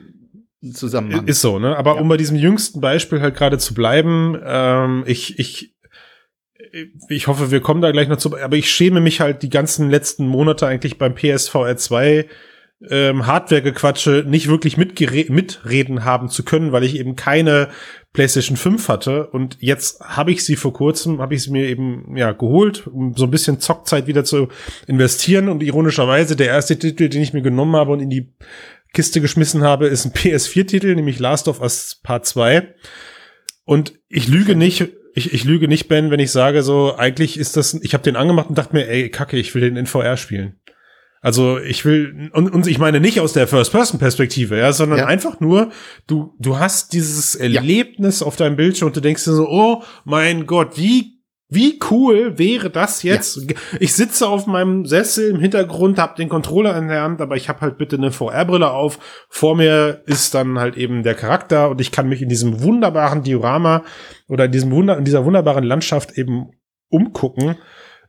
Zusammenhang. 0.73 1.27
Ist 1.27 1.41
so, 1.41 1.59
ne? 1.59 1.75
Aber 1.77 1.97
um 1.99 2.07
bei 2.07 2.17
diesem 2.17 2.37
jüngsten 2.37 2.79
Beispiel 2.79 3.21
halt 3.21 3.35
gerade 3.35 3.57
zu 3.57 3.73
bleiben, 3.73 4.37
ähm, 4.45 5.03
ich, 5.05 5.37
ich, 5.39 5.75
ich 7.09 7.27
hoffe, 7.27 7.51
wir 7.51 7.59
kommen 7.59 7.81
da 7.81 7.91
gleich 7.91 8.07
noch 8.07 8.17
zu, 8.17 8.37
aber 8.37 8.55
ich 8.55 8.69
schäme 8.69 9.01
mich 9.01 9.19
halt 9.19 9.43
die 9.43 9.49
ganzen 9.49 9.89
letzten 9.89 10.27
Monate 10.27 10.65
eigentlich 10.65 10.97
beim 10.97 11.15
PSVR 11.15 11.75
2 11.75 12.27
ähm, 12.89 13.25
Hardware-Gequatsche 13.25 14.25
nicht 14.27 14.47
wirklich 14.47 14.77
mitreden 14.77 16.03
haben 16.03 16.29
zu 16.29 16.43
können, 16.43 16.71
weil 16.71 16.83
ich 16.83 16.97
eben 16.97 17.15
keine 17.15 17.69
PlayStation 18.13 18.57
5 18.57 18.87
hatte. 18.89 19.27
Und 19.27 19.57
jetzt 19.59 20.01
habe 20.01 20.31
ich 20.31 20.43
sie 20.43 20.55
vor 20.55 20.73
kurzem, 20.73 21.21
habe 21.21 21.35
ich 21.35 21.43
sie 21.43 21.51
mir 21.51 21.67
eben 21.67 22.15
ja 22.15 22.31
geholt, 22.31 22.87
um 22.87 23.13
so 23.15 23.25
ein 23.25 23.31
bisschen 23.31 23.59
Zockzeit 23.59 24.07
wieder 24.07 24.23
zu 24.23 24.49
investieren. 24.87 25.49
Und 25.49 25.63
ironischerweise 25.63 26.35
der 26.35 26.47
erste 26.47 26.77
Titel, 26.77 27.09
den 27.09 27.21
ich 27.21 27.33
mir 27.33 27.41
genommen 27.41 27.75
habe 27.75 27.91
und 27.91 27.99
in 27.99 28.09
die 28.09 28.33
Kiste 28.93 29.21
geschmissen 29.21 29.63
habe, 29.63 29.87
ist 29.87 30.05
ein 30.05 30.13
PS4-Titel, 30.13 30.95
nämlich 30.95 31.19
Last 31.19 31.47
of 31.47 31.61
Us 31.61 31.99
Part 32.03 32.25
2 32.25 32.73
und 33.65 33.93
ich 34.09 34.27
lüge 34.27 34.55
nicht, 34.55 34.89
ich, 35.15 35.33
ich 35.33 35.43
lüge 35.43 35.67
nicht, 35.67 35.87
Ben, 35.87 36.11
wenn 36.11 36.19
ich 36.19 36.31
sage 36.31 36.63
so, 36.63 36.95
eigentlich 36.95 37.37
ist 37.37 37.55
das, 37.55 37.73
ich 37.75 37.93
habe 37.93 38.03
den 38.03 38.15
angemacht 38.15 38.49
und 38.49 38.57
dachte 38.57 38.75
mir, 38.75 38.87
ey, 38.87 39.09
kacke, 39.09 39.37
ich 39.37 39.53
will 39.55 39.61
den 39.61 39.77
in 39.77 39.85
VR 39.85 40.17
spielen. 40.17 40.59
Also 41.23 41.57
ich 41.57 41.85
will, 41.85 42.29
und, 42.33 42.53
und 42.53 42.67
ich 42.67 42.79
meine 42.79 42.99
nicht 42.99 43.21
aus 43.21 43.31
der 43.31 43.47
First-Person-Perspektive, 43.47 44.57
ja, 44.57 44.73
sondern 44.73 44.99
ja. 44.99 45.05
einfach 45.05 45.39
nur, 45.39 45.71
du, 46.05 46.35
du 46.37 46.59
hast 46.59 46.91
dieses 46.91 47.35
Erlebnis 47.35 48.19
ja. 48.19 48.27
auf 48.27 48.35
deinem 48.35 48.57
Bildschirm 48.57 48.87
und 48.87 48.97
du 48.97 48.99
denkst 48.99 49.23
dir 49.23 49.31
so, 49.31 49.47
oh 49.47 49.83
mein 50.03 50.45
Gott, 50.45 50.77
wie, 50.77 51.21
wie 51.47 51.79
cool 51.89 52.37
wäre 52.37 52.69
das 52.69 53.03
jetzt? 53.03 53.37
Ja. 53.49 53.55
Ich 53.79 53.93
sitze 53.93 54.27
auf 54.27 54.47
meinem 54.47 54.85
Sessel 54.85 55.29
im 55.29 55.39
Hintergrund, 55.39 55.97
hab 55.97 56.17
den 56.17 56.27
Controller 56.27 56.77
in 56.77 56.89
der 56.89 57.03
Hand, 57.03 57.21
aber 57.21 57.37
ich 57.37 57.47
habe 57.47 57.61
halt 57.61 57.77
bitte 57.77 57.95
eine 57.95 58.11
VR-Brille 58.11 58.71
auf. 58.71 58.99
Vor 59.29 59.55
mir 59.55 60.03
ist 60.05 60.35
dann 60.35 60.59
halt 60.59 60.75
eben 60.75 61.03
der 61.03 61.15
Charakter 61.15 61.69
und 61.69 61.79
ich 61.79 61.93
kann 61.93 62.09
mich 62.09 62.21
in 62.21 62.27
diesem 62.27 62.61
wunderbaren 62.61 63.23
Diorama 63.23 63.85
oder 64.27 64.43
in 64.45 64.51
diesem 64.51 64.71
Wunder, 64.71 64.97
in 64.97 65.05
dieser 65.05 65.23
wunderbaren 65.23 65.63
Landschaft 65.63 66.17
eben 66.17 66.51
umgucken. 66.89 67.55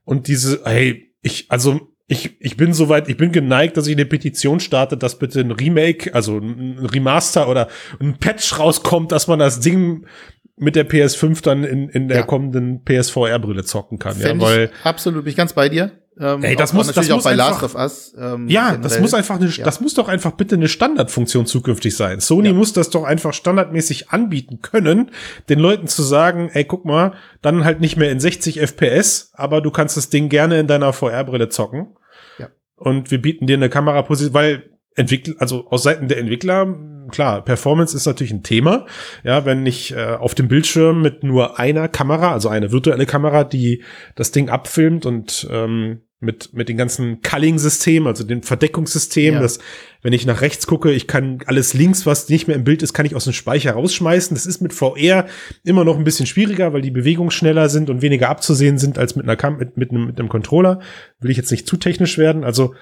Und 0.02 0.26
diese, 0.26 0.62
hey, 0.64 1.14
ich, 1.22 1.46
also 1.48 1.93
ich, 2.06 2.36
ich 2.40 2.56
bin 2.56 2.74
soweit, 2.74 3.08
ich 3.08 3.16
bin 3.16 3.32
geneigt, 3.32 3.76
dass 3.76 3.86
ich 3.86 3.94
eine 3.94 4.04
Petition 4.04 4.60
starte, 4.60 4.96
dass 4.96 5.18
bitte 5.18 5.40
ein 5.40 5.50
Remake, 5.50 6.14
also 6.14 6.38
ein 6.38 6.78
Remaster 6.78 7.48
oder 7.48 7.68
ein 7.98 8.18
Patch 8.18 8.58
rauskommt, 8.58 9.10
dass 9.10 9.26
man 9.26 9.38
das 9.38 9.60
Ding 9.60 10.06
mit 10.56 10.76
der 10.76 10.88
PS5 10.88 11.42
dann 11.42 11.64
in, 11.64 11.88
in 11.88 12.08
der 12.08 12.18
ja. 12.18 12.22
kommenden 12.24 12.84
PSVR-Brille 12.84 13.64
zocken 13.64 13.98
kann. 13.98 14.14
Fänd 14.14 14.40
ja, 14.40 14.46
weil 14.46 14.70
absolut, 14.84 15.24
bin 15.24 15.30
ich 15.30 15.36
ganz 15.36 15.54
bei 15.54 15.68
dir. 15.68 15.92
Ähm, 16.18 16.44
Ey, 16.44 16.54
das 16.54 16.72
muss 16.72 16.92
das 16.92 17.08
bei 17.08 17.30
einfach, 17.32 17.74
Us. 17.74 18.14
Ähm, 18.16 18.48
ja, 18.48 18.70
generell. 18.70 18.82
das 18.82 19.00
muss 19.00 19.14
einfach 19.14 19.36
eine, 19.36 19.48
ja. 19.48 19.64
das 19.64 19.80
muss 19.80 19.94
doch 19.94 20.08
einfach 20.08 20.32
bitte 20.32 20.54
eine 20.54 20.68
Standardfunktion 20.68 21.46
zukünftig 21.46 21.96
sein. 21.96 22.20
Sony 22.20 22.48
ja. 22.48 22.54
muss 22.54 22.72
das 22.72 22.90
doch 22.90 23.02
einfach 23.02 23.32
standardmäßig 23.32 24.10
anbieten 24.10 24.60
können, 24.62 25.10
den 25.48 25.58
Leuten 25.58 25.88
zu 25.88 26.02
sagen, 26.02 26.50
ey, 26.52 26.64
guck 26.64 26.84
mal, 26.84 27.14
dann 27.42 27.64
halt 27.64 27.80
nicht 27.80 27.96
mehr 27.96 28.12
in 28.12 28.20
60 28.20 28.60
FPS, 28.60 29.30
aber 29.34 29.60
du 29.60 29.70
kannst 29.70 29.96
das 29.96 30.08
Ding 30.08 30.28
gerne 30.28 30.60
in 30.60 30.68
deiner 30.68 30.92
VR-Brille 30.92 31.48
zocken. 31.48 31.96
Ja. 32.38 32.48
Und 32.76 33.10
wir 33.10 33.20
bieten 33.20 33.46
dir 33.46 33.56
eine 33.56 33.68
Kameraposition, 33.68 34.34
weil 34.34 34.73
Entwickler, 34.96 35.34
also 35.38 35.66
aus 35.68 35.82
Seiten 35.82 36.08
der 36.08 36.18
Entwickler, 36.18 36.78
klar, 37.10 37.44
Performance 37.44 37.96
ist 37.96 38.06
natürlich 38.06 38.32
ein 38.32 38.42
Thema. 38.42 38.86
Ja, 39.24 39.44
wenn 39.44 39.66
ich 39.66 39.92
äh, 39.92 40.14
auf 40.14 40.34
dem 40.34 40.48
Bildschirm 40.48 41.02
mit 41.02 41.24
nur 41.24 41.58
einer 41.58 41.88
Kamera, 41.88 42.32
also 42.32 42.48
eine 42.48 42.72
virtuelle 42.72 43.06
Kamera, 43.06 43.44
die 43.44 43.82
das 44.14 44.30
Ding 44.30 44.48
abfilmt 44.48 45.06
und 45.06 45.48
ähm, 45.50 46.02
mit, 46.20 46.54
mit 46.54 46.68
den 46.68 46.76
ganzen 46.76 47.20
Culling-System, 47.20 48.06
also 48.06 48.24
dem 48.24 48.42
Verdeckungssystem, 48.42 49.34
ja. 49.34 49.40
dass 49.40 49.58
wenn 50.02 50.12
ich 50.12 50.26
nach 50.26 50.40
rechts 50.40 50.66
gucke, 50.66 50.90
ich 50.90 51.06
kann 51.06 51.40
alles 51.46 51.74
links, 51.74 52.06
was 52.06 52.28
nicht 52.28 52.46
mehr 52.46 52.56
im 52.56 52.64
Bild 52.64 52.82
ist, 52.82 52.94
kann 52.94 53.06
ich 53.06 53.14
aus 53.14 53.24
dem 53.24 53.32
Speicher 53.32 53.72
rausschmeißen. 53.72 54.34
Das 54.34 54.46
ist 54.46 54.60
mit 54.60 54.72
VR 54.72 55.26
immer 55.64 55.84
noch 55.84 55.96
ein 55.96 56.04
bisschen 56.04 56.26
schwieriger, 56.26 56.72
weil 56.72 56.82
die 56.82 56.90
Bewegungen 56.90 57.30
schneller 57.30 57.68
sind 57.68 57.90
und 57.90 58.02
weniger 58.02 58.28
abzusehen 58.28 58.78
sind 58.78 58.98
als 58.98 59.16
mit 59.16 59.24
einer 59.24 59.36
Kam 59.36 59.58
mit, 59.58 59.76
mit, 59.76 59.90
einem, 59.90 60.06
mit 60.06 60.18
einem 60.18 60.28
Controller. 60.28 60.80
Will 61.20 61.30
ich 61.30 61.36
jetzt 61.36 61.50
nicht 61.50 61.66
zu 61.66 61.76
technisch 61.76 62.16
werden. 62.18 62.44
Also 62.44 62.74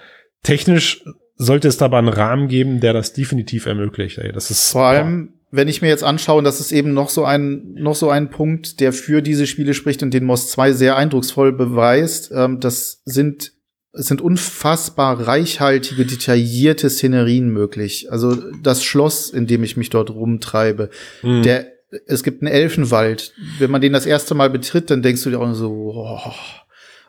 technisch 0.42 1.04
sollte 1.36 1.68
es 1.68 1.76
dabei 1.76 1.98
einen 1.98 2.08
Rahmen 2.08 2.48
geben, 2.48 2.80
der 2.80 2.92
das 2.92 3.12
definitiv 3.12 3.66
ermöglicht. 3.66 4.18
Ey, 4.18 4.32
das 4.32 4.50
ist 4.50 4.70
vor 4.70 4.84
allem 4.84 5.34
wenn 5.52 5.68
ich 5.68 5.82
mir 5.82 5.88
jetzt 5.88 6.02
anschaue, 6.02 6.42
das 6.42 6.60
ist 6.60 6.72
eben 6.72 6.94
noch 6.94 7.10
so 7.10 7.26
ein, 7.26 7.74
noch 7.74 7.94
so 7.94 8.08
ein 8.08 8.30
Punkt, 8.30 8.80
der 8.80 8.92
für 8.94 9.20
diese 9.20 9.46
Spiele 9.46 9.74
spricht 9.74 10.02
und 10.02 10.12
den 10.12 10.24
MOS 10.24 10.50
2 10.50 10.72
sehr 10.72 10.96
eindrucksvoll 10.96 11.52
beweist, 11.52 12.32
ähm, 12.34 12.58
das 12.58 13.02
sind 13.04 13.52
es 13.94 14.06
sind 14.06 14.22
unfassbar 14.22 15.28
reichhaltige, 15.28 16.06
detaillierte 16.06 16.88
Szenerien 16.88 17.50
möglich. 17.50 18.10
Also 18.10 18.34
das 18.62 18.82
Schloss, 18.82 19.28
in 19.28 19.46
dem 19.46 19.62
ich 19.62 19.76
mich 19.76 19.90
dort 19.90 20.08
rumtreibe, 20.08 20.88
mhm. 21.22 21.42
der 21.42 21.66
es 22.06 22.22
gibt 22.22 22.40
einen 22.40 22.50
Elfenwald. 22.50 23.34
Wenn 23.58 23.70
man 23.70 23.82
den 23.82 23.92
das 23.92 24.06
erste 24.06 24.34
Mal 24.34 24.48
betritt, 24.48 24.90
dann 24.90 25.02
denkst 25.02 25.22
du 25.24 25.28
dir 25.28 25.40
auch 25.40 25.52
so, 25.52 25.92
oh. 25.94 26.32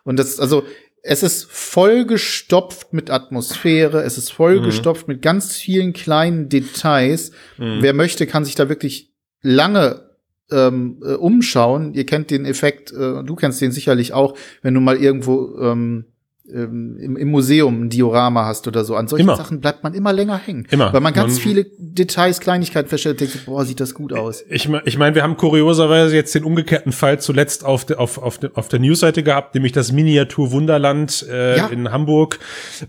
und 0.03 0.19
das, 0.19 0.41
also 0.41 0.65
es 1.03 1.21
ist 1.21 1.51
vollgestopft 1.51 2.93
mit 2.93 3.11
Atmosphäre, 3.11 4.03
es 4.03 4.17
ist 4.17 4.31
vollgestopft 4.31 5.07
mhm. 5.07 5.15
mit 5.15 5.21
ganz 5.21 5.57
vielen 5.57 5.91
kleinen 5.91 6.47
Details. 6.47 7.31
Mhm. 7.57 7.79
Wer 7.81 7.93
möchte, 7.93 8.25
kann 8.25 8.45
sich 8.45 8.55
da 8.55 8.69
wirklich 8.69 9.13
lange 9.41 10.09
ähm, 10.49 11.03
äh, 11.05 11.13
umschauen. 11.13 11.93
Ihr 11.93 12.05
kennt 12.05 12.31
den 12.31 12.45
Effekt, 12.45 12.93
äh, 12.93 13.21
du 13.21 13.35
kennst 13.35 13.59
den 13.59 13.73
sicherlich 13.73 14.13
auch, 14.13 14.37
wenn 14.61 14.73
du 14.73 14.79
mal 14.79 14.95
irgendwo 14.95 15.57
ähm, 15.59 16.05
ähm, 16.51 16.97
im, 16.99 17.15
im 17.15 17.31
Museum 17.31 17.83
ein 17.83 17.89
Diorama 17.89 18.45
hast 18.45 18.67
oder 18.67 18.83
so. 18.83 18.95
An 18.95 19.07
solchen 19.07 19.23
immer. 19.23 19.37
Sachen 19.37 19.61
bleibt 19.61 19.81
man 19.83 19.93
immer 19.93 20.11
länger 20.11 20.37
hängen. 20.37 20.67
Immer. 20.71 20.91
Weil 20.91 20.99
man 20.99 21.13
ganz 21.13 21.35
man, 21.35 21.41
viele 21.41 21.65
Details, 21.77 22.41
Kleinigkeiten 22.41 22.89
feststellt 22.89 23.21
und 23.21 23.31
denkt, 23.31 23.45
boah, 23.45 23.63
sieht 23.63 23.79
das 23.79 23.93
gut 23.93 24.11
aus. 24.11 24.43
Ich, 24.49 24.69
ich 24.83 24.97
meine, 24.97 25.15
wir 25.15 25.23
haben 25.23 25.37
kurioserweise 25.37 26.13
jetzt 26.15 26.35
den 26.35 26.43
umgekehrten 26.43 26.91
Fall 26.91 27.21
zuletzt 27.21 27.63
auf, 27.63 27.85
de, 27.85 27.95
auf, 27.95 28.17
auf, 28.17 28.39
de, 28.39 28.49
auf 28.55 28.67
der 28.67 28.79
Newsseite 28.79 29.23
gehabt, 29.23 29.55
nämlich 29.55 29.71
das 29.71 29.93
Miniatur 29.93 30.51
Wunderland 30.51 31.25
äh, 31.31 31.57
ja. 31.57 31.67
in 31.67 31.91
Hamburg, 31.91 32.39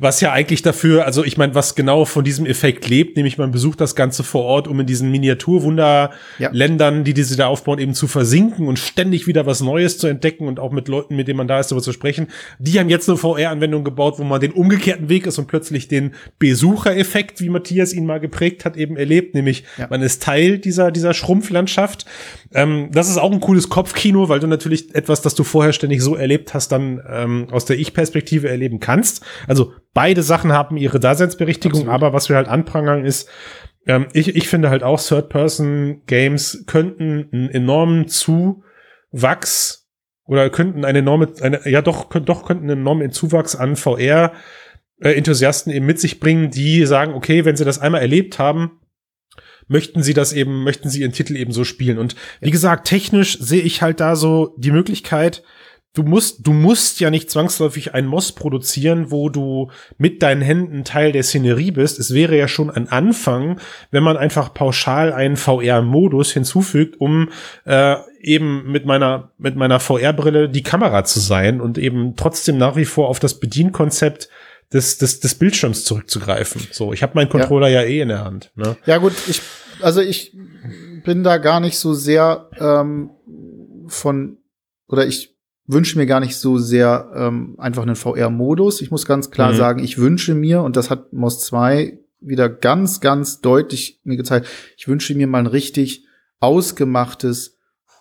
was 0.01 0.21
ja 0.21 0.33
eigentlich 0.33 0.63
dafür, 0.63 1.07
also 1.07 1.25
ich 1.25 1.37
meine, 1.37 1.55
was 1.55 1.77
genau 1.77 2.07
von 2.07 2.25
diesem 2.25 2.47
Effekt 2.47 2.89
lebt, 2.89 3.17
nämlich 3.17 3.39
man 3.39 3.53
besucht 3.53 3.81
das 3.81 3.95
Ganze 3.95 4.25
vor 4.25 4.43
Ort, 4.43 4.67
um 4.67 4.81
in 4.81 4.87
diesen 4.87 5.13
Miniaturwunderländern, 5.13 6.97
ja. 6.97 7.03
die 7.03 7.15
diese 7.15 7.37
da 7.37 7.47
aufbauen, 7.47 7.79
eben 7.79 7.95
zu 7.95 8.09
versinken 8.09 8.67
und 8.67 8.81
ständig 8.81 9.29
wieder 9.29 9.47
was 9.47 9.61
Neues 9.61 9.97
zu 9.99 10.09
entdecken 10.09 10.49
und 10.49 10.59
auch 10.59 10.73
mit 10.73 10.89
Leuten, 10.89 11.15
mit 11.15 11.29
denen 11.29 11.37
man 11.37 11.47
da 11.47 11.61
ist, 11.61 11.71
darüber 11.71 11.85
zu 11.85 11.93
sprechen. 11.93 12.27
Die 12.59 12.81
haben 12.81 12.89
jetzt 12.89 13.09
eine 13.09 13.17
VR 13.17 13.44
VR-Anwendung 13.45 13.85
gebaut, 13.85 14.19
wo 14.19 14.25
man 14.25 14.41
den 14.41 14.53
umgekehrten 14.53 15.09
Weg 15.09 15.27
ist 15.27 15.39
und 15.39 15.47
plötzlich 15.47 15.89
den 15.89 16.15
Besuchereffekt, 16.39 17.41
wie 17.41 17.49
Matthias 17.49 17.93
ihn 17.93 18.07
mal 18.07 18.21
geprägt 18.21 18.65
hat, 18.65 18.77
eben 18.77 18.97
erlebt, 18.97 19.35
nämlich 19.35 19.65
ja. 19.77 19.87
man 19.91 20.03
ist 20.03 20.23
Teil 20.23 20.59
dieser, 20.59 20.91
dieser 20.91 21.15
Schrumpflandschaft. 21.15 22.07
Ähm, 22.53 22.89
das 22.93 23.09
ist 23.09 23.19
auch 23.19 23.33
ein 23.33 23.41
cooles 23.41 23.69
Kopfkino, 23.69 24.29
weil 24.29 24.41
du 24.41 24.47
natürlich 24.47 24.95
etwas, 24.95 25.23
das 25.23 25.35
du 25.35 25.45
vorher 25.45 25.73
ständig 25.73 26.03
so 26.03 26.15
erlebt 26.17 26.55
hast, 26.55 26.73
dann 26.73 27.03
ähm, 27.09 27.49
aus 27.51 27.65
der 27.65 27.79
Ich-Perspektive 27.79 28.49
erleben 28.49 28.81
kannst. 28.81 29.25
Also 29.47 29.73
beide 29.93 30.23
Sachen 30.23 30.53
haben 30.53 30.77
ihre 30.77 31.01
Daseinsberechtigung, 31.01 31.83
Absolut. 31.83 31.95
aber 31.95 32.13
was 32.13 32.29
wir 32.29 32.37
halt 32.37 32.49
anprangern 32.49 33.05
ist, 33.05 33.29
ähm, 33.87 34.07
ich, 34.13 34.35
ich 34.35 34.49
finde 34.49 34.71
halt 34.71 34.83
auch 34.83 35.01
Third-Person-Games 35.01 36.65
könnten 36.67 37.29
einen 37.33 37.51
enormen 37.51 38.09
Zuwachs 38.09 39.84
oder 40.27 40.51
könnten 40.51 40.85
eine 40.85 41.01
enorme, 41.01 41.33
eine, 41.41 41.69
ja 41.69 41.83
doch, 41.83 42.09
könnt, 42.09 42.29
doch 42.29 42.47
könnten 42.47 42.71
einen 42.71 42.81
enormen 42.81 43.13
Zuwachs 43.13 43.57
an 43.57 43.77
VR 43.77 44.33
äh, 45.01 45.11
Enthusiasten 45.11 45.73
eben 45.73 45.87
mit 45.87 46.01
sich 46.01 46.21
bringen, 46.21 46.51
die 46.51 46.87
sagen, 46.87 47.15
okay, 47.15 47.45
wenn 47.45 47.57
sie 47.57 47.65
das 47.65 47.79
einmal 47.79 48.01
erlebt 48.01 48.39
haben, 48.39 48.81
möchten 49.69 50.03
sie 50.03 50.15
das 50.15 50.33
eben, 50.33 50.63
möchten 50.63 50.89
sie 50.89 51.01
ihren 51.01 51.13
Titel 51.13 51.37
eben 51.37 51.53
so 51.53 51.65
spielen. 51.65 51.99
Und 51.99 52.17
wie 52.41 52.51
gesagt, 52.51 52.87
technisch 52.87 53.39
sehe 53.39 53.63
ich 53.63 53.83
halt 53.83 54.01
da 54.01 54.17
so 54.17 54.55
die 54.59 54.71
Möglichkeit, 54.71 55.43
du 55.95 56.03
musst, 56.03 56.47
du 56.47 56.53
musst 56.53 57.01
ja 57.01 57.11
nicht 57.11 57.31
zwangsläufig 57.31 57.95
ein 57.95 58.07
Moss 58.07 58.33
produzieren, 58.33 59.11
wo 59.11 59.29
du 59.29 59.71
mit 59.97 60.23
deinen 60.23 60.43
Händen 60.43 60.85
Teil 60.85 61.13
der 61.13 61.23
Szenerie 61.23 61.71
bist. 61.71 61.99
Es 61.99 62.13
wäre 62.13 62.37
ja 62.37 62.49
schon 62.49 62.71
ein 62.71 62.89
Anfang, 62.89 63.61
wenn 63.91 64.03
man 64.03 64.17
einfach 64.17 64.53
pauschal 64.53 65.13
einen 65.13 65.37
VR-Modus 65.37 66.33
hinzufügt, 66.33 67.01
um 67.01 67.31
äh, 67.65 67.97
eben 68.21 68.71
mit 68.71 68.85
meiner, 68.85 69.31
mit 69.39 69.57
meiner 69.57 69.81
VR-Brille 69.81 70.49
die 70.49 70.63
Kamera 70.63 71.05
zu 71.05 71.21
sein 71.21 71.61
und 71.61 71.79
eben 71.79 72.17
trotzdem 72.17 72.59
nach 72.59 72.77
wie 72.77 72.85
vor 72.85 73.09
auf 73.09 73.21
das 73.21 73.39
Bedienkonzept 73.39 74.29
des, 74.73 74.99
des, 74.99 75.21
des 75.21 75.37
Bildschirms 75.37 75.85
zurückzugreifen. 75.85 76.67
So, 76.73 76.93
ich 76.93 77.03
habe 77.03 77.15
meinen 77.15 77.29
Controller 77.29 77.69
ja. 77.69 77.83
ja 77.83 77.89
eh 77.89 78.01
in 78.01 78.09
der 78.09 78.25
Hand. 78.25 78.51
Ne? 78.57 78.77
Ja 78.87 78.99
gut, 78.99 79.13
ich, 79.29 79.41
also 79.81 80.01
ich 80.01 80.37
bin 81.05 81.23
da 81.23 81.37
gar 81.37 81.61
nicht 81.61 81.79
so 81.79 81.95
sehr 81.95 82.49
ähm, 82.59 83.11
von 83.87 84.39
oder 84.89 85.07
ich 85.07 85.34
wünsche 85.67 85.99
mir 85.99 86.07
gar 86.07 86.21
nicht 86.21 86.37
so 86.37 86.59
sehr 86.59 87.11
ähm, 87.15 87.55
einfach 87.59 87.83
einen 87.83 87.97
VR-Modus. 87.97 88.81
Ich 88.81 88.91
muss 88.91 89.07
ganz 89.07 89.31
klar 89.31 89.53
mhm. 89.53 89.57
sagen, 89.57 89.85
ich 89.85 89.99
wünsche 89.99 90.35
mir, 90.35 90.63
und 90.63 90.77
das 90.77 90.91
hat 90.91 91.13
MOS 91.13 91.41
2 91.41 91.99
wieder 92.21 92.49
ganz, 92.49 93.01
ganz 93.01 93.41
deutlich 93.41 94.01
mir 94.05 94.17
gezeigt, 94.17 94.47
ich 94.77 94.89
wünsche 94.89 95.15
mir 95.15 95.27
mal 95.27 95.39
ein 95.39 95.47
richtig 95.47 96.07
ausgemachtes 96.41 97.55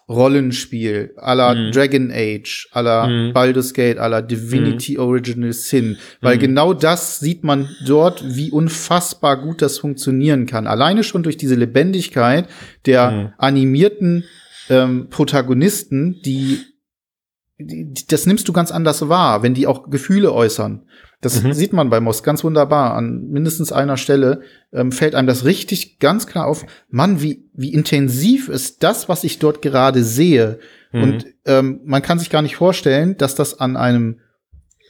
Rollenspiel 0.09 1.13
la 1.15 1.55
mhm. 1.55 1.71
Dragon 1.71 2.11
Age, 2.11 2.67
la 2.73 3.07
mhm. 3.07 3.33
Baldur's 3.33 3.73
Gate, 3.73 3.97
la 3.97 4.21
Divinity 4.21 4.93
mhm. 4.93 4.99
Original 4.99 5.53
Sin. 5.53 5.97
Weil 6.21 6.35
mhm. 6.35 6.41
genau 6.41 6.73
das 6.73 7.19
sieht 7.19 7.43
man 7.43 7.69
dort, 7.85 8.23
wie 8.35 8.51
unfassbar 8.51 9.37
gut 9.37 9.61
das 9.61 9.79
funktionieren 9.79 10.45
kann. 10.45 10.67
Alleine 10.67 11.03
schon 11.03 11.23
durch 11.23 11.37
diese 11.37 11.55
Lebendigkeit 11.55 12.47
der 12.85 13.11
mhm. 13.11 13.33
animierten 13.37 14.25
ähm, 14.69 15.07
Protagonisten, 15.09 16.21
die 16.25 16.59
das 18.09 18.25
nimmst 18.25 18.47
du 18.47 18.53
ganz 18.53 18.71
anders 18.71 19.07
wahr, 19.09 19.43
wenn 19.43 19.53
die 19.53 19.67
auch 19.67 19.89
Gefühle 19.89 20.31
äußern. 20.31 20.83
Das 21.21 21.41
mhm. 21.41 21.53
sieht 21.53 21.73
man 21.73 21.89
bei 21.89 22.01
Moss 22.01 22.21
ganz 22.21 22.43
wunderbar. 22.43 22.95
An 22.95 23.29
mindestens 23.29 23.71
einer 23.71 23.97
Stelle 23.97 24.41
ähm, 24.73 24.91
fällt 24.91 25.15
einem 25.15 25.27
das 25.27 25.45
richtig 25.45 25.99
ganz 25.99 26.27
klar 26.27 26.47
auf. 26.47 26.65
Mann, 26.89 27.21
wie, 27.21 27.49
wie 27.53 27.73
intensiv 27.73 28.49
ist 28.49 28.83
das, 28.83 29.07
was 29.07 29.23
ich 29.23 29.39
dort 29.39 29.61
gerade 29.61 30.03
sehe. 30.03 30.59
Mhm. 30.91 31.03
Und 31.03 31.25
ähm, 31.45 31.79
man 31.85 32.01
kann 32.01 32.19
sich 32.19 32.29
gar 32.29 32.41
nicht 32.41 32.57
vorstellen, 32.57 33.17
dass 33.17 33.35
das 33.35 33.59
an 33.59 33.77
einem 33.77 34.19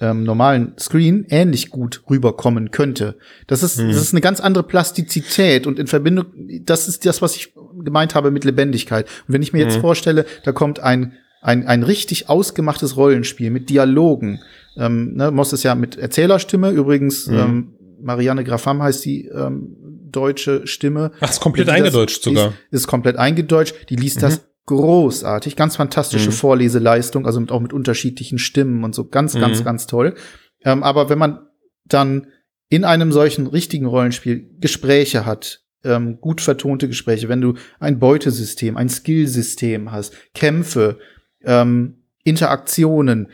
ähm, 0.02 0.24
normalen 0.24 0.74
Screen 0.80 1.26
ähnlich 1.30 1.70
gut 1.70 2.04
rüberkommen 2.10 2.72
könnte. 2.72 3.16
Das 3.48 3.62
ist, 3.62 3.80
mhm. 3.80 3.90
das 3.90 3.98
ist 3.98 4.14
eine 4.14 4.22
ganz 4.22 4.40
andere 4.40 4.64
Plastizität 4.64 5.68
und 5.68 5.80
in 5.80 5.88
Verbindung, 5.88 6.26
das 6.62 6.88
ist 6.88 7.06
das, 7.06 7.22
was 7.22 7.36
ich 7.36 7.54
gemeint 7.84 8.16
habe 8.16 8.32
mit 8.32 8.44
Lebendigkeit. 8.44 9.06
Und 9.28 9.34
wenn 9.34 9.44
ich 9.44 9.54
mir 9.54 9.60
jetzt 9.60 9.78
mhm. 9.78 9.82
vorstelle, 9.82 10.26
da 10.44 10.52
kommt 10.52 10.80
ein 10.80 11.14
ein, 11.44 11.68
ein 11.68 11.84
richtig 11.84 12.30
ausgemachtes 12.30 12.96
Rollenspiel 12.96 13.52
mit 13.52 13.70
Dialogen. 13.70 14.40
Ähm, 14.78 15.14
ne, 15.16 15.30
Moss 15.30 15.54
ist 15.54 15.64
ja 15.64 15.76
mit 15.76 15.98
Erzählerstimme, 15.98 16.72
übrigens, 16.72 17.28
mhm. 17.28 17.38
ähm, 17.38 17.74
Marianne 18.02 18.44
Grafam 18.44 18.82
heißt 18.82 19.04
die 19.06 19.28
ähm, 19.28 19.76
deutsche 20.10 20.66
Stimme. 20.68 21.12
Ach, 21.20 21.30
ist 21.30 21.42
komplett 21.42 21.70
eingedeutscht 21.70 22.24
sogar. 22.24 22.50
Ist, 22.72 22.82
ist 22.82 22.88
komplett 22.88 23.18
eingedeutscht. 23.18 23.90
Die 23.90 23.96
liest 23.96 24.18
mhm. 24.18 24.22
das 24.22 24.42
großartig, 24.66 25.56
ganz 25.56 25.76
fantastische 25.76 26.30
mhm. 26.30 26.34
Vorleseleistung, 26.34 27.26
also 27.26 27.40
mit, 27.40 27.52
auch 27.52 27.60
mit 27.60 27.74
unterschiedlichen 27.74 28.40
Stimmen 28.40 28.84
und 28.84 28.96
so 28.96 29.08
ganz, 29.08 29.34
ganz, 29.34 29.60
mhm. 29.60 29.64
ganz 29.66 29.88
toll. 29.88 30.16
Ähm, 30.64 30.84
aber 30.84 31.10
wenn 31.10 31.20
man 31.20 31.48
dann 31.86 32.28
in 32.70 32.86
einem 32.86 33.12
solchen 33.12 33.48
richtigen 33.48 33.86
Rollenspiel 33.86 34.50
Gespräche 34.60 35.26
hat, 35.26 35.62
ähm, 35.84 36.20
gut 36.22 36.40
vertonte 36.40 36.88
Gespräche, 36.88 37.28
wenn 37.28 37.42
du 37.42 37.56
ein 37.80 38.00
Beutesystem, 38.00 38.78
ein 38.78 38.88
Skillsystem 38.88 39.92
hast, 39.92 40.14
Kämpfe, 40.34 41.00
ähm, 41.44 42.04
Interaktionen, 42.24 43.32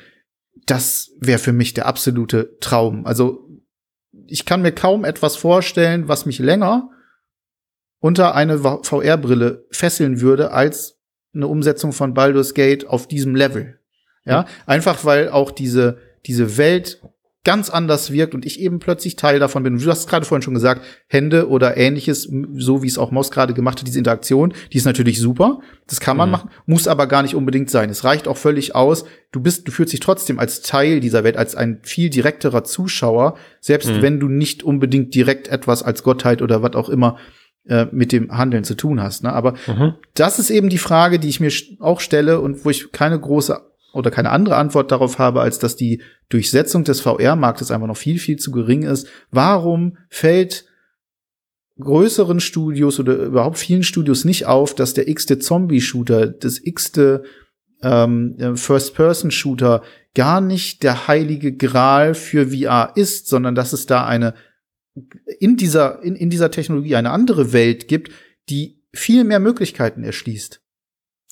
das 0.66 1.12
wäre 1.20 1.40
für 1.40 1.54
mich 1.54 1.74
der 1.74 1.86
absolute 1.86 2.58
Traum. 2.60 3.06
Also 3.06 3.48
ich 4.28 4.46
kann 4.46 4.62
mir 4.62 4.72
kaum 4.72 5.06
etwas 5.06 5.36
vorstellen, 5.36 6.08
was 6.08 6.26
mich 6.26 6.40
länger 6.40 6.90
unter 8.00 8.36
eine 8.36 8.60
VR-Brille 8.60 9.66
fesseln 9.72 10.22
würde, 10.22 10.52
als 10.52 11.00
eine 11.34 11.48
Umsetzung 11.48 11.92
von 11.92 12.14
Baldur's 12.14 12.54
Gate 12.54 12.88
auf 12.88 13.08
diesem 13.08 13.36
Level. 13.36 13.80
Ja, 14.26 14.42
mhm. 14.42 14.48
einfach 14.66 15.06
weil 15.06 15.30
auch 15.30 15.52
diese, 15.52 15.98
diese 16.26 16.58
Welt 16.58 17.02
ganz 17.46 17.70
anders 17.70 18.12
wirkt 18.12 18.36
und 18.36 18.46
ich 18.46 18.60
eben 18.60 18.80
plötzlich 18.80 19.16
Teil 19.16 19.40
davon 19.40 19.64
bin. 19.64 19.78
Du 19.78 19.90
hast 19.90 20.10
gerade 20.10 20.26
vorhin 20.26 20.42
schon 20.42 20.54
gesagt, 20.54 20.86
Hände 21.08 21.48
oder 21.48 21.78
ähnliches, 21.78 22.30
so 22.54 22.84
wie 22.84 22.88
es 22.88 22.98
auch 22.98 23.12
Maus 23.12 23.32
gerade 23.32 23.54
gemacht 23.54 23.80
hat, 23.80 23.88
diese 23.88 23.98
Interaktion, 23.98 24.54
die 24.74 24.78
ist 24.78 24.86
natürlich 24.86 25.20
super. 25.20 25.62
Das 25.88 26.02
kann 26.02 26.18
man 26.18 26.30
mhm. 26.30 26.32
machen, 26.34 26.50
muss 26.66 26.88
aber 26.88 27.08
gar 27.08 27.24
nicht 27.24 27.36
unbedingt 27.36 27.70
sein. 27.70 27.90
Es 27.90 28.04
reicht 28.04 28.28
auch 28.28 28.38
völlig 28.38 28.76
aus. 28.76 29.06
Du 29.32 29.40
bist, 29.40 29.68
du 29.68 29.72
fühlst 29.72 29.94
dich 29.94 30.02
trotzdem 30.02 30.38
als 30.38 30.62
Teil 30.62 31.00
dieser 31.00 31.24
Welt, 31.24 31.38
als 31.38 31.56
ein 31.56 31.80
viel 31.84 32.10
direkterer 32.10 32.66
Zuschauer, 32.66 33.38
selbst 33.62 33.90
mhm. 33.90 34.02
wenn 34.02 34.20
du 34.20 34.28
nicht 34.28 34.64
unbedingt 34.64 35.16
direkt 35.16 35.48
etwas 35.48 35.82
als 35.82 36.04
Gottheit 36.04 36.42
oder 36.42 36.62
was 36.62 36.76
auch 36.76 36.90
immer 36.90 37.18
äh, 37.68 37.86
mit 37.92 38.12
dem 38.12 38.36
Handeln 38.38 38.66
zu 38.66 38.76
tun 38.76 39.02
hast. 39.02 39.24
Ne? 39.24 39.32
Aber 39.32 39.54
mhm. 39.68 39.94
das 40.14 40.40
ist 40.40 40.50
eben 40.50 40.70
die 40.70 40.78
Frage, 40.78 41.20
die 41.20 41.30
ich 41.30 41.40
mir 41.40 41.52
auch 41.80 42.02
stelle 42.02 42.42
und 42.42 42.66
wo 42.66 42.70
ich 42.70 42.92
keine 42.92 43.20
große 43.20 43.69
oder 43.94 44.12
keine 44.12 44.30
andere 44.30 44.56
Antwort 44.56 44.92
darauf 44.92 45.18
habe, 45.18 45.42
als 45.42 45.60
dass 45.60 45.76
die 45.76 46.02
Durchsetzung 46.30 46.84
des 46.84 47.02
VR-Marktes 47.02 47.72
einfach 47.72 47.88
noch 47.88 47.98
viel, 47.98 48.20
viel 48.20 48.38
zu 48.38 48.52
gering 48.52 48.84
ist. 48.84 49.08
Warum 49.32 49.98
fällt 50.10 50.66
größeren 51.80 52.40
Studios 52.40 53.00
oder 53.00 53.16
überhaupt 53.16 53.58
vielen 53.58 53.84
Studios 53.84 54.26
nicht 54.26 54.46
auf, 54.46 54.76
dass 54.76 54.94
der 54.94 55.08
x-te 55.08 55.40
Zombie-Shooter, 55.40 56.28
das 56.28 56.60
x-te 56.62 57.24
ähm, 57.82 58.56
First-Person-Shooter 58.56 59.82
gar 60.14 60.42
nicht 60.42 60.84
der 60.84 61.08
heilige 61.08 61.56
Gral 61.56 62.14
für 62.14 62.50
VR 62.50 62.92
ist, 62.96 63.28
sondern 63.28 63.56
dass 63.56 63.74
es 63.74 63.86
da 63.86 64.06
eine 64.06 64.34
in 65.40 65.56
dieser, 65.56 66.04
in, 66.04 66.16
in 66.16 66.30
dieser 66.30 66.52
Technologie 66.52 66.96
eine 66.96 67.12
andere 67.12 67.54
Welt 67.54 67.88
gibt, 67.88 68.12
die 68.50 68.84
viel 68.94 69.24
mehr 69.24 69.40
Möglichkeiten 69.40 70.04
erschließt. 70.04 70.62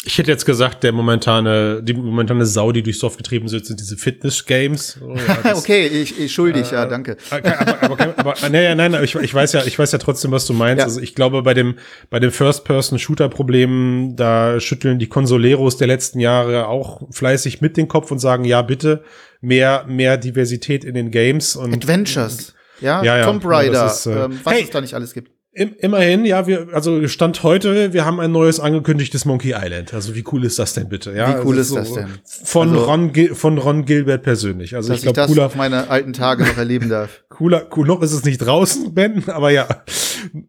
Ich 0.08 0.18
hätte 0.18 0.32
jetzt 0.32 0.46
gesagt, 0.46 0.84
der 0.84 0.94
momentane, 0.94 1.84
die 1.84 1.94
momentane 1.94 2.46
Sau, 2.46 2.72
die 2.72 2.82
durchs 2.82 3.00
Dorf 3.00 3.18
getrieben 3.18 3.52
wird, 3.52 3.66
sind 3.66 3.78
diese 3.78 3.98
Fitness-Games. 3.98 5.00
Oh, 5.02 5.16
ja, 5.16 5.54
okay, 5.56 5.86
ich, 5.86 6.18
ich 6.18 6.34
schuldig, 6.34 6.72
äh, 6.72 6.76
ja, 6.76 6.86
danke. 6.86 7.18
Aber, 7.30 7.60
aber, 7.60 7.92
aber, 7.92 8.18
aber 8.18 8.50
nein, 8.50 8.78
nein, 8.78 8.92
nein, 8.94 9.04
ich, 9.04 9.16
ich 9.16 9.34
weiß 9.34 9.52
ja, 9.52 9.66
ich 9.66 9.78
weiß 9.78 9.92
ja 9.92 9.98
trotzdem, 9.98 10.32
was 10.32 10.48
du 10.48 10.54
meinst. 10.54 10.80
Ja. 10.80 10.86
Also 10.86 11.02
ich 11.02 11.14
glaube, 11.14 11.44
bei 11.44 11.54
dem, 11.54 11.76
bei 12.10 12.22
dem 12.22 12.32
First-Person-Shooter-Problem, 12.32 14.16
da 14.16 14.62
schütteln 14.62 14.98
die 14.98 15.08
Konsoleros 15.08 15.76
der 15.76 15.88
letzten 15.88 16.22
Jahre 16.22 16.68
auch 16.68 17.02
fleißig 17.12 17.60
mit 17.60 17.76
den 17.76 17.90
Kopf 17.90 18.10
und 18.10 18.20
sagen, 18.20 18.46
ja, 18.46 18.62
bitte, 18.62 19.04
mehr, 19.42 19.84
mehr 19.90 20.16
Diversität 20.16 20.86
in 20.86 20.94
den 20.94 21.12
Games 21.12 21.58
und. 21.58 21.74
Adventures. 21.74 22.54
Ja, 22.80 23.04
ja, 23.04 23.18
ja 23.18 23.26
Tomb 23.26 23.44
Raider, 23.46 23.88
ist, 23.88 24.06
äh, 24.06 24.26
ähm, 24.26 24.40
was 24.44 24.54
hey, 24.54 24.64
es 24.64 24.70
da 24.70 24.80
nicht 24.80 24.94
alles 24.94 25.14
gibt. 25.14 25.37
Immerhin, 25.58 26.24
ja, 26.24 26.46
wir, 26.46 26.68
also 26.74 27.08
Stand 27.08 27.42
heute, 27.42 27.92
wir 27.92 28.06
haben 28.06 28.20
ein 28.20 28.32
neues 28.32 28.60
angekündigtes 28.60 29.26
Monkey 29.26 29.56
Island. 29.58 29.92
Also 29.92 30.14
wie 30.14 30.24
cool 30.32 30.46
ist 30.46 30.60
das 30.60 30.76
denn 30.76 30.88
bitte? 30.88 31.14
Ja, 31.14 31.30
wie 31.30 31.48
cool 31.48 31.58
also 31.58 31.80
ist 31.80 31.90
das 31.90 31.94
denn? 31.94 32.10
Von 32.46 32.70
also, 32.70 32.84
Ron, 32.84 33.12
von 33.34 33.58
Ron 33.58 33.86
Gilbert 33.86 34.22
persönlich. 34.22 34.76
Also 34.76 34.94
ich 34.94 35.02
glaube, 35.02 35.26
cooler. 35.26 35.48
auf 35.48 35.56
meine 35.56 35.90
alten 35.90 36.14
Tage 36.14 36.44
noch 36.44 36.58
erleben 36.58 36.90
darf. 36.90 37.24
cooler, 37.30 37.68
cool, 37.76 37.88
noch 37.88 38.04
ist 38.04 38.12
es 38.12 38.24
nicht 38.24 38.38
draußen, 38.38 38.94
Ben, 38.94 39.28
aber 39.30 39.50
ja, 39.50 39.68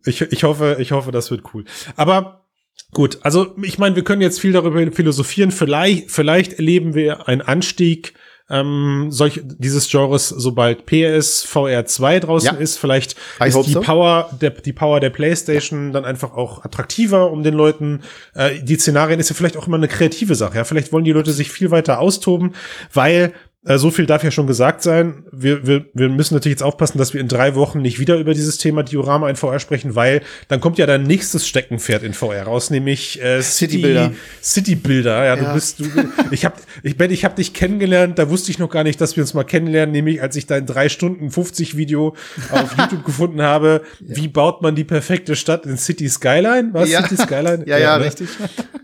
ich, 0.05 0.21
ich 0.21 0.45
hoffe, 0.45 0.77
ich 0.79 0.93
hoffe, 0.93 1.11
das 1.11 1.31
wird 1.31 1.55
cool. 1.55 1.65
Aber 1.97 2.45
gut, 2.93 3.19
also 3.23 3.57
ich 3.63 3.79
meine, 3.79 3.97
wir 3.97 4.05
können 4.05 4.21
jetzt 4.21 4.41
viel 4.41 4.53
darüber 4.53 4.93
philosophieren. 4.93 5.53
Vielleicht, 5.53 6.11
vielleicht 6.11 6.55
erleben 6.55 6.95
wir 6.95 7.29
einen 7.29 7.41
Anstieg 7.41 8.13
ähm, 8.51 9.09
solch, 9.11 9.40
dieses 9.44 9.90
Genres, 9.90 10.28
sobald 10.28 10.86
PS 10.86 11.44
VR 11.44 11.84
2 11.84 12.20
draußen 12.20 12.55
ja. 12.55 12.61
ist. 12.61 12.78
Vielleicht 12.78 13.16
I 13.42 13.49
ist 13.49 13.62
die 13.66 13.72
so. 13.72 13.80
Power, 13.80 14.30
der, 14.40 14.51
die 14.51 14.72
Power 14.72 15.01
der 15.01 15.11
PlayStation 15.11 15.92
dann 15.92 16.05
einfach 16.05 16.32
auch 16.32 16.64
attraktiver, 16.64 17.30
um 17.30 17.42
den 17.42 17.55
Leuten, 17.55 18.01
äh, 18.34 18.61
die 18.62 18.76
Szenarien 18.76 19.20
ist 19.20 19.28
ja 19.28 19.34
vielleicht 19.34 19.57
auch 19.57 19.66
immer 19.66 19.76
eine 19.76 19.88
kreative 19.88 20.34
Sache. 20.34 20.57
Ja, 20.57 20.64
vielleicht 20.64 20.92
wollen 20.92 21.05
die 21.05 21.12
Leute 21.12 21.32
sich 21.32 21.51
viel 21.51 21.70
weiter 21.70 22.01
austoben, 22.01 22.55
weil 22.92 23.32
äh, 23.65 23.77
so 23.77 23.91
viel 23.91 24.07
darf 24.07 24.23
ja 24.23 24.31
schon 24.31 24.47
gesagt 24.47 24.83
sein. 24.83 25.25
Wir, 25.33 25.67
wir, 25.67 25.87
wir 25.93 26.09
müssen 26.09 26.35
natürlich 26.35 26.55
jetzt 26.55 26.63
aufpassen, 26.63 26.97
dass 26.97 27.13
wir 27.13 27.21
in 27.21 27.27
drei 27.27 27.57
Wochen 27.57 27.83
nicht 27.83 27.99
wieder 27.99 28.17
über 28.17 28.33
dieses 28.33 28.57
Thema 28.57 28.85
Diorama 28.85 29.29
in 29.29 29.35
VR 29.35 29.59
sprechen, 29.59 29.97
weil 29.97 30.23
dann 30.47 30.61
kommt 30.61 30.79
ja 30.79 30.87
dein 30.87 31.03
nächstes 31.03 31.47
Steckenpferd 31.49 32.05
in 32.05 32.15
VR 32.15 32.45
raus, 32.45 32.71
nämlich 32.71 33.21
äh, 33.21 33.43
City-Bilder. 33.43 34.13
City-Bilder, 34.41 35.25
ja, 35.25 35.35
ja, 35.35 35.37
du 35.37 35.55
bist, 35.55 35.81
du, 35.81 35.87
ich 36.31 36.45
hab, 36.45 36.61
ich 36.85 36.97
Ben, 36.97 37.11
ich 37.11 37.25
hab 37.25 37.35
dich 37.35 37.53
kennengelernt, 37.53 38.19
da 38.19 38.31
wusste 38.31 38.53
ich 38.53 38.61
noch 38.61 38.71
gar 38.71 38.85
nicht, 38.85 39.01
dass 39.01 39.17
wir 39.17 39.25
uns 39.25 39.35
mal 39.35 39.45
kennenlernen, 39.45 39.93
nämlich 39.93 40.23
als 40.23 40.37
ich 40.37 40.47
dein 40.47 40.65
drei 40.65 40.89
Stunden 40.89 41.33
50 41.33 41.77
Video 41.77 42.15
auf 42.51 42.77
YouTube 42.79 43.05
gefunden 43.05 43.43
habe, 43.43 43.83
ja. 44.01 44.17
wie 44.17 44.29
baut 44.29 44.63
man 44.63 44.77
die 44.77 44.85
perfekte 44.85 45.35
Stadt 45.35 45.67
in 45.67 45.77
City 45.77 46.09
Skyline? 46.09 46.71
Was? 46.75 46.89
Ja. 46.89 47.03
City 47.03 47.21
Skyline? 47.21 47.65
ja, 47.67 47.77
ja, 47.77 47.79
ja 47.79 47.99
ne? 47.99 48.05
richtig. 48.05 48.29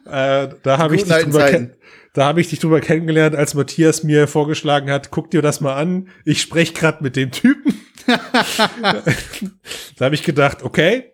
Äh, 0.06 0.50
da 0.62 0.78
habe 0.78 0.94
ich 0.94 1.02
dich 1.02 1.12
drüber 1.12 1.46
kennengelernt 1.46 1.74
da 2.14 2.26
habe 2.26 2.40
ich 2.40 2.48
dich 2.48 2.60
drüber 2.60 2.80
kennengelernt, 2.80 3.34
als 3.34 3.54
Matthias 3.54 4.04
mir 4.04 4.28
vorgeschlagen 4.28 4.90
hat, 4.90 5.10
guck 5.10 5.32
dir 5.32 5.42
das 5.42 5.60
mal 5.60 5.74
an. 5.74 6.08
Ich 6.24 6.40
spreche 6.40 6.72
gerade 6.72 7.02
mit 7.02 7.16
dem 7.16 7.32
Typen. 7.32 7.80
da 8.06 10.04
habe 10.04 10.14
ich 10.14 10.22
gedacht, 10.22 10.62
okay, 10.62 11.12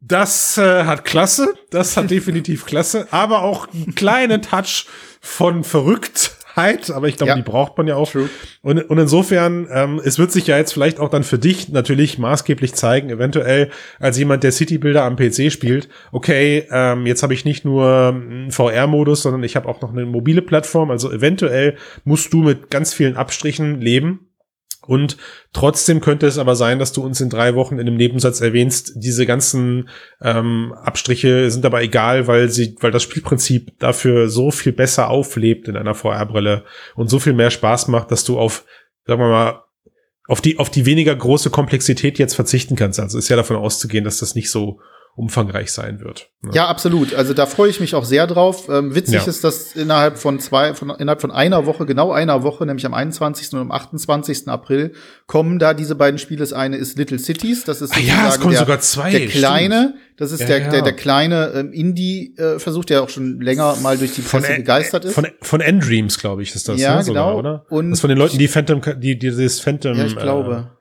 das 0.00 0.58
äh, 0.58 0.84
hat 0.84 1.04
Klasse, 1.04 1.54
das 1.70 1.96
hat 1.96 2.10
definitiv 2.10 2.66
Klasse, 2.66 3.06
aber 3.12 3.42
auch 3.42 3.68
einen 3.72 3.94
kleinen 3.94 4.42
Touch 4.42 4.86
von 5.20 5.62
verrückt 5.62 6.37
Zeit, 6.58 6.90
aber 6.90 7.08
ich 7.08 7.16
glaube, 7.16 7.30
ja. 7.30 7.36
die 7.36 7.42
braucht 7.42 7.76
man 7.78 7.86
ja 7.86 7.94
auch. 7.94 8.10
True. 8.10 8.28
Und, 8.62 8.82
und 8.90 8.98
insofern, 8.98 9.68
ähm, 9.72 10.00
es 10.04 10.18
wird 10.18 10.32
sich 10.32 10.46
ja 10.46 10.56
jetzt 10.56 10.72
vielleicht 10.72 10.98
auch 10.98 11.08
dann 11.08 11.22
für 11.22 11.38
dich 11.38 11.68
natürlich 11.68 12.18
maßgeblich 12.18 12.74
zeigen, 12.74 13.10
eventuell 13.10 13.70
als 14.00 14.18
jemand, 14.18 14.42
der 14.42 14.52
City-Bilder 14.52 15.04
am 15.04 15.16
PC 15.16 15.52
spielt, 15.52 15.88
okay, 16.12 16.66
ähm, 16.70 17.06
jetzt 17.06 17.22
habe 17.22 17.34
ich 17.34 17.44
nicht 17.44 17.64
nur 17.64 18.08
einen 18.08 18.50
VR-Modus, 18.50 19.22
sondern 19.22 19.44
ich 19.44 19.56
habe 19.56 19.68
auch 19.68 19.80
noch 19.80 19.92
eine 19.92 20.04
mobile 20.04 20.42
Plattform, 20.42 20.90
also 20.90 21.12
eventuell 21.12 21.76
musst 22.04 22.32
du 22.32 22.42
mit 22.42 22.70
ganz 22.70 22.92
vielen 22.92 23.16
Abstrichen 23.16 23.80
leben 23.80 24.27
und 24.88 25.18
trotzdem 25.52 26.00
könnte 26.00 26.26
es 26.26 26.38
aber 26.38 26.56
sein, 26.56 26.78
dass 26.78 26.94
du 26.94 27.04
uns 27.04 27.20
in 27.20 27.28
drei 27.28 27.54
Wochen 27.54 27.74
in 27.74 27.86
einem 27.86 27.98
Nebensatz 27.98 28.40
erwähnst, 28.40 28.92
diese 28.96 29.26
ganzen 29.26 29.90
ähm, 30.22 30.72
Abstriche 30.82 31.50
sind 31.50 31.66
aber 31.66 31.82
egal, 31.82 32.26
weil 32.26 32.48
sie, 32.48 32.74
weil 32.80 32.90
das 32.90 33.02
Spielprinzip 33.02 33.78
dafür 33.78 34.30
so 34.30 34.50
viel 34.50 34.72
besser 34.72 35.10
auflebt 35.10 35.68
in 35.68 35.76
einer 35.76 35.94
VR-Brille 35.94 36.64
und 36.94 37.10
so 37.10 37.18
viel 37.18 37.34
mehr 37.34 37.50
Spaß 37.50 37.88
macht, 37.88 38.10
dass 38.10 38.24
du 38.24 38.38
auf, 38.38 38.64
sagen 39.04 39.20
wir 39.20 39.28
mal, 39.28 39.62
auf 40.26 40.40
die, 40.40 40.58
auf 40.58 40.70
die 40.70 40.86
weniger 40.86 41.14
große 41.14 41.50
Komplexität 41.50 42.18
jetzt 42.18 42.34
verzichten 42.34 42.74
kannst. 42.74 42.98
Also 42.98 43.18
ist 43.18 43.28
ja 43.28 43.36
davon 43.36 43.56
auszugehen, 43.56 44.04
dass 44.04 44.20
das 44.20 44.34
nicht 44.34 44.50
so 44.50 44.80
umfangreich 45.18 45.72
sein 45.72 46.00
wird. 46.00 46.30
Ne? 46.42 46.52
Ja, 46.54 46.68
absolut. 46.68 47.12
Also 47.12 47.34
da 47.34 47.46
freue 47.46 47.68
ich 47.68 47.80
mich 47.80 47.96
auch 47.96 48.04
sehr 48.04 48.28
drauf. 48.28 48.68
Ähm, 48.68 48.94
witzig 48.94 49.14
ja. 49.14 49.24
ist, 49.24 49.42
dass 49.42 49.74
innerhalb 49.74 50.16
von 50.16 50.38
zwei, 50.38 50.74
von, 50.74 50.90
innerhalb 50.90 51.20
von 51.20 51.32
einer 51.32 51.66
Woche, 51.66 51.86
genau 51.86 52.12
einer 52.12 52.44
Woche, 52.44 52.64
nämlich 52.64 52.86
am 52.86 52.94
21. 52.94 53.52
und 53.54 53.58
am 53.58 53.72
28. 53.72 54.46
April, 54.46 54.92
kommen 55.26 55.58
da 55.58 55.74
diese 55.74 55.96
beiden 55.96 56.18
Spiele. 56.18 56.38
Das 56.38 56.52
eine 56.52 56.76
ist 56.76 56.96
Little 56.96 57.18
Cities, 57.18 57.64
das 57.64 57.82
ist 57.82 57.96
ah, 57.96 57.98
ja, 57.98 58.28
es 58.28 58.38
kommen 58.38 58.52
der, 58.52 58.60
sogar 58.60 58.78
zwei, 58.78 59.10
der 59.10 59.26
kleine, 59.26 59.94
stimmt. 59.96 60.20
das 60.20 60.32
ist 60.32 60.40
ja, 60.40 60.46
der, 60.46 60.58
ja. 60.60 60.70
der, 60.70 60.82
der 60.82 60.92
kleine 60.92 61.52
ähm, 61.56 61.72
Indie-Versuch, 61.72 62.84
äh, 62.84 62.86
der 62.86 63.02
auch 63.02 63.08
schon 63.08 63.40
länger 63.40 63.76
mal 63.82 63.98
durch 63.98 64.12
die 64.12 64.22
Presse 64.22 64.46
von, 64.46 64.56
begeistert 64.56 65.04
ist. 65.04 65.14
Von, 65.14 65.26
von 65.42 65.60
Endreams, 65.60 66.18
glaube 66.18 66.42
ich, 66.42 66.54
ist 66.54 66.68
das. 66.68 66.80
Ja, 66.80 66.98
ne, 66.98 67.04
genau. 67.04 67.30
Sogar, 67.30 67.36
oder? 67.36 67.66
Und 67.70 67.90
das 67.90 68.00
von 68.00 68.08
den 68.08 68.18
Leuten, 68.18 68.38
die 68.38 68.46
Phantom, 68.46 68.80
die, 68.80 69.18
die 69.18 69.18
dieses 69.18 69.58
Phantom. 69.58 69.98
Ja, 69.98 70.06
ich 70.06 70.16
glaube. 70.16 70.68
Äh, 70.72 70.77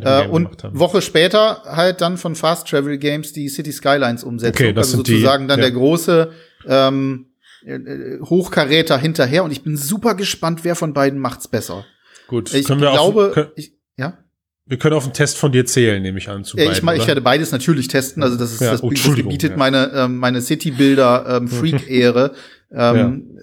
äh, 0.00 0.26
und 0.26 0.48
Woche 0.72 1.02
später 1.02 1.62
halt 1.64 2.00
dann 2.00 2.16
von 2.16 2.34
Fast 2.34 2.68
Travel 2.68 2.98
Games 2.98 3.32
die 3.32 3.48
City 3.48 3.72
Skylines 3.72 4.24
Umsetzung. 4.24 4.66
Okay, 4.66 4.72
das 4.72 4.88
also 4.88 4.98
sind 4.98 5.06
sozusagen 5.06 5.44
die, 5.44 5.48
dann 5.48 5.58
ja. 5.58 5.66
der 5.66 5.72
große 5.72 6.30
ähm, 6.66 7.26
äh, 7.64 8.18
Hochkaräter 8.20 8.98
hinterher. 8.98 9.44
Und 9.44 9.50
ich 9.50 9.62
bin 9.62 9.76
super 9.76 10.14
gespannt, 10.14 10.60
wer 10.64 10.74
von 10.74 10.92
beiden 10.92 11.18
macht's 11.18 11.48
besser. 11.48 11.84
Gut, 12.26 12.52
ich 12.54 12.66
glaube, 12.66 12.98
auf, 12.98 13.34
können, 13.34 13.50
ich, 13.56 13.74
ja. 13.96 14.18
Wir 14.64 14.78
können 14.78 14.94
auf 14.94 15.04
einen 15.04 15.12
Test 15.12 15.36
von 15.36 15.52
dir 15.52 15.66
zählen, 15.66 16.00
nehme 16.00 16.18
ich 16.18 16.28
an. 16.28 16.44
Zu 16.44 16.56
ja, 16.56 16.64
beiden, 16.68 16.88
ich, 16.94 17.02
ich 17.02 17.06
werde 17.06 17.20
beides 17.20 17.52
natürlich 17.52 17.88
testen. 17.88 18.22
Also 18.22 18.36
das 18.36 18.52
ist 18.52 18.60
ja, 18.60 18.70
das, 18.70 18.82
oh, 18.82 18.90
das 18.90 19.14
gebietet 19.14 19.52
ja. 19.52 19.56
meine 19.56 19.92
ähm, 19.94 20.16
meine 20.16 20.40
City-Bilder 20.40 21.26
ähm, 21.28 21.48
Freak-Ehre. 21.48 22.32
ähm, 22.72 23.38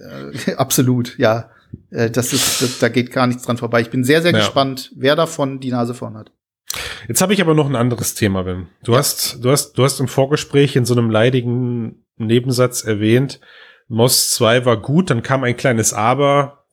äh, 0.46 0.52
absolut, 0.56 1.16
ja. 1.18 1.50
Äh, 1.90 2.10
das 2.10 2.32
ist, 2.32 2.62
das, 2.62 2.78
da 2.78 2.88
geht 2.88 3.12
gar 3.12 3.26
nichts 3.26 3.44
dran 3.44 3.56
vorbei. 3.56 3.80
Ich 3.80 3.90
bin 3.90 4.04
sehr, 4.04 4.22
sehr 4.22 4.32
gespannt, 4.32 4.92
wer 4.96 5.16
davon 5.16 5.60
die 5.60 5.70
Nase 5.70 5.94
vorn 5.94 6.16
hat. 6.16 6.32
Jetzt 7.08 7.22
habe 7.22 7.32
ich 7.32 7.40
aber 7.40 7.54
noch 7.54 7.68
ein 7.68 7.76
anderes 7.76 8.14
Thema, 8.14 8.42
Ben. 8.42 8.68
Du 8.84 8.96
hast, 8.96 9.44
du 9.44 9.50
hast, 9.50 9.72
du 9.72 9.84
hast 9.84 10.00
im 10.00 10.08
Vorgespräch 10.08 10.76
in 10.76 10.84
so 10.84 10.94
einem 10.94 11.10
leidigen 11.10 12.04
Nebensatz 12.16 12.84
erwähnt, 12.84 13.40
MOS 13.88 14.30
2 14.32 14.64
war 14.64 14.80
gut, 14.80 15.10
dann 15.10 15.22
kam 15.22 15.42
ein 15.42 15.56
kleines 15.56 15.92
Aber, 15.92 16.64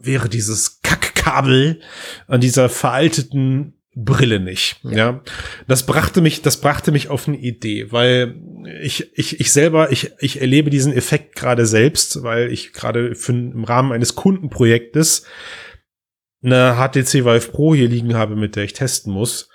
wäre 0.00 0.28
dieses 0.28 0.80
Kackkabel 0.82 1.80
an 2.28 2.40
dieser 2.40 2.68
veralteten 2.68 3.74
Brille 3.96 4.38
nicht. 4.38 4.78
Ja. 4.84 4.92
ja. 4.92 5.20
Das 5.66 5.84
brachte 5.84 6.20
mich, 6.20 6.40
das 6.42 6.60
brachte 6.60 6.92
mich 6.92 7.08
auf 7.08 7.26
eine 7.26 7.38
Idee, 7.38 7.90
weil 7.90 8.36
ich, 8.80 9.10
ich, 9.18 9.40
ich 9.40 9.52
selber, 9.52 9.90
ich, 9.90 10.12
ich 10.20 10.40
erlebe 10.40 10.70
diesen 10.70 10.92
Effekt 10.92 11.34
gerade 11.34 11.66
selbst, 11.66 12.22
weil 12.22 12.52
ich 12.52 12.72
gerade 12.72 13.12
im 13.26 13.64
Rahmen 13.64 13.90
eines 13.90 14.14
Kundenprojektes 14.14 15.24
eine 16.42 16.76
HTC 16.76 17.24
Vive 17.24 17.50
Pro 17.50 17.74
hier 17.74 17.88
liegen 17.88 18.14
habe, 18.14 18.36
mit 18.36 18.56
der 18.56 18.64
ich 18.64 18.72
testen 18.72 19.12
muss. 19.12 19.48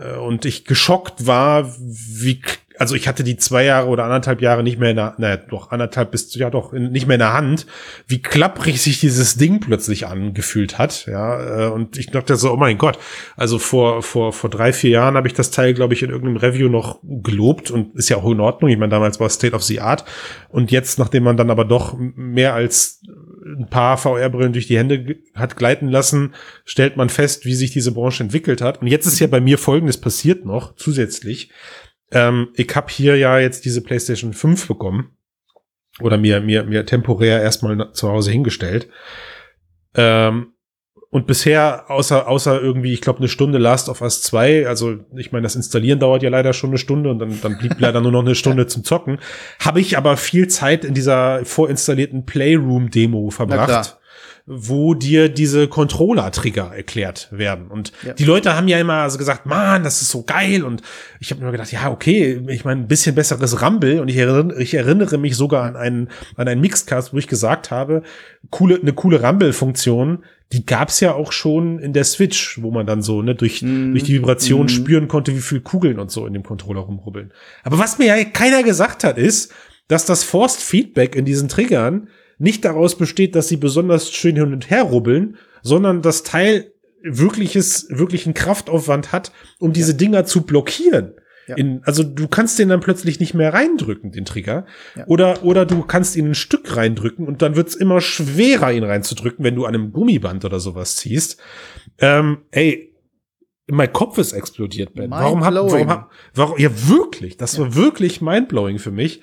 Äh, 0.00 0.16
und 0.16 0.44
ich 0.44 0.64
geschockt 0.64 1.26
war, 1.26 1.74
wie, 1.78 2.42
also 2.78 2.94
ich 2.94 3.06
hatte 3.06 3.24
die 3.24 3.36
zwei 3.36 3.64
Jahre 3.64 3.88
oder 3.88 4.04
anderthalb 4.04 4.40
Jahre 4.40 4.62
nicht 4.62 4.78
mehr 4.78 4.90
in 4.90 4.96
der, 4.96 5.14
naja, 5.18 5.36
doch 5.36 5.70
anderthalb 5.70 6.10
bis, 6.12 6.34
ja 6.34 6.50
doch, 6.50 6.72
nicht 6.72 7.06
mehr 7.06 7.16
in 7.16 7.20
der 7.20 7.34
Hand, 7.34 7.66
wie 8.06 8.22
klapprig 8.22 8.80
sich 8.80 9.00
dieses 9.00 9.36
Ding 9.36 9.60
plötzlich 9.60 10.06
angefühlt 10.06 10.78
hat, 10.78 11.06
ja, 11.06 11.66
äh, 11.66 11.70
und 11.70 11.98
ich 11.98 12.10
dachte 12.10 12.36
so, 12.36 12.52
oh 12.52 12.56
mein 12.56 12.78
Gott, 12.78 12.98
also 13.36 13.58
vor, 13.58 14.02
vor, 14.02 14.32
vor 14.32 14.48
drei, 14.48 14.72
vier 14.72 14.90
Jahren 14.90 15.16
habe 15.16 15.28
ich 15.28 15.34
das 15.34 15.50
Teil, 15.50 15.74
glaube 15.74 15.94
ich, 15.94 16.02
in 16.02 16.10
irgendeinem 16.10 16.38
Review 16.38 16.68
noch 16.68 17.00
gelobt 17.02 17.70
und 17.70 17.94
ist 17.96 18.08
ja 18.08 18.16
auch 18.16 18.30
in 18.30 18.40
Ordnung, 18.40 18.70
ich 18.70 18.78
meine, 18.78 18.90
damals 18.90 19.20
war 19.20 19.28
State 19.28 19.54
of 19.54 19.62
the 19.62 19.80
Art. 19.80 20.04
Und 20.48 20.70
jetzt, 20.70 20.98
nachdem 20.98 21.24
man 21.24 21.36
dann 21.36 21.50
aber 21.50 21.64
doch 21.64 21.96
mehr 21.98 22.54
als 22.54 23.02
ein 23.44 23.68
paar 23.68 23.96
VR-Brillen 23.96 24.52
durch 24.52 24.66
die 24.66 24.78
Hände 24.78 25.16
hat 25.34 25.56
gleiten 25.56 25.88
lassen, 25.88 26.34
stellt 26.64 26.96
man 26.96 27.08
fest, 27.08 27.44
wie 27.44 27.54
sich 27.54 27.70
diese 27.70 27.92
Branche 27.92 28.22
entwickelt 28.22 28.60
hat. 28.60 28.80
Und 28.80 28.88
jetzt 28.88 29.06
ist 29.06 29.20
ja 29.20 29.26
bei 29.26 29.40
mir 29.40 29.58
Folgendes 29.58 29.98
passiert 29.98 30.44
noch 30.44 30.76
zusätzlich. 30.76 31.50
Ähm, 32.12 32.48
ich 32.54 32.74
habe 32.74 32.90
hier 32.90 33.16
ja 33.16 33.38
jetzt 33.38 33.64
diese 33.64 33.82
PlayStation 33.82 34.32
5 34.32 34.66
bekommen 34.66 35.16
oder 36.00 36.18
mir 36.18 36.40
mir 36.40 36.64
mir 36.64 36.86
temporär 36.86 37.42
erstmal 37.42 37.92
zu 37.92 38.08
Hause 38.08 38.30
hingestellt. 38.30 38.88
Ähm, 39.94 40.54
und 41.12 41.26
bisher, 41.26 41.90
außer, 41.90 42.28
außer 42.28 42.60
irgendwie, 42.60 42.92
ich 42.92 43.00
glaube, 43.00 43.18
eine 43.18 43.28
Stunde 43.28 43.58
Last 43.58 43.88
of 43.88 44.00
Us 44.00 44.22
2, 44.22 44.68
also 44.68 44.96
ich 45.16 45.32
meine, 45.32 45.42
das 45.42 45.56
Installieren 45.56 45.98
dauert 45.98 46.22
ja 46.22 46.30
leider 46.30 46.52
schon 46.52 46.70
eine 46.70 46.78
Stunde 46.78 47.10
und 47.10 47.18
dann, 47.18 47.40
dann 47.40 47.58
blieb 47.58 47.74
leider 47.80 48.00
nur 48.00 48.12
noch 48.12 48.24
eine 48.24 48.34
Stunde 48.36 48.66
zum 48.68 48.84
Zocken, 48.84 49.18
habe 49.58 49.80
ich 49.80 49.98
aber 49.98 50.16
viel 50.16 50.46
Zeit 50.48 50.84
in 50.84 50.94
dieser 50.94 51.44
vorinstallierten 51.44 52.26
Playroom-Demo 52.26 53.30
verbracht. 53.30 53.96
wo 54.52 54.94
dir 54.94 55.28
diese 55.28 55.68
Controller-Trigger 55.68 56.72
erklärt 56.74 57.28
werden. 57.30 57.68
Und 57.68 57.92
Ja. 58.04 58.14
die 58.14 58.24
Leute 58.24 58.56
haben 58.56 58.66
ja 58.66 58.80
immer 58.80 59.08
so 59.08 59.16
gesagt, 59.18 59.46
man, 59.46 59.84
das 59.84 60.02
ist 60.02 60.10
so 60.10 60.24
geil. 60.24 60.64
Und 60.64 60.82
ich 61.20 61.30
habe 61.30 61.44
mir 61.44 61.52
gedacht, 61.52 61.70
ja, 61.70 61.88
okay, 61.90 62.40
ich 62.48 62.64
meine, 62.64 62.80
ein 62.80 62.88
bisschen 62.88 63.14
besseres 63.14 63.62
Rumble. 63.62 64.00
Und 64.00 64.08
ich 64.08 64.16
erinnere, 64.16 64.60
ich 64.60 64.74
erinnere 64.74 65.18
mich 65.18 65.36
sogar 65.36 65.64
an 65.64 65.76
einen, 65.76 66.08
an 66.36 66.48
einen 66.48 66.60
Mixcast, 66.60 67.12
wo 67.12 67.18
ich 67.18 67.28
gesagt 67.28 67.70
habe, 67.70 68.02
coole, 68.50 68.80
eine 68.80 68.92
coole 68.92 69.22
Rumble-Funktion, 69.22 70.24
die 70.52 70.66
gab's 70.66 70.98
ja 71.00 71.14
auch 71.14 71.30
schon 71.32 71.78
in 71.78 71.92
der 71.92 72.04
Switch, 72.04 72.60
wo 72.60 72.70
man 72.72 72.84
dann 72.86 73.02
so 73.02 73.22
ne, 73.22 73.34
durch, 73.36 73.62
Mhm. 73.62 73.92
durch 73.92 74.02
die 74.04 74.14
Vibration 74.14 74.62
Mhm. 74.62 74.68
spüren 74.68 75.08
konnte, 75.08 75.34
wie 75.34 75.40
viel 75.40 75.60
Kugeln 75.60 75.98
und 76.00 76.10
so 76.10 76.26
in 76.26 76.32
dem 76.32 76.42
Controller 76.42 76.80
rumrubbeln. 76.80 77.32
Aber 77.62 77.78
was 77.78 77.98
mir 77.98 78.06
ja 78.06 78.24
keiner 78.24 78.62
gesagt 78.62 79.04
hat, 79.04 79.16
ist, 79.16 79.52
dass 79.88 80.06
das 80.06 80.24
Forced 80.24 80.60
Feedback 80.60 81.14
in 81.14 81.24
diesen 81.24 81.48
Triggern 81.48 82.08
nicht 82.38 82.64
daraus 82.64 82.96
besteht, 82.96 83.34
dass 83.36 83.48
sie 83.48 83.56
besonders 83.58 84.10
schön 84.10 84.34
hin 84.36 84.52
und 84.52 84.70
her 84.70 84.82
rubbeln, 84.82 85.36
sondern 85.62 86.02
das 86.02 86.22
Teil 86.22 86.72
wirkliches, 87.02 87.86
wirklichen 87.90 88.34
Kraftaufwand 88.34 89.12
hat, 89.12 89.32
um 89.58 89.72
diese 89.72 89.94
Dinger 89.94 90.24
zu 90.24 90.42
blockieren. 90.42 91.12
Ja. 91.50 91.56
In, 91.56 91.82
also 91.84 92.04
du 92.04 92.28
kannst 92.28 92.60
den 92.60 92.68
dann 92.68 92.78
plötzlich 92.78 93.18
nicht 93.18 93.34
mehr 93.34 93.52
reindrücken, 93.52 94.12
den 94.12 94.24
Trigger. 94.24 94.66
Ja. 94.94 95.04
Oder, 95.08 95.42
oder 95.42 95.66
du 95.66 95.82
kannst 95.82 96.14
ihn 96.14 96.28
ein 96.28 96.34
Stück 96.36 96.76
reindrücken 96.76 97.26
und 97.26 97.42
dann 97.42 97.56
wird's 97.56 97.74
immer 97.74 98.00
schwerer, 98.00 98.72
ihn 98.72 98.84
reinzudrücken, 98.84 99.44
wenn 99.44 99.56
du 99.56 99.66
an 99.66 99.74
einem 99.74 99.92
Gummiband 99.92 100.44
oder 100.44 100.60
sowas 100.60 100.94
ziehst. 100.94 101.40
Ähm, 101.98 102.38
ey, 102.52 102.94
mein 103.66 103.92
Kopf 103.92 104.18
ist 104.18 104.32
explodiert, 104.32 104.94
Ben. 104.94 105.10
Warum 105.10 105.44
hab, 105.44 105.54
warum 105.54 105.88
hab, 105.88 106.10
warum, 106.34 106.58
ja 106.58 106.70
wirklich, 106.88 107.36
das 107.36 107.58
war 107.58 107.74
wirklich 107.74 108.20
mindblowing 108.20 108.78
für 108.78 108.92
mich. 108.92 109.22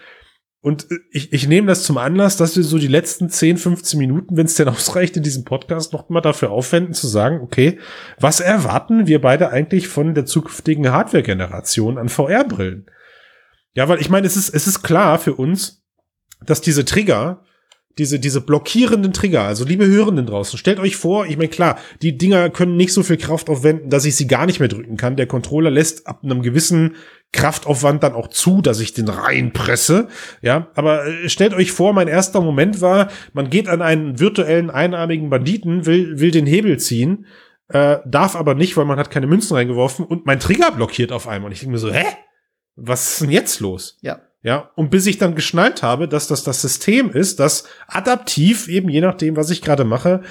Und 0.61 0.89
äh, 0.91 0.95
ich, 1.11 1.33
ich 1.33 1.47
nehme 1.47 1.67
das 1.67 1.83
zum 1.83 1.97
Anlass, 1.97 2.37
dass 2.37 2.55
wir 2.55 2.63
so 2.63 2.77
die 2.77 2.87
letzten 2.87 3.29
10, 3.29 3.57
15 3.57 3.99
Minuten, 3.99 4.37
wenn 4.37 4.45
es 4.45 4.55
denn 4.55 4.69
ausreicht, 4.69 5.17
in 5.17 5.23
diesem 5.23 5.43
Podcast 5.43 5.93
noch 5.93 6.09
mal 6.09 6.21
dafür 6.21 6.51
aufwenden, 6.51 6.93
zu 6.93 7.07
sagen, 7.07 7.41
okay, 7.41 7.79
was 8.19 8.39
erwarten 8.39 9.07
wir 9.07 9.21
beide 9.21 9.49
eigentlich 9.49 9.87
von 9.87 10.13
der 10.13 10.25
zukünftigen 10.25 10.91
Hardware-Generation 10.91 11.97
an 11.97 12.09
VR-Brillen? 12.09 12.87
Ja, 13.73 13.87
weil 13.87 14.01
ich 14.01 14.09
meine, 14.09 14.25
es 14.25 14.35
ist, 14.35 14.49
es 14.49 14.65
ist 14.65 14.81
klar 14.81 15.19
für 15.19 15.35
uns, 15.35 15.83
dass 16.45 16.61
diese 16.61 16.85
Trigger, 16.85 17.43
diese, 17.97 18.19
diese 18.19 18.41
blockierenden 18.41 19.13
Trigger, 19.13 19.43
also 19.43 19.65
liebe 19.65 19.87
Hörenden 19.87 20.25
draußen, 20.25 20.57
stellt 20.57 20.79
euch 20.79 20.95
vor, 20.95 21.25
ich 21.25 21.37
meine, 21.37 21.49
klar, 21.49 21.79
die 22.01 22.17
Dinger 22.17 22.49
können 22.49 22.75
nicht 22.75 22.93
so 22.93 23.03
viel 23.03 23.17
Kraft 23.17 23.49
aufwenden, 23.49 23.89
dass 23.89 24.05
ich 24.05 24.15
sie 24.15 24.27
gar 24.27 24.45
nicht 24.45 24.59
mehr 24.59 24.69
drücken 24.69 24.97
kann. 24.97 25.15
Der 25.15 25.27
Controller 25.27 25.71
lässt 25.71 26.07
ab 26.07 26.21
einem 26.23 26.41
gewissen 26.41 26.95
Kraftaufwand 27.33 28.03
dann 28.03 28.13
auch 28.13 28.29
zu, 28.29 28.61
dass 28.61 28.79
ich 28.79 28.93
den 28.93 29.09
reinpresse. 29.09 30.07
Ja, 30.41 30.67
aber 30.75 31.05
äh, 31.05 31.29
stellt 31.29 31.53
euch 31.53 31.71
vor, 31.71 31.93
mein 31.93 32.07
erster 32.07 32.41
Moment 32.41 32.81
war, 32.81 33.09
man 33.33 33.49
geht 33.49 33.67
an 33.67 33.81
einen 33.81 34.19
virtuellen 34.19 34.69
einarmigen 34.69 35.29
Banditen, 35.29 35.85
will, 35.85 36.19
will 36.19 36.31
den 36.31 36.45
Hebel 36.45 36.79
ziehen, 36.79 37.25
äh, 37.69 37.97
darf 38.05 38.35
aber 38.35 38.55
nicht, 38.55 38.77
weil 38.77 38.85
man 38.85 38.97
hat 38.97 39.11
keine 39.11 39.27
Münzen 39.27 39.55
reingeworfen 39.55 40.05
und 40.05 40.25
mein 40.25 40.39
Trigger 40.39 40.71
blockiert 40.71 41.11
auf 41.11 41.27
einmal. 41.27 41.47
Und 41.47 41.53
ich 41.53 41.59
denke 41.59 41.73
mir 41.73 41.79
so, 41.79 41.91
hä? 41.91 42.05
Was 42.79 43.13
ist 43.13 43.21
denn 43.21 43.31
jetzt 43.31 43.59
los? 43.59 43.97
Ja. 44.01 44.21
Ja, 44.43 44.71
und 44.75 44.91
bis 44.91 45.07
ich 45.07 45.17
dann 45.17 45.35
geschnallt 45.35 45.83
habe, 45.83 46.07
dass 46.07 46.27
das 46.27 46.43
das 46.43 46.61
System 46.61 47.09
ist, 47.09 47.39
das 47.39 47.65
adaptiv 47.87 48.67
eben 48.69 48.87
je 48.87 49.01
nachdem, 49.01 49.35
was 49.35 49.49
ich 49.49 49.61
gerade 49.61 49.83
mache, 49.83 50.21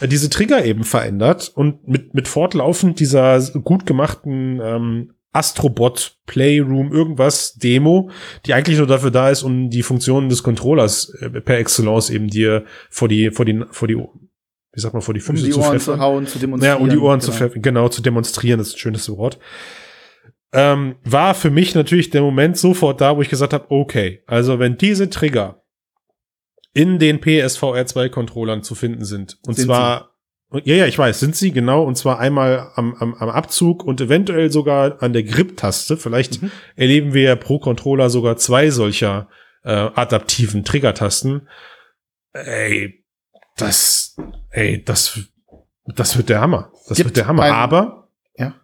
äh, 0.00 0.06
diese 0.06 0.30
Trigger 0.30 0.64
eben 0.64 0.84
verändert 0.84 1.50
und 1.54 1.88
mit, 1.88 2.14
mit 2.14 2.28
fortlaufend 2.28 3.00
dieser 3.00 3.40
gut 3.40 3.86
gemachten 3.86 4.60
ähm, 4.62 5.14
Astrobot 5.34 6.16
Playroom 6.26 6.92
irgendwas 6.92 7.54
Demo, 7.54 8.10
die 8.46 8.54
eigentlich 8.54 8.78
nur 8.78 8.86
dafür 8.86 9.10
da 9.10 9.30
ist, 9.30 9.42
um 9.42 9.68
die 9.68 9.82
Funktionen 9.82 10.28
des 10.28 10.42
Controllers 10.42 11.10
äh, 11.20 11.28
per 11.28 11.58
Excellence 11.58 12.08
eben 12.10 12.28
dir 12.28 12.64
vor 12.88 13.08
die, 13.08 13.30
vor 13.30 13.44
die, 13.44 13.64
vor 13.70 13.88
die, 13.88 13.96
wie 13.96 14.80
sagt 14.80 14.94
man, 14.94 15.02
vor 15.02 15.12
die 15.12 15.20
Um 15.20 15.26
Füße 15.26 15.46
die 15.46 15.50
zu 15.52 15.60
Ohren 15.60 15.80
zu 15.80 15.98
hauen, 15.98 16.26
zu 16.26 16.38
Ja, 16.38 16.40
demonstrieren. 16.42 16.80
um 16.82 16.88
die 16.88 16.96
Ohren 16.98 17.20
zu 17.20 17.28
genau. 17.32 17.38
pfeffern, 17.38 17.62
genau, 17.62 17.88
zu 17.88 18.00
demonstrieren, 18.00 18.58
das 18.58 18.68
ist 18.68 18.74
ein 18.74 18.78
schönes 18.78 19.08
Wort. 19.10 19.38
Ähm, 20.52 20.94
war 21.02 21.34
für 21.34 21.50
mich 21.50 21.74
natürlich 21.74 22.10
der 22.10 22.22
Moment 22.22 22.56
sofort 22.56 23.00
da, 23.00 23.16
wo 23.16 23.22
ich 23.22 23.28
gesagt 23.28 23.52
habe, 23.52 23.66
okay, 23.70 24.22
also 24.28 24.60
wenn 24.60 24.76
diese 24.78 25.10
Trigger 25.10 25.62
in 26.72 27.00
den 27.00 27.20
PSVR 27.20 27.86
2 27.86 28.08
Controllern 28.08 28.62
zu 28.62 28.74
finden 28.76 29.04
sind, 29.04 29.38
und 29.46 29.54
Sind 29.54 29.66
zwar, 29.66 30.13
ja, 30.52 30.74
ja, 30.76 30.86
ich 30.86 30.98
weiß, 30.98 31.18
sind 31.20 31.34
sie, 31.34 31.50
genau, 31.52 31.82
und 31.84 31.96
zwar 31.96 32.18
einmal 32.20 32.70
am, 32.76 32.94
am, 32.94 33.14
am 33.14 33.28
Abzug 33.28 33.82
und 33.84 34.00
eventuell 34.00 34.52
sogar 34.52 35.02
an 35.02 35.12
der 35.12 35.24
Grip-Taste. 35.24 35.96
Vielleicht 35.96 36.42
Mhm. 36.42 36.50
erleben 36.76 37.12
wir 37.14 37.22
ja 37.22 37.36
pro 37.36 37.58
Controller 37.58 38.08
sogar 38.10 38.36
zwei 38.36 38.70
solcher 38.70 39.28
äh, 39.64 39.70
adaptiven 39.72 40.64
Trigger-Tasten. 40.64 41.48
Ey, 42.32 43.04
das, 43.56 44.16
ey, 44.50 44.82
das, 44.84 45.20
das 45.86 46.16
wird 46.16 46.28
der 46.28 46.40
Hammer. 46.40 46.70
Das 46.88 46.98
Gibt 46.98 47.08
wird 47.10 47.16
der 47.16 47.26
Hammer. 47.26 47.44
Aber, 47.44 48.08
Ja. 48.36 48.54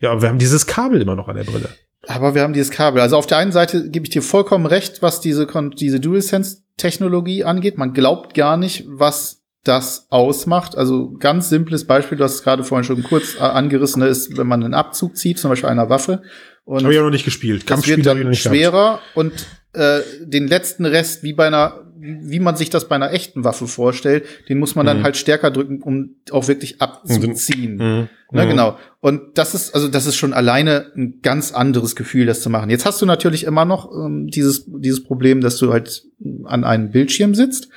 ja, 0.00 0.10
aber 0.12 0.22
wir 0.22 0.28
haben 0.28 0.38
dieses 0.38 0.66
Kabel 0.66 1.00
immer 1.02 1.16
noch 1.16 1.28
an 1.28 1.36
der 1.36 1.44
Brille. 1.44 1.68
Aber 2.06 2.34
wir 2.34 2.42
haben 2.42 2.52
dieses 2.52 2.70
Kabel. 2.70 3.00
Also 3.02 3.16
auf 3.16 3.26
der 3.26 3.38
einen 3.38 3.52
Seite 3.52 3.90
gebe 3.90 4.06
ich 4.06 4.10
dir 4.10 4.22
vollkommen 4.22 4.66
recht, 4.66 5.02
was 5.02 5.20
diese, 5.20 5.46
diese 5.76 6.00
DualSense-Technologie 6.00 7.44
angeht. 7.44 7.76
Man 7.76 7.92
glaubt 7.92 8.34
gar 8.34 8.56
nicht, 8.56 8.84
was 8.88 9.37
das 9.64 10.06
ausmacht. 10.10 10.76
Also 10.76 11.12
ganz 11.18 11.48
simples 11.48 11.86
Beispiel, 11.86 12.16
du 12.18 12.24
hast 12.24 12.34
es 12.36 12.42
gerade 12.42 12.64
vorhin 12.64 12.84
schon 12.84 13.02
kurz 13.02 13.36
äh, 13.36 13.40
angerissen, 13.40 14.02
ist, 14.02 14.36
wenn 14.36 14.46
man 14.46 14.62
einen 14.64 14.74
Abzug 14.74 15.16
zieht, 15.16 15.38
zum 15.38 15.50
Beispiel 15.50 15.68
einer 15.68 15.90
Waffe. 15.90 16.22
Und 16.64 16.82
Habe 16.84 16.92
ich 16.92 16.98
auch 17.00 17.04
noch 17.04 17.10
nicht 17.10 17.24
gespielt. 17.24 17.62
das 17.62 17.66
Kampfspiele 17.66 17.96
wird 17.98 18.06
dann 18.06 18.28
nicht 18.28 18.42
gehabt. 18.42 18.56
schwerer 18.56 19.00
und 19.14 19.32
äh, 19.72 20.00
den 20.22 20.46
letzten 20.48 20.84
Rest, 20.86 21.22
wie 21.22 21.32
bei 21.32 21.46
einer, 21.46 21.80
wie 22.00 22.40
man 22.40 22.56
sich 22.56 22.70
das 22.70 22.88
bei 22.88 22.94
einer 22.94 23.12
echten 23.12 23.42
Waffe 23.44 23.66
vorstellt, 23.66 24.24
den 24.48 24.58
muss 24.58 24.74
man 24.74 24.86
dann 24.86 24.98
Mhm. 24.98 25.02
halt 25.04 25.16
stärker 25.16 25.50
drücken, 25.50 25.82
um 25.82 26.16
auch 26.30 26.46
wirklich 26.46 26.80
abzuziehen. 26.80 27.74
Mhm. 27.76 28.08
Ne, 28.30 28.44
Mhm. 28.44 28.48
genau. 28.50 28.78
Und 29.00 29.38
das 29.38 29.54
ist, 29.54 29.74
also 29.74 29.88
das 29.88 30.06
ist 30.06 30.16
schon 30.16 30.32
alleine 30.34 30.92
ein 30.96 31.20
ganz 31.22 31.52
anderes 31.52 31.96
Gefühl, 31.96 32.26
das 32.26 32.42
zu 32.42 32.50
machen. 32.50 32.68
Jetzt 32.70 32.84
hast 32.84 33.00
du 33.00 33.06
natürlich 33.06 33.44
immer 33.44 33.64
noch 33.64 33.90
ähm, 33.92 34.26
dieses, 34.28 34.64
dieses 34.66 35.02
Problem, 35.02 35.40
dass 35.40 35.56
du 35.56 35.72
halt 35.72 36.04
an 36.44 36.64
einem 36.64 36.90
Bildschirm 36.90 37.34
sitzt. 37.34 37.68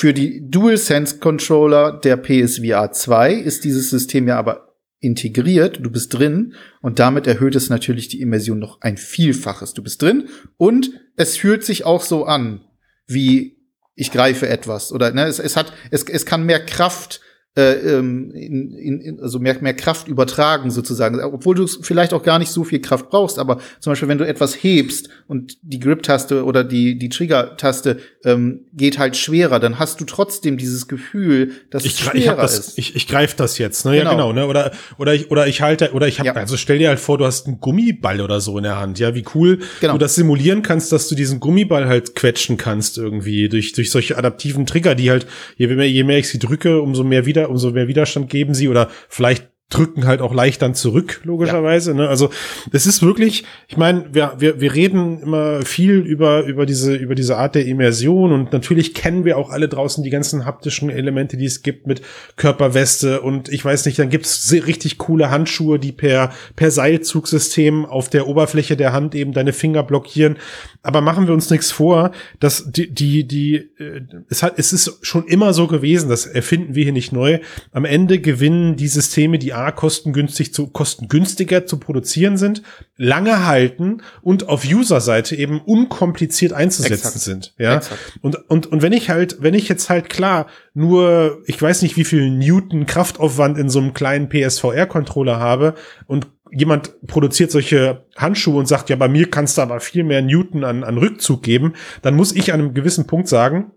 Für 0.00 0.14
die 0.14 0.48
DualSense 0.48 1.18
Controller 1.18 1.90
der 1.90 2.16
PSVR 2.18 2.92
2 2.92 3.32
ist 3.32 3.64
dieses 3.64 3.90
System 3.90 4.28
ja 4.28 4.38
aber 4.38 4.76
integriert, 5.00 5.80
du 5.82 5.90
bist 5.90 6.14
drin 6.14 6.54
und 6.80 7.00
damit 7.00 7.26
erhöht 7.26 7.56
es 7.56 7.68
natürlich 7.68 8.06
die 8.06 8.20
Immersion 8.20 8.60
noch 8.60 8.80
ein 8.80 8.96
Vielfaches. 8.96 9.74
Du 9.74 9.82
bist 9.82 10.00
drin 10.00 10.28
und 10.56 10.92
es 11.16 11.36
fühlt 11.36 11.64
sich 11.64 11.84
auch 11.84 12.04
so 12.04 12.26
an, 12.26 12.60
wie 13.08 13.56
ich 13.96 14.12
greife 14.12 14.48
etwas 14.48 14.92
oder 14.92 15.10
ne, 15.10 15.24
es, 15.24 15.40
es 15.40 15.56
hat 15.56 15.72
es, 15.90 16.04
es 16.04 16.24
kann 16.24 16.46
mehr 16.46 16.64
Kraft 16.64 17.20
äh, 17.58 17.96
ähm, 17.96 18.30
in, 18.34 18.72
in, 19.02 19.20
also 19.20 19.40
mehr, 19.40 19.56
mehr 19.60 19.74
Kraft 19.74 20.06
übertragen 20.06 20.70
sozusagen, 20.70 21.18
obwohl 21.20 21.56
du 21.56 21.66
vielleicht 21.66 22.12
auch 22.14 22.22
gar 22.22 22.38
nicht 22.38 22.52
so 22.52 22.62
viel 22.62 22.80
Kraft 22.80 23.10
brauchst, 23.10 23.38
aber 23.38 23.58
zum 23.80 23.90
Beispiel, 23.90 24.06
wenn 24.08 24.18
du 24.18 24.26
etwas 24.26 24.54
hebst 24.62 25.08
und 25.26 25.58
die 25.62 25.80
Grip-Taste 25.80 26.44
oder 26.44 26.62
die, 26.62 26.98
die 26.98 27.08
Trigger-Taste 27.08 27.98
ähm, 28.24 28.60
geht 28.72 28.98
halt 28.98 29.16
schwerer, 29.16 29.58
dann 29.58 29.78
hast 29.80 30.00
du 30.00 30.04
trotzdem 30.04 30.56
dieses 30.56 30.86
Gefühl, 30.86 31.50
dass 31.70 31.84
Ich, 31.84 31.94
es 31.94 31.98
gre- 32.06 32.14
ich, 32.14 32.28
hab 32.28 32.36
schwerer 32.36 32.42
das, 32.42 32.58
ist. 32.58 32.78
ich, 32.78 32.94
ich 32.94 33.08
greife 33.08 33.34
das 33.36 33.58
jetzt, 33.58 33.84
ne? 33.84 33.96
Ja, 33.96 34.02
Genau. 34.04 34.28
genau, 34.28 34.32
ne? 34.32 34.46
Oder, 34.46 34.70
oder 34.98 35.14
ich, 35.14 35.30
oder 35.32 35.46
ich 35.48 35.60
halte, 35.60 35.90
oder 35.92 36.06
ich 36.06 36.20
habe, 36.20 36.28
Ja. 36.28 36.34
also 36.34 36.56
stell 36.56 36.78
dir 36.78 36.88
halt 36.90 37.00
vor, 37.00 37.18
du 37.18 37.24
hast 37.26 37.46
einen 37.48 37.60
Gummiball 37.60 38.20
oder 38.20 38.40
so 38.40 38.56
in 38.58 38.62
der 38.64 38.78
Hand, 38.78 38.98
ja, 39.00 39.14
wie 39.16 39.24
cool 39.34 39.58
Genau. 39.80 39.94
du 39.94 39.98
das 39.98 40.14
simulieren 40.14 40.62
kannst, 40.62 40.92
dass 40.92 41.08
du 41.08 41.14
diesen 41.16 41.40
Gummiball 41.40 41.88
halt 41.88 42.14
quetschen 42.14 42.56
kannst 42.56 42.98
irgendwie 42.98 43.48
durch, 43.48 43.72
durch 43.72 43.90
solche 43.90 44.16
adaptiven 44.16 44.64
Trigger, 44.66 44.94
die 44.94 45.10
halt, 45.10 45.26
je 45.56 45.66
mehr, 45.66 45.90
je 45.90 46.04
mehr 46.04 46.18
ich 46.18 46.28
sie 46.28 46.38
drücke, 46.38 46.80
umso 46.80 47.02
mehr 47.02 47.26
wieder, 47.26 47.47
umso 47.48 47.70
mehr 47.70 47.88
Widerstand 47.88 48.30
geben 48.30 48.54
sie 48.54 48.68
oder 48.68 48.88
vielleicht 49.08 49.48
drücken 49.70 50.06
halt 50.06 50.22
auch 50.22 50.32
leicht 50.32 50.62
dann 50.62 50.74
zurück, 50.74 51.20
logischerweise. 51.24 51.94
Ne? 51.94 52.08
Also 52.08 52.30
es 52.72 52.86
ist 52.86 53.02
wirklich, 53.02 53.44
ich 53.66 53.76
meine, 53.76 54.06
wir, 54.12 54.32
wir, 54.38 54.62
wir 54.62 54.74
reden 54.74 55.20
immer 55.20 55.60
viel 55.60 55.98
über, 55.98 56.44
über, 56.44 56.64
diese, 56.64 56.94
über 56.94 57.14
diese 57.14 57.36
Art 57.36 57.54
der 57.54 57.66
Immersion 57.66 58.32
und 58.32 58.50
natürlich 58.54 58.94
kennen 58.94 59.26
wir 59.26 59.36
auch 59.36 59.50
alle 59.50 59.68
draußen 59.68 60.02
die 60.02 60.08
ganzen 60.08 60.46
haptischen 60.46 60.88
Elemente, 60.88 61.36
die 61.36 61.44
es 61.44 61.62
gibt 61.62 61.86
mit 61.86 62.00
Körperweste 62.36 63.20
und 63.20 63.50
ich 63.50 63.62
weiß 63.62 63.84
nicht, 63.84 63.98
dann 63.98 64.08
gibt's 64.08 64.50
richtig 64.52 64.96
coole 64.96 65.30
Handschuhe, 65.30 65.78
die 65.78 65.92
per, 65.92 66.32
per 66.56 66.70
Seilzugsystem 66.70 67.84
auf 67.84 68.08
der 68.08 68.26
Oberfläche 68.26 68.74
der 68.74 68.94
Hand 68.94 69.14
eben 69.14 69.32
deine 69.32 69.52
Finger 69.52 69.82
blockieren. 69.82 70.38
Aber 70.82 71.02
machen 71.02 71.26
wir 71.26 71.34
uns 71.34 71.50
nichts 71.50 71.70
vor, 71.70 72.12
dass 72.40 72.72
die, 72.72 72.90
die, 72.90 73.28
die, 73.28 73.56
äh, 73.78 74.00
es 74.30 74.42
hat, 74.42 74.58
es 74.58 74.72
ist 74.72 75.00
schon 75.02 75.26
immer 75.26 75.52
so 75.52 75.66
gewesen, 75.66 76.08
das 76.08 76.24
erfinden 76.24 76.74
wir 76.74 76.84
hier 76.84 76.92
nicht 76.94 77.12
neu. 77.12 77.40
Am 77.72 77.84
Ende 77.84 78.18
gewinnen 78.20 78.76
die 78.76 78.88
Systeme, 78.88 79.38
die 79.38 79.57
A, 79.58 79.72
kostengünstig 79.72 80.54
zu, 80.54 80.68
kostengünstiger 80.68 81.66
zu 81.66 81.78
produzieren 81.78 82.36
sind, 82.36 82.62
lange 82.96 83.46
halten 83.46 84.02
und 84.22 84.48
auf 84.48 84.64
User-Seite 84.64 85.36
eben 85.36 85.60
unkompliziert 85.60 86.52
einzusetzen 86.52 86.94
Exakt. 86.94 87.20
sind. 87.20 87.54
Ja. 87.58 87.76
Exakt. 87.76 88.18
Und, 88.22 88.50
und, 88.50 88.66
und 88.66 88.82
wenn 88.82 88.92
ich 88.92 89.10
halt, 89.10 89.38
wenn 89.40 89.54
ich 89.54 89.68
jetzt 89.68 89.90
halt 89.90 90.08
klar 90.08 90.46
nur, 90.74 91.42
ich 91.46 91.60
weiß 91.60 91.82
nicht, 91.82 91.96
wie 91.96 92.04
viel 92.04 92.30
Newton 92.30 92.86
Kraftaufwand 92.86 93.58
in 93.58 93.68
so 93.68 93.80
einem 93.80 93.94
kleinen 93.94 94.28
PSVR-Controller 94.28 95.38
habe 95.38 95.74
und 96.06 96.28
jemand 96.50 97.06
produziert 97.06 97.50
solche 97.50 98.06
Handschuhe 98.16 98.58
und 98.58 98.66
sagt, 98.66 98.90
ja, 98.90 98.96
bei 98.96 99.08
mir 99.08 99.30
kannst 99.30 99.58
du 99.58 99.62
aber 99.62 99.80
viel 99.80 100.04
mehr 100.04 100.22
Newton 100.22 100.64
an, 100.64 100.84
an 100.84 100.98
Rückzug 100.98 101.42
geben, 101.42 101.74
dann 102.02 102.16
muss 102.16 102.32
ich 102.32 102.52
an 102.52 102.60
einem 102.60 102.74
gewissen 102.74 103.06
Punkt 103.06 103.28
sagen, 103.28 103.72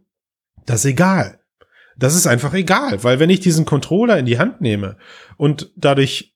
das 0.66 0.86
ist 0.86 0.92
egal. 0.92 1.41
Das 2.02 2.16
ist 2.16 2.28
einfach 2.28 2.54
egal, 2.54 3.04
weil 3.04 3.20
wenn 3.20 3.30
ich 3.30 3.40
diesen 3.40 3.66
Controller 3.66 4.18
in 4.18 4.26
die 4.26 4.40
Hand 4.40 4.62
nehme 4.62 4.98
und 5.38 5.72
dadurch 5.76 6.32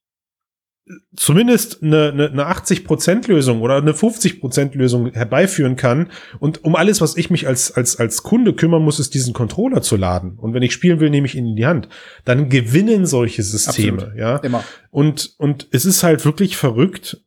zumindest 1.15 1.81
eine, 1.81 2.09
eine, 2.09 2.29
eine 2.29 2.47
80% 2.47 3.27
Lösung 3.27 3.61
oder 3.61 3.77
eine 3.77 3.93
50% 3.93 4.77
Lösung 4.77 5.11
herbeiführen 5.11 5.75
kann 5.75 6.11
und 6.39 6.63
um 6.63 6.75
alles, 6.75 7.01
was 7.01 7.17
ich 7.17 7.31
mich 7.31 7.47
als, 7.47 7.71
als, 7.71 7.97
als 7.97 8.21
Kunde 8.21 8.53
kümmern 8.53 8.83
muss, 8.83 8.99
ist 8.99 9.15
diesen 9.15 9.33
Controller 9.33 9.81
zu 9.81 9.95
laden. 9.95 10.37
Und 10.37 10.53
wenn 10.53 10.61
ich 10.61 10.73
spielen 10.73 10.99
will, 10.99 11.09
nehme 11.09 11.25
ich 11.25 11.35
ihn 11.35 11.47
in 11.47 11.55
die 11.55 11.65
Hand. 11.65 11.89
Dann 12.23 12.49
gewinnen 12.49 13.07
solche 13.07 13.41
Systeme, 13.41 14.03
Absolut. 14.03 14.19
ja. 14.19 14.37
Immer. 14.37 14.63
Und, 14.91 15.33
und 15.39 15.67
es 15.71 15.85
ist 15.85 16.03
halt 16.03 16.23
wirklich 16.23 16.55
verrückt. 16.55 17.23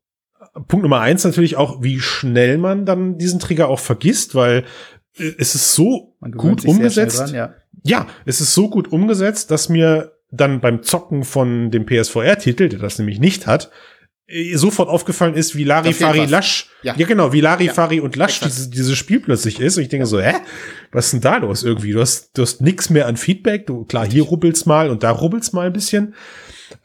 Punkt 0.68 0.84
Nummer 0.84 1.00
eins 1.00 1.24
natürlich 1.24 1.56
auch, 1.56 1.82
wie 1.82 1.98
schnell 1.98 2.58
man 2.58 2.86
dann 2.86 3.18
diesen 3.18 3.40
Trigger 3.40 3.68
auch 3.68 3.80
vergisst, 3.80 4.36
weil 4.36 4.64
äh, 5.16 5.32
es 5.36 5.56
ist 5.56 5.74
so 5.74 6.16
gut 6.36 6.64
umgesetzt. 6.64 7.18
Dran, 7.18 7.34
ja. 7.34 7.54
Ja, 7.84 8.06
es 8.24 8.40
ist 8.40 8.54
so 8.54 8.68
gut 8.68 8.92
umgesetzt, 8.92 9.50
dass 9.50 9.68
mir 9.68 10.12
dann 10.30 10.60
beim 10.60 10.82
Zocken 10.82 11.24
von 11.24 11.70
dem 11.70 11.86
PSVR-Titel, 11.86 12.68
der 12.68 12.78
das 12.78 12.98
nämlich 12.98 13.18
nicht 13.18 13.46
hat, 13.46 13.70
äh, 14.26 14.56
sofort 14.56 14.88
aufgefallen 14.88 15.34
ist, 15.34 15.56
wie 15.56 15.64
Larifari. 15.64 16.26
Lasch, 16.26 16.68
ja. 16.82 16.94
Ja. 16.96 17.06
genau, 17.06 17.32
wie 17.32 17.40
Larifari 17.40 17.96
Ja, 17.96 18.02
und 18.02 18.16
Lasch 18.16 18.36
exakt. 18.36 18.52
diese, 18.52 18.70
dieses 18.70 18.96
Spiel 18.96 19.20
plötzlich 19.20 19.58
ist. 19.58 19.76
Und 19.76 19.84
ich 19.84 19.88
denke 19.88 20.06
so, 20.06 20.20
hä? 20.20 20.34
Was 20.92 21.06
ist 21.06 21.12
denn 21.12 21.20
da 21.22 21.38
los 21.38 21.62
irgendwie? 21.64 21.92
Du 21.92 22.00
hast, 22.00 22.36
du 22.36 22.42
hast 22.42 22.60
nix 22.60 22.90
mehr 22.90 23.06
an 23.06 23.16
Feedback. 23.16 23.66
Du, 23.66 23.84
klar, 23.84 24.06
hier 24.06 24.24
rubbelt's 24.24 24.66
mal 24.66 24.90
und 24.90 25.02
da 25.02 25.10
rubbelt's 25.10 25.52
mal 25.52 25.66
ein 25.66 25.72
bisschen. 25.72 26.14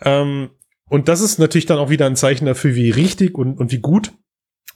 Ähm, 0.01 0.51
und 0.87 1.07
das 1.09 1.21
ist 1.21 1.39
natürlich 1.39 1.65
dann 1.65 1.79
auch 1.79 1.89
wieder 1.89 2.05
ein 2.05 2.15
Zeichen 2.15 2.45
dafür, 2.45 2.75
wie 2.75 2.91
richtig 2.91 3.37
und, 3.37 3.57
und 3.57 3.71
wie 3.71 3.79
gut 3.79 4.13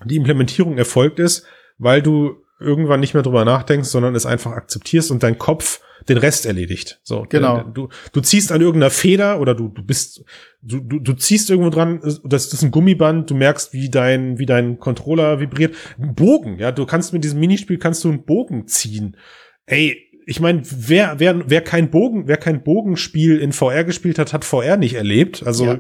die 0.03 0.15
Implementierung 0.15 0.78
erfolgt 0.78 1.20
ist, 1.20 1.45
weil 1.78 2.01
du 2.01 2.36
irgendwann 2.59 2.99
nicht 2.99 3.13
mehr 3.13 3.24
drüber 3.24 3.45
nachdenkst, 3.45 3.88
sondern 3.88 4.15
es 4.15 4.26
einfach 4.26 4.51
akzeptierst 4.51 5.11
und 5.11 5.24
dein 5.24 5.38
Kopf 5.38 5.80
den 6.10 6.18
Rest 6.18 6.45
erledigt. 6.45 6.99
So, 7.03 7.26
Genau. 7.30 7.64
Du, 7.64 7.89
du 8.14 8.22
ziehst 8.22 8.51
an 8.51 8.62
irgendeiner 8.62 8.89
Feder 8.91 9.39
oder 9.41 9.53
du, 9.55 9.68
du 9.70 9.84
bist, 9.84 10.24
du, 10.62 10.80
du, 10.80 10.99
du 10.99 11.14
ziehst 11.14 11.49
irgendwo 11.49 11.70
dran, 11.70 11.99
das 12.24 12.53
ist 12.53 12.64
ein 12.64 12.72
Gummiband, 12.72 13.30
du 13.30 13.36
merkst, 13.36 13.74
wie 13.74 13.89
dein, 13.89 14.39
wie 14.39 14.45
dein 14.45 14.80
Controller 14.80 15.39
vibriert. 15.39 15.76
Ein 15.99 16.16
Bogen, 16.16 16.60
ja, 16.60 16.72
du 16.72 16.86
kannst 16.86 17.14
mit 17.14 17.24
diesem 17.24 17.39
Minispiel 17.39 17.78
kannst 17.78 18.03
du 18.03 18.10
einen 18.10 18.24
Bogen 18.26 18.68
ziehen. 18.68 19.18
Ey, 19.66 19.97
ich 20.30 20.39
meine, 20.41 20.62
wer, 20.64 21.20
wer, 21.20 21.49
wer 21.49 21.62
kein 21.62 21.89
Bogen, 21.89 22.28
wer 22.28 22.36
kein 22.38 22.62
Bogenspiel 22.64 23.38
in 23.39 23.53
VR 23.53 23.86
gespielt 23.86 24.20
hat, 24.20 24.34
hat 24.34 24.43
VR 24.43 24.76
nicht 24.76 24.95
erlebt. 24.95 25.43
Also 25.45 25.66
Ja. 25.66 25.80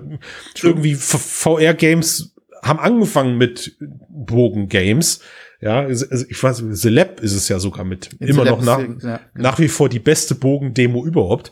irgendwie 0.63 0.95
VR-Games 0.95 2.33
haben 2.63 2.79
angefangen 2.79 3.37
mit 3.37 3.77
Bogen-Games. 4.09 5.21
Ja, 5.59 5.87
ich 5.89 6.43
weiß, 6.43 6.63
Celeb 6.73 7.19
ist 7.19 7.33
es 7.33 7.47
ja 7.49 7.59
sogar 7.59 7.83
mit 7.83 8.09
immer 8.19 8.45
noch 8.45 8.61
nach, 8.61 8.79
Ja. 9.01 9.19
nach 9.33 9.57
wie 9.59 9.67
vor 9.67 9.89
die 9.89 9.99
beste 9.99 10.35
Bogen-Demo 10.35 11.03
überhaupt. 11.05 11.51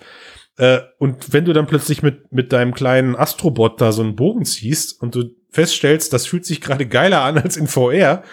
Äh, 0.58 0.80
und 1.00 1.34
wenn 1.34 1.46
du 1.46 1.54
dann 1.54 1.68
plötzlich 1.68 2.04
mit, 2.04 2.32
mit 2.32 2.54
deinem 2.54 2.74
kleinen 2.74 3.16
Astrobot 3.16 3.82
da 3.82 3.92
so 3.92 4.04
einen 4.04 4.16
Bogen 4.16 4.46
ziehst 4.46 5.02
und 5.02 5.16
du 5.16 5.32
feststellst, 5.50 6.14
das 6.14 6.28
fühlt 6.28 6.46
sich 6.46 6.62
gerade 6.62 6.86
geiler 6.86 7.22
an 7.22 7.38
als 7.38 7.58
in 7.58 7.68
VR 7.68 8.24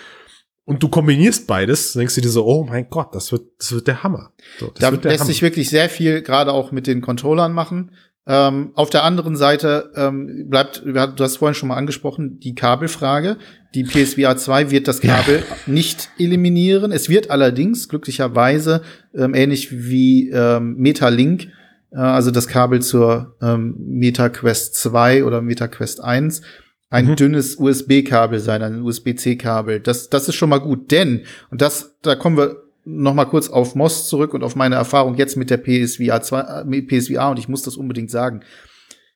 und 0.65 0.83
du 0.83 0.89
kombinierst 0.89 1.47
beides, 1.47 1.95
denkst 1.95 2.15
du 2.15 2.21
dir 2.21 2.29
so, 2.29 2.45
oh 2.47 2.65
mein 2.65 2.89
Gott, 2.91 3.15
das 3.15 3.33
wird, 3.33 3.47
das 3.59 3.73
wird 3.73 3.87
der 3.87 4.03
Hammer. 4.03 4.33
So, 4.59 4.67
das 4.67 4.79
Da 4.79 4.91
der 4.91 5.11
lässt 5.13 5.27
sich 5.27 5.43
wirklich 5.43 5.71
sehr 5.71 5.89
viel 5.89 6.23
gerade 6.23 6.53
auch 6.53 6.71
mit 6.71 6.87
den 6.87 7.01
Controllern 7.01 7.53
machen. 7.53 7.93
Ähm, 8.25 8.71
auf 8.75 8.91
der 8.91 9.03
anderen 9.03 9.35
Seite 9.35 9.91
ähm, 9.97 10.47
bleibt, 10.49 10.83
du 10.85 10.95
hast 11.25 11.39
vorhin 11.39 11.55
schon 11.55 11.71
mal 11.71 11.77
angesprochen, 11.77 12.39
die 12.39 12.55
Kabelfrage. 12.55 13.37
Die 13.75 13.85
PSVR 13.85 14.37
2 14.37 14.71
wird 14.71 14.87
das 14.87 15.01
Kabel 15.01 15.43
nicht 15.67 16.11
eliminieren. 16.19 16.93
Es 16.93 17.09
wird 17.09 17.31
allerdings 17.31 17.89
glücklicherweise 17.89 18.83
ähm, 19.15 19.35
ähnlich 19.35 19.73
wie 19.73 20.31
ähm, 20.31 20.77
Metalink, 20.77 21.49
äh, 21.91 21.97
also 21.97 22.31
das 22.31 22.49
Kabel 22.49 22.83
zur 22.83 23.37
ähm, 23.41 23.75
MetaQuest 23.79 24.75
2 24.75 25.25
oder 25.25 25.41
MetaQuest 25.41 26.03
1, 26.05 26.43
ein 26.91 27.07
Mhm. 27.07 27.17
dünnes 27.17 27.57
USB-Kabel 27.57 28.41
sein, 28.41 28.63
ein 28.63 28.83
USB-C-Kabel. 28.83 29.81
Das, 29.81 30.11
das 30.11 30.29
ist 30.29 30.35
schon 30.35 30.51
mal 30.51 30.59
gut, 30.59 30.91
denn, 30.91 31.23
und 31.51 31.63
das, 31.63 31.97
da 32.03 32.15
kommen 32.15 32.37
wir 32.37 32.63
noch 32.85 33.15
mal 33.15 33.25
kurz 33.25 33.49
auf 33.49 33.75
Moss 33.75 34.09
zurück 34.09 34.35
und 34.35 34.43
auf 34.43 34.57
meine 34.57 34.75
Erfahrung 34.75 35.15
jetzt 35.15 35.37
mit 35.37 35.49
der 35.49 35.57
PSVR 35.57 36.21
2, 36.21 36.41
äh, 36.41 36.65
mit 36.65 36.89
PSVR 36.89 37.31
und 37.31 37.39
ich 37.39 37.49
muss 37.49 37.63
das 37.63 37.77
unbedingt 37.77 38.11
sagen. 38.11 38.43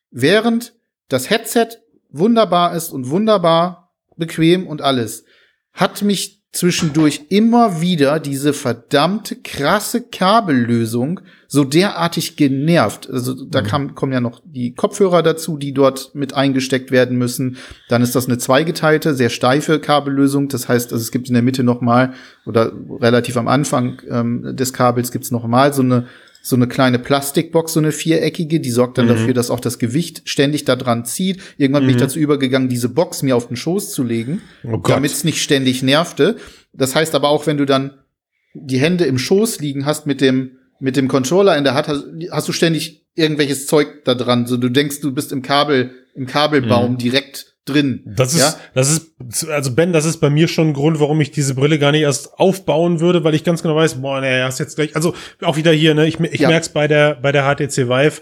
Während 0.09 0.73
das 1.09 1.29
Headset 1.29 1.67
wunderbar 2.09 2.75
ist 2.75 2.89
und 2.89 3.09
wunderbar 3.09 3.86
bequem 4.17 4.67
und 4.67 4.81
alles, 4.81 5.25
hat 5.73 6.01
mich 6.01 6.37
zwischendurch 6.51 7.25
immer 7.29 7.81
wieder 7.81 8.19
diese 8.19 8.51
verdammte 8.51 9.35
krasse 9.35 10.01
Kabellösung 10.01 11.19
so 11.47 11.63
derartig 11.63 12.35
genervt. 12.35 13.09
Also 13.09 13.45
da 13.45 13.61
kam, 13.61 13.93
kommen 13.95 14.11
ja 14.11 14.19
noch 14.19 14.41
die 14.43 14.73
Kopfhörer 14.73 15.21
dazu, 15.21 15.57
die 15.57 15.73
dort 15.73 16.15
mit 16.15 16.33
eingesteckt 16.33 16.89
werden 16.89 17.17
müssen. 17.17 17.57
Dann 17.89 18.01
ist 18.01 18.15
das 18.15 18.27
eine 18.27 18.37
zweigeteilte, 18.37 19.13
sehr 19.13 19.29
steife 19.29 19.79
Kabellösung. 19.79 20.47
Das 20.49 20.67
heißt, 20.67 20.91
also 20.91 21.01
es 21.01 21.11
gibt 21.11 21.27
in 21.27 21.35
der 21.35 21.43
Mitte 21.43 21.63
noch 21.63 21.81
mal 21.81 22.13
oder 22.45 22.71
relativ 22.99 23.37
am 23.37 23.47
Anfang 23.47 24.01
ähm, 24.09 24.55
des 24.55 24.73
Kabels 24.73 25.11
gibt's 25.11 25.31
noch 25.31 25.45
mal 25.45 25.73
so 25.73 25.83
eine 25.83 26.07
so 26.47 26.55
eine 26.55 26.67
kleine 26.67 26.99
Plastikbox, 26.99 27.73
so 27.73 27.79
eine 27.79 27.91
viereckige, 27.91 28.59
die 28.59 28.69
sorgt 28.71 28.97
dann 28.97 29.05
Mhm. 29.05 29.09
dafür, 29.09 29.33
dass 29.33 29.49
auch 29.49 29.59
das 29.59 29.79
Gewicht 29.79 30.21
ständig 30.25 30.65
da 30.65 30.75
dran 30.75 31.05
zieht. 31.05 31.41
Irgendwann 31.57 31.83
bin 31.83 31.89
ich 31.91 31.95
Mhm. 31.97 32.01
dazu 32.01 32.19
übergegangen, 32.19 32.69
diese 32.69 32.89
Box 32.89 33.21
mir 33.23 33.35
auf 33.35 33.47
den 33.47 33.57
Schoß 33.57 33.91
zu 33.91 34.03
legen, 34.03 34.41
Oh 34.63 34.77
damit 34.77 35.11
es 35.11 35.23
nicht 35.23 35.41
ständig 35.41 35.83
nervte. 35.83 36.37
Das 36.73 36.95
heißt 36.95 37.15
aber 37.15 37.29
auch, 37.29 37.47
wenn 37.47 37.57
du 37.57 37.65
dann 37.65 37.95
die 38.53 38.79
Hände 38.79 39.05
im 39.05 39.17
Schoß 39.17 39.59
liegen 39.59 39.85
hast 39.85 40.07
mit 40.07 40.21
dem 40.21 40.51
mit 40.79 40.95
dem 40.95 41.07
Controller 41.07 41.57
in 41.57 41.63
der 41.63 41.73
Hand, 41.73 41.87
hast, 41.87 42.03
hast 42.31 42.47
du 42.47 42.51
ständig 42.53 43.07
irgendwelches 43.15 43.65
Zeug 43.65 44.03
da 44.05 44.13
dran. 44.13 44.45
So 44.45 44.57
du 44.57 44.69
denkst, 44.69 45.01
du 45.01 45.11
bist 45.11 45.31
im 45.31 45.41
Kabel 45.41 45.89
im 46.13 46.27
Kabelbaum 46.27 46.93
Mhm. 46.93 46.97
direkt 46.99 47.56
drin. 47.69 48.01
Das 48.05 48.33
ist, 48.33 48.39
Ja? 48.39 48.55
das 48.73 48.89
ist, 48.91 49.47
also 49.49 49.73
Ben, 49.73 49.93
das 49.93 50.05
ist 50.05 50.17
bei 50.17 50.29
mir 50.29 50.47
schon 50.47 50.69
ein 50.69 50.73
Grund, 50.73 50.99
warum 50.99 51.21
ich 51.21 51.31
diese 51.31 51.53
Brille 51.55 51.79
gar 51.79 51.91
nicht 51.91 52.01
erst 52.01 52.39
aufbauen 52.39 52.99
würde, 52.99 53.23
weil 53.23 53.35
ich 53.35 53.43
ganz 53.43 53.61
genau 53.61 53.75
weiß, 53.75 54.01
boah, 54.01 54.21
ne, 54.21 54.43
hast 54.43 54.59
jetzt 54.59 54.75
gleich, 54.75 54.95
also 54.95 55.13
auch 55.43 55.57
wieder 55.57 55.71
hier, 55.71 55.93
ne, 55.93 56.07
ich, 56.07 56.19
ich 56.19 56.39
Ja. 56.41 56.49
merk's 56.49 56.69
bei 56.69 56.87
der, 56.87 57.15
bei 57.15 57.31
der 57.31 57.43
HTC 57.43 57.87
Vive, 57.89 58.21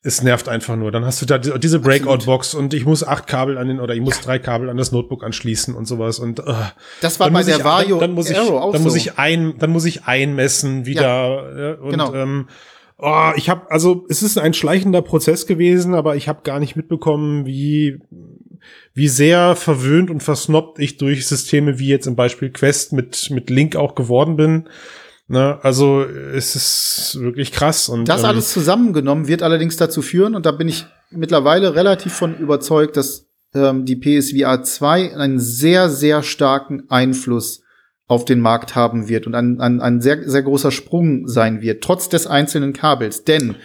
es 0.00 0.22
nervt 0.22 0.48
einfach 0.48 0.76
nur. 0.76 0.92
Dann 0.92 1.04
hast 1.04 1.20
du 1.20 1.26
da 1.26 1.38
die- 1.38 1.58
diese 1.58 1.80
Breakout-Box 1.80 2.54
und 2.54 2.72
ich 2.72 2.84
muss 2.86 3.02
acht 3.02 3.26
Kabel 3.26 3.58
an 3.58 3.66
den, 3.66 3.80
oder 3.80 3.94
ich 3.94 4.00
muss 4.00 4.20
drei 4.20 4.38
Kabel 4.38 4.70
an 4.70 4.76
das 4.76 4.92
Notebook 4.92 5.24
anschließen 5.24 5.74
und 5.74 5.86
sowas 5.86 6.20
und, 6.20 6.38
äh, 6.38 6.42
Das 7.00 7.18
war 7.18 7.28
bei 7.30 7.42
der 7.42 7.56
ich, 7.58 7.64
Vario 7.64 7.98
dann, 7.98 8.10
dann 8.10 8.14
muss 8.14 8.30
ich, 8.30 8.38
auch 8.38 8.72
dann 8.72 8.82
muss 8.82 8.92
so. 8.92 8.96
ich 8.96 9.18
ein, 9.18 9.54
dann 9.58 9.70
muss 9.70 9.84
ich 9.84 10.04
einmessen 10.04 10.86
wieder 10.86 11.76
äh, 11.80 11.82
und 11.82 11.90
genau. 11.90 12.14
ähm, 12.14 12.46
oh, 12.96 13.30
ich 13.36 13.50
habe 13.50 13.70
also 13.72 14.06
es 14.08 14.22
ist 14.22 14.38
ein 14.38 14.54
schleichender 14.54 15.02
Prozess 15.02 15.46
gewesen, 15.46 15.94
aber 15.94 16.14
ich 16.14 16.28
habe 16.28 16.42
gar 16.44 16.60
nicht 16.60 16.76
mitbekommen, 16.76 17.44
wie 17.44 17.98
wie 18.94 19.08
sehr 19.08 19.56
verwöhnt 19.56 20.10
und 20.10 20.22
versnobbt 20.22 20.78
ich 20.78 20.96
durch 20.96 21.26
Systeme 21.26 21.78
wie 21.78 21.88
jetzt 21.88 22.06
im 22.06 22.16
Beispiel 22.16 22.50
Quest 22.50 22.92
mit 22.92 23.30
mit 23.30 23.50
Link 23.50 23.76
auch 23.76 23.94
geworden 23.94 24.36
bin. 24.36 24.68
Ne, 25.30 25.58
also 25.62 26.02
es 26.02 26.56
ist 26.56 27.18
wirklich 27.20 27.52
krass 27.52 27.90
und 27.90 28.08
Das 28.08 28.22
ähm, 28.22 28.28
alles 28.28 28.50
zusammengenommen 28.50 29.28
wird 29.28 29.42
allerdings 29.42 29.76
dazu 29.76 30.00
führen, 30.00 30.34
und 30.34 30.46
da 30.46 30.52
bin 30.52 30.68
ich 30.68 30.86
mittlerweile 31.10 31.74
relativ 31.74 32.14
von 32.14 32.34
überzeugt, 32.38 32.96
dass 32.96 33.26
ähm, 33.54 33.84
die 33.84 33.96
PSVR 33.96 34.62
2 34.62 35.14
einen 35.16 35.38
sehr, 35.38 35.90
sehr 35.90 36.22
starken 36.22 36.88
Einfluss 36.88 37.62
auf 38.06 38.24
den 38.24 38.40
Markt 38.40 38.74
haben 38.74 39.08
wird 39.08 39.26
und 39.26 39.34
ein, 39.34 39.60
ein, 39.60 39.82
ein 39.82 40.00
sehr, 40.00 40.28
sehr 40.28 40.42
großer 40.42 40.70
Sprung 40.70 41.28
sein 41.28 41.60
wird, 41.60 41.84
trotz 41.84 42.08
des 42.08 42.26
einzelnen 42.26 42.72
Kabels. 42.72 43.24
Denn 43.24 43.56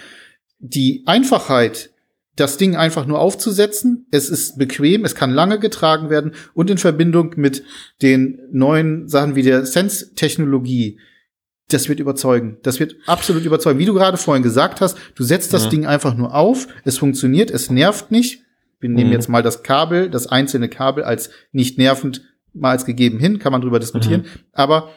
die 0.59 1.03
Einfachheit, 1.05 1.91
das 2.35 2.57
Ding 2.57 2.75
einfach 2.75 3.05
nur 3.05 3.19
aufzusetzen, 3.19 4.07
es 4.11 4.29
ist 4.29 4.57
bequem, 4.57 5.05
es 5.05 5.13
kann 5.15 5.31
lange 5.31 5.59
getragen 5.59 6.09
werden 6.09 6.33
und 6.53 6.69
in 6.69 6.77
Verbindung 6.79 7.33
mit 7.35 7.63
den 8.01 8.39
neuen 8.51 9.07
Sachen 9.07 9.35
wie 9.35 9.43
der 9.43 9.65
Sense-Technologie, 9.65 10.99
das 11.69 11.89
wird 11.89 11.99
überzeugen. 11.99 12.57
Das 12.63 12.79
wird 12.79 12.95
absolut 13.05 13.45
überzeugen. 13.45 13.79
Wie 13.79 13.85
du 13.85 13.93
gerade 13.93 14.17
vorhin 14.17 14.43
gesagt 14.43 14.81
hast, 14.81 14.97
du 15.15 15.23
setzt 15.23 15.53
das 15.53 15.65
Mhm. 15.65 15.69
Ding 15.69 15.85
einfach 15.85 16.15
nur 16.15 16.33
auf, 16.35 16.67
es 16.83 16.97
funktioniert, 16.97 17.51
es 17.51 17.69
nervt 17.69 18.11
nicht. 18.11 18.41
Wir 18.79 18.89
nehmen 18.89 19.07
Mhm. 19.09 19.13
jetzt 19.13 19.29
mal 19.29 19.43
das 19.43 19.63
Kabel, 19.63 20.09
das 20.09 20.27
einzelne 20.27 20.69
Kabel 20.69 21.03
als 21.03 21.29
nicht 21.51 21.77
nervend 21.77 22.21
mal 22.53 22.71
als 22.71 22.85
gegeben 22.85 23.17
hin, 23.19 23.39
kann 23.39 23.51
man 23.51 23.61
drüber 23.61 23.79
diskutieren. 23.79 24.21
Mhm. 24.21 24.39
Aber 24.51 24.89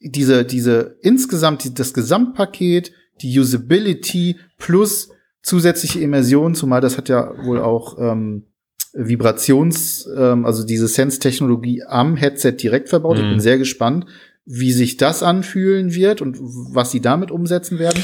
diese, 0.00 0.44
diese 0.44 0.96
insgesamt, 1.02 1.78
das 1.78 1.94
Gesamtpaket, 1.94 2.92
die 3.22 3.38
Usability 3.38 4.36
plus 4.58 5.10
zusätzliche 5.42 6.00
Immersion, 6.00 6.54
zumal 6.54 6.80
das 6.80 6.96
hat 6.96 7.08
ja 7.08 7.32
wohl 7.44 7.60
auch 7.60 7.98
ähm, 7.98 8.44
Vibrations, 8.92 10.08
ähm, 10.16 10.44
also 10.44 10.64
diese 10.64 10.88
Sense-Technologie 10.88 11.82
am 11.86 12.16
Headset 12.16 12.52
direkt 12.52 12.88
verbaut. 12.88 13.18
Ich 13.18 13.24
Mhm. 13.24 13.30
bin 13.30 13.40
sehr 13.40 13.58
gespannt, 13.58 14.06
wie 14.46 14.72
sich 14.72 14.96
das 14.96 15.22
anfühlen 15.22 15.94
wird 15.94 16.20
und 16.22 16.36
was 16.40 16.90
sie 16.90 17.00
damit 17.00 17.30
umsetzen 17.30 17.78
werden. 17.78 18.02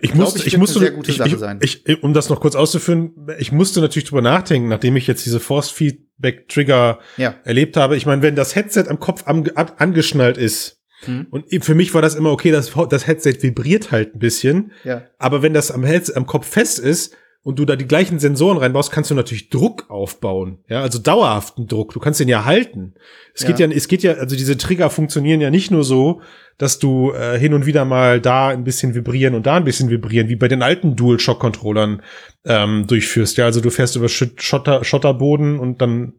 Ich 0.00 0.10
glaub, 0.12 0.24
musste, 0.24 0.40
ich 0.40 0.46
ich, 0.48 0.58
musste, 0.58 0.80
sehr 0.80 0.90
gute 0.90 1.10
ich, 1.12 1.16
Sache 1.18 1.28
ich, 1.28 1.38
sein. 1.38 1.58
Ich, 1.62 2.02
um 2.02 2.12
das 2.12 2.28
noch 2.28 2.40
kurz 2.40 2.56
auszuführen, 2.56 3.12
ich 3.38 3.52
musste 3.52 3.80
natürlich 3.80 4.08
drüber 4.08 4.22
nachdenken, 4.22 4.68
nachdem 4.68 4.96
ich 4.96 5.06
jetzt 5.06 5.24
diese 5.26 5.38
Force 5.38 5.70
Feedback 5.70 6.48
Trigger 6.48 6.98
Ja. 7.18 7.36
erlebt 7.44 7.76
habe. 7.76 7.96
Ich 7.96 8.04
meine, 8.06 8.22
wenn 8.22 8.34
das 8.34 8.56
Headset 8.56 8.84
am 8.88 8.98
Kopf 8.98 9.22
am, 9.26 9.44
ab, 9.54 9.76
angeschnallt 9.78 10.38
ist, 10.38 10.75
Hm. 11.04 11.26
Und 11.30 11.46
für 11.64 11.74
mich 11.74 11.94
war 11.94 12.02
das 12.02 12.14
immer 12.14 12.30
okay, 12.30 12.50
das, 12.50 12.72
das 12.88 13.06
Headset 13.06 13.38
vibriert 13.40 13.90
halt 13.90 14.14
ein 14.14 14.18
bisschen. 14.18 14.72
Ja. 14.84 15.02
Aber 15.18 15.42
wenn 15.42 15.54
das 15.54 15.70
am, 15.70 15.84
Headset, 15.84 16.14
am 16.16 16.26
Kopf 16.26 16.46
fest 16.46 16.78
ist, 16.78 17.14
und 17.46 17.60
du 17.60 17.64
da 17.64 17.76
die 17.76 17.86
gleichen 17.86 18.18
Sensoren 18.18 18.58
reinbaust, 18.58 18.90
kannst 18.90 19.12
du 19.12 19.14
natürlich 19.14 19.50
Druck 19.50 19.88
aufbauen. 19.88 20.58
Ja, 20.68 20.82
also 20.82 20.98
dauerhaften 20.98 21.68
Druck. 21.68 21.92
Du 21.92 22.00
kannst 22.00 22.18
den 22.18 22.26
ja 22.26 22.44
halten. 22.44 22.94
Es 23.34 23.42
ja. 23.42 23.46
geht 23.46 23.60
ja, 23.60 23.68
es 23.68 23.86
geht 23.86 24.02
ja, 24.02 24.14
also 24.14 24.34
diese 24.34 24.56
Trigger 24.56 24.90
funktionieren 24.90 25.40
ja 25.40 25.48
nicht 25.48 25.70
nur 25.70 25.84
so, 25.84 26.22
dass 26.58 26.80
du 26.80 27.12
äh, 27.12 27.38
hin 27.38 27.54
und 27.54 27.64
wieder 27.64 27.84
mal 27.84 28.20
da 28.20 28.48
ein 28.48 28.64
bisschen 28.64 28.96
vibrieren 28.96 29.36
und 29.36 29.46
da 29.46 29.54
ein 29.54 29.64
bisschen 29.64 29.90
vibrieren, 29.90 30.28
wie 30.28 30.34
bei 30.34 30.48
den 30.48 30.60
alten 30.60 30.96
DualShock-Controllern 30.96 32.02
ähm, 32.46 32.88
durchführst. 32.88 33.36
Ja, 33.36 33.44
also 33.44 33.60
du 33.60 33.70
fährst 33.70 33.94
über 33.94 34.08
Schotter, 34.08 34.82
Schotterboden 34.82 35.60
und 35.60 35.80
dann 35.80 36.14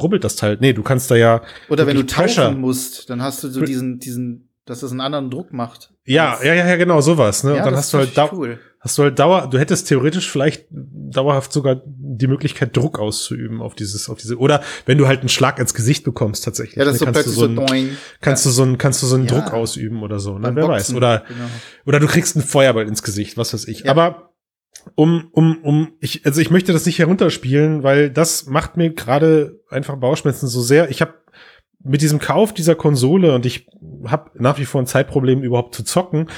rubbelt 0.00 0.24
das 0.24 0.36
Teil. 0.36 0.58
Nee, 0.60 0.72
du 0.72 0.82
kannst 0.82 1.10
da 1.10 1.16
ja. 1.16 1.42
Oder 1.68 1.86
wenn 1.86 1.96
du 1.96 2.06
tauchen 2.06 2.60
musst, 2.60 3.10
dann 3.10 3.22
hast 3.22 3.42
du 3.44 3.48
so 3.48 3.62
diesen, 3.62 3.98
diesen, 3.98 4.50
dass 4.64 4.82
es 4.82 4.90
einen 4.90 5.00
anderen 5.00 5.30
Druck 5.30 5.52
macht. 5.52 5.92
Ja, 6.04 6.38
ja, 6.42 6.54
ja, 6.54 6.66
ja, 6.66 6.76
genau, 6.76 7.00
sowas, 7.00 7.44
ne? 7.44 7.52
Ja, 7.52 7.58
und 7.58 7.66
dann 7.66 7.76
hast 7.76 7.92
du 7.92 7.98
halt 7.98 8.16
da, 8.16 8.30
cool 8.32 8.58
hast 8.80 8.96
du 8.98 9.02
halt 9.02 9.18
Dauer, 9.18 9.48
du 9.50 9.58
hättest 9.58 9.88
theoretisch 9.88 10.30
vielleicht 10.30 10.66
dauerhaft 10.70 11.52
sogar 11.52 11.82
die 11.84 12.26
Möglichkeit, 12.26 12.76
Druck 12.76 12.98
auszuüben 12.98 13.60
auf 13.60 13.74
dieses, 13.74 14.08
auf 14.08 14.18
diese, 14.18 14.38
oder 14.38 14.62
wenn 14.86 14.98
du 14.98 15.06
halt 15.06 15.20
einen 15.20 15.28
Schlag 15.28 15.58
ins 15.58 15.74
Gesicht 15.74 16.04
bekommst 16.04 16.44
tatsächlich. 16.44 16.76
Ja, 16.76 16.84
das 16.84 16.94
ne, 16.94 16.98
so 16.98 17.04
kannst 17.06 17.26
du 17.26 17.30
so, 17.30 17.44
ein, 17.44 17.96
kannst 18.20 18.44
ja. 18.44 18.50
du 18.50 18.54
so 18.54 18.62
einen, 18.62 18.78
kannst 18.78 19.02
du 19.02 19.06
so 19.06 19.16
einen 19.16 19.26
ja. 19.26 19.40
Druck 19.40 19.52
ausüben 19.52 20.02
oder 20.02 20.20
so, 20.20 20.38
ne? 20.38 20.54
Wer 20.54 20.66
Boxen, 20.66 20.70
weiß. 20.70 20.94
Oder, 20.94 21.24
genau. 21.26 21.44
oder 21.86 22.00
du 22.00 22.06
kriegst 22.06 22.36
einen 22.36 22.44
Feuerball 22.44 22.86
ins 22.86 23.02
Gesicht, 23.02 23.36
was 23.36 23.52
weiß 23.52 23.66
ich. 23.66 23.88
Aber 23.90 24.32
um, 24.94 25.28
um, 25.32 25.58
um, 25.62 25.92
ich, 26.00 26.24
also 26.26 26.40
ich 26.40 26.50
möchte 26.50 26.72
das 26.72 26.86
nicht 26.86 26.98
herunterspielen, 26.98 27.82
weil 27.82 28.10
das 28.10 28.46
macht 28.46 28.76
mir 28.76 28.90
gerade 28.92 29.60
einfach 29.70 29.96
Bauchschmerzen 29.96 30.48
so 30.48 30.60
sehr. 30.60 30.90
Ich 30.90 31.00
habe 31.00 31.14
mit 31.82 32.02
diesem 32.02 32.18
Kauf 32.18 32.52
dieser 32.52 32.74
Konsole 32.74 33.34
und 33.34 33.46
ich 33.46 33.68
habe 34.06 34.30
nach 34.34 34.58
wie 34.58 34.64
vor 34.64 34.82
ein 34.82 34.86
Zeitproblem 34.86 35.42
überhaupt 35.42 35.74
zu 35.74 35.84
zocken, 35.84 36.28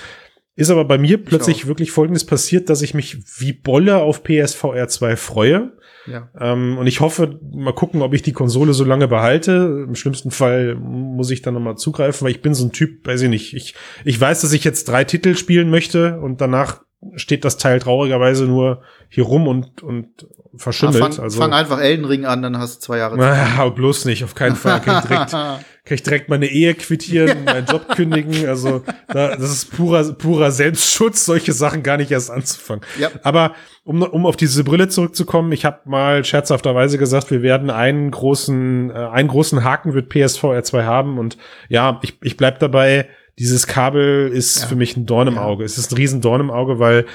ist 0.57 0.71
aber 0.71 0.85
bei 0.85 0.99
mir 0.99 1.25
plötzlich 1.25 1.67
wirklich 1.67 1.91
Folgendes 1.91 2.27
passiert, 2.27 2.69
dass 2.69 2.83
ich 2.83 2.93
mich 2.93 3.19
wie 3.41 3.53
Bolle 3.53 3.99
auf 3.99 4.23
PSVR 4.23 4.89
2 4.89 5.17
freue. 5.17 5.73
Ja. 6.07 6.29
Ähm, 6.39 6.77
und 6.77 6.87
ich 6.87 7.01
hoffe, 7.01 7.39
mal 7.53 7.73
gucken, 7.73 8.03
ob 8.03 8.13
ich 8.15 8.23
die 8.23 8.33
Konsole 8.33 8.75
so 8.75 8.85
lange 8.85 9.09
behalte. 9.09 9.85
Im 9.87 9.95
schlimmsten 9.95 10.31
Fall 10.31 10.75
muss 10.75 11.31
ich 11.31 11.41
dann 11.41 11.55
nochmal 11.55 11.77
zugreifen, 11.77 12.25
weil 12.25 12.33
ich 12.33 12.43
bin 12.43 12.53
so 12.53 12.67
ein 12.67 12.73
Typ, 12.73 13.07
weiß 13.07 13.23
ich 13.23 13.29
nicht. 13.31 13.55
Ich, 13.55 13.75
ich 14.05 14.21
weiß, 14.21 14.43
dass 14.43 14.53
ich 14.53 14.65
jetzt 14.65 14.89
drei 14.89 15.05
Titel 15.05 15.35
spielen 15.35 15.71
möchte 15.71 16.21
und 16.21 16.41
danach 16.41 16.83
steht 17.17 17.45
das 17.45 17.57
Teil 17.57 17.81
traurigerweise 17.81 18.45
nur 18.45 18.83
hier 19.09 19.25
rum 19.25 19.49
und, 19.49 19.83
und 19.83 20.27
verschimmelt. 20.57 20.99
fang, 20.99 21.25
also, 21.25 21.41
fang 21.41 21.53
einfach 21.53 21.81
Elden 21.81 22.05
Ring 22.05 22.25
an, 22.25 22.43
dann 22.43 22.59
hast 22.59 22.77
du 22.77 22.81
zwei 22.81 22.99
Jahre 22.99 23.19
Zeit. 23.19 23.49
Ja, 23.57 23.69
bloß 23.69 24.05
nicht, 24.05 24.23
auf 24.25 24.35
keinen 24.35 24.57
Fall. 24.57 24.81
Kann 24.81 24.99
ich 25.03 25.09
direkt, 25.09 25.31
kann 25.31 25.61
ich 25.89 26.03
direkt 26.03 26.29
meine 26.29 26.47
Ehe 26.47 26.75
quittieren, 26.75 27.45
meinen 27.45 27.67
Job 27.67 27.89
kündigen. 27.89 28.47
Also 28.47 28.83
da, 29.09 29.37
das 29.37 29.51
ist 29.51 29.77
purer, 29.77 30.13
purer 30.13 30.51
Selbstschutz, 30.51 31.25
solche 31.25 31.53
Sachen 31.53 31.83
gar 31.83 31.97
nicht 31.97 32.11
erst 32.11 32.31
anzufangen. 32.31 32.85
Ja. 32.99 33.09
Aber 33.23 33.55
um, 33.85 34.03
um 34.03 34.27
auf 34.27 34.37
diese 34.37 34.63
Brille 34.63 34.89
zurückzukommen, 34.89 35.53
ich 35.53 35.65
habe 35.65 35.81
mal 35.87 36.25
scherzhafterweise 36.25 36.99
gesagt, 36.99 37.31
wir 37.31 37.43
werden 37.43 37.71
einen 37.71 38.11
großen, 38.11 38.91
äh, 38.91 38.95
einen 38.95 39.29
großen 39.29 39.65
Haken 39.65 39.95
wird 39.95 40.11
PSVR 40.11 40.63
2 40.63 40.85
haben. 40.85 41.19
Und 41.19 41.39
ja, 41.69 41.99
ich, 42.03 42.19
ich 42.23 42.37
bleib 42.37 42.59
dabei, 42.59 43.09
dieses 43.39 43.67
Kabel 43.67 44.29
ist 44.29 44.63
ja. 44.63 44.67
für 44.67 44.77
mich 44.77 44.97
ein 44.97 45.07
Dorn 45.07 45.29
im 45.29 45.39
Auge. 45.39 45.65
Es 45.65 45.79
ist 45.79 45.93
ein 45.93 45.97
riesen 45.97 46.21
Dorn 46.21 46.41
im 46.41 46.51
Auge, 46.51 46.79
weil 46.79 47.07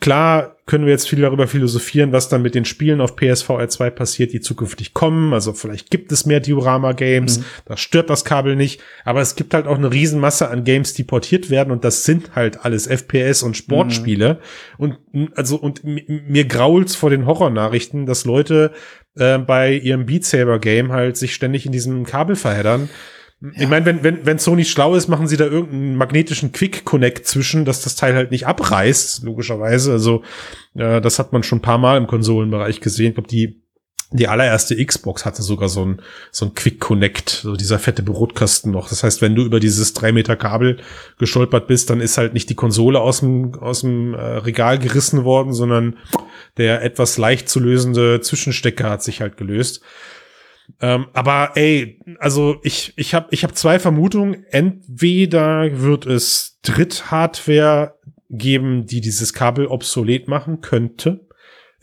Klar 0.00 0.56
können 0.66 0.86
wir 0.86 0.92
jetzt 0.92 1.08
viel 1.08 1.20
darüber 1.20 1.46
philosophieren, 1.46 2.10
was 2.10 2.28
dann 2.28 2.42
mit 2.42 2.56
den 2.56 2.64
Spielen 2.64 3.00
auf 3.00 3.14
PSVR 3.14 3.68
2 3.68 3.90
passiert, 3.90 4.32
die 4.32 4.40
zukünftig 4.40 4.92
kommen. 4.92 5.32
Also 5.32 5.52
vielleicht 5.52 5.88
gibt 5.88 6.10
es 6.10 6.26
mehr 6.26 6.40
Diorama-Games, 6.40 7.38
mhm. 7.38 7.44
da 7.66 7.76
stört 7.76 8.10
das 8.10 8.24
Kabel 8.24 8.56
nicht. 8.56 8.80
Aber 9.04 9.20
es 9.20 9.36
gibt 9.36 9.54
halt 9.54 9.68
auch 9.68 9.78
eine 9.78 9.92
Riesenmasse 9.92 10.48
an 10.48 10.64
Games, 10.64 10.94
die 10.94 11.04
portiert 11.04 11.48
werden 11.48 11.70
und 11.70 11.84
das 11.84 12.02
sind 12.02 12.34
halt 12.34 12.64
alles 12.64 12.88
FPS 12.88 13.44
und 13.44 13.56
Sportspiele. 13.56 14.40
Mhm. 14.78 14.96
Und 15.14 15.38
also 15.38 15.56
und 15.56 15.82
mir 15.84 16.44
grault's 16.44 16.96
vor 16.96 17.10
den 17.10 17.26
Horrornachrichten, 17.26 18.04
dass 18.04 18.24
Leute 18.24 18.72
äh, 19.14 19.38
bei 19.38 19.74
ihrem 19.74 20.06
Beat 20.06 20.24
Saber 20.24 20.58
Game 20.58 20.90
halt 20.90 21.16
sich 21.16 21.34
ständig 21.34 21.66
in 21.66 21.72
diesem 21.72 22.04
Kabel 22.04 22.34
verheddern 22.34 22.88
ich 23.54 23.68
meine, 23.68 23.84
wenn, 23.84 24.04
wenn, 24.04 24.24
wenn 24.24 24.38
Sony 24.38 24.64
schlau 24.64 24.94
ist, 24.94 25.08
machen 25.08 25.26
sie 25.26 25.36
da 25.36 25.44
irgendeinen 25.44 25.96
magnetischen 25.96 26.52
Quick-Connect 26.52 27.26
zwischen, 27.26 27.64
dass 27.64 27.82
das 27.82 27.96
Teil 27.96 28.14
halt 28.14 28.30
nicht 28.30 28.46
abreißt, 28.46 29.24
logischerweise. 29.24 29.90
Also, 29.90 30.22
äh, 30.74 31.00
das 31.00 31.18
hat 31.18 31.32
man 31.32 31.42
schon 31.42 31.58
ein 31.58 31.62
paar 31.62 31.78
Mal 31.78 31.96
im 31.96 32.06
Konsolenbereich 32.06 32.80
gesehen. 32.80 33.08
Ich 33.08 33.14
glaube, 33.14 33.28
die, 33.28 33.62
die 34.12 34.28
allererste 34.28 34.84
Xbox 34.84 35.24
hatte 35.24 35.42
sogar 35.42 35.68
so 35.68 35.84
ein, 35.84 36.02
so 36.30 36.46
ein 36.46 36.54
Quick 36.54 36.78
Connect, 36.78 37.30
so 37.30 37.56
dieser 37.56 37.80
fette 37.80 38.04
Brotkasten 38.04 38.70
noch. 38.70 38.88
Das 38.88 39.02
heißt, 39.02 39.22
wenn 39.22 39.34
du 39.34 39.42
über 39.42 39.58
dieses 39.58 39.92
drei 39.92 40.12
Meter 40.12 40.36
Kabel 40.36 40.78
gestolpert 41.18 41.66
bist, 41.66 41.90
dann 41.90 42.00
ist 42.00 42.18
halt 42.18 42.34
nicht 42.34 42.48
die 42.48 42.54
Konsole 42.54 43.00
aus 43.00 43.20
dem, 43.20 43.54
aus 43.54 43.80
dem 43.80 44.14
äh, 44.14 44.18
Regal 44.20 44.78
gerissen 44.78 45.24
worden, 45.24 45.52
sondern 45.52 45.96
der 46.58 46.82
etwas 46.82 47.18
leicht 47.18 47.48
zu 47.48 47.58
lösende 47.58 48.20
Zwischenstecker 48.20 48.88
hat 48.88 49.02
sich 49.02 49.20
halt 49.20 49.36
gelöst. 49.36 49.82
Ähm, 50.80 51.06
aber 51.12 51.52
ey, 51.54 52.00
also 52.18 52.56
ich, 52.62 52.92
ich 52.96 53.14
habe 53.14 53.28
ich 53.30 53.44
hab 53.44 53.56
zwei 53.56 53.78
Vermutungen. 53.78 54.44
Entweder 54.50 55.80
wird 55.80 56.06
es 56.06 56.58
Dritthardware 56.62 57.94
geben, 58.30 58.86
die 58.86 59.00
dieses 59.00 59.32
Kabel 59.32 59.66
obsolet 59.66 60.28
machen 60.28 60.60
könnte. 60.60 61.26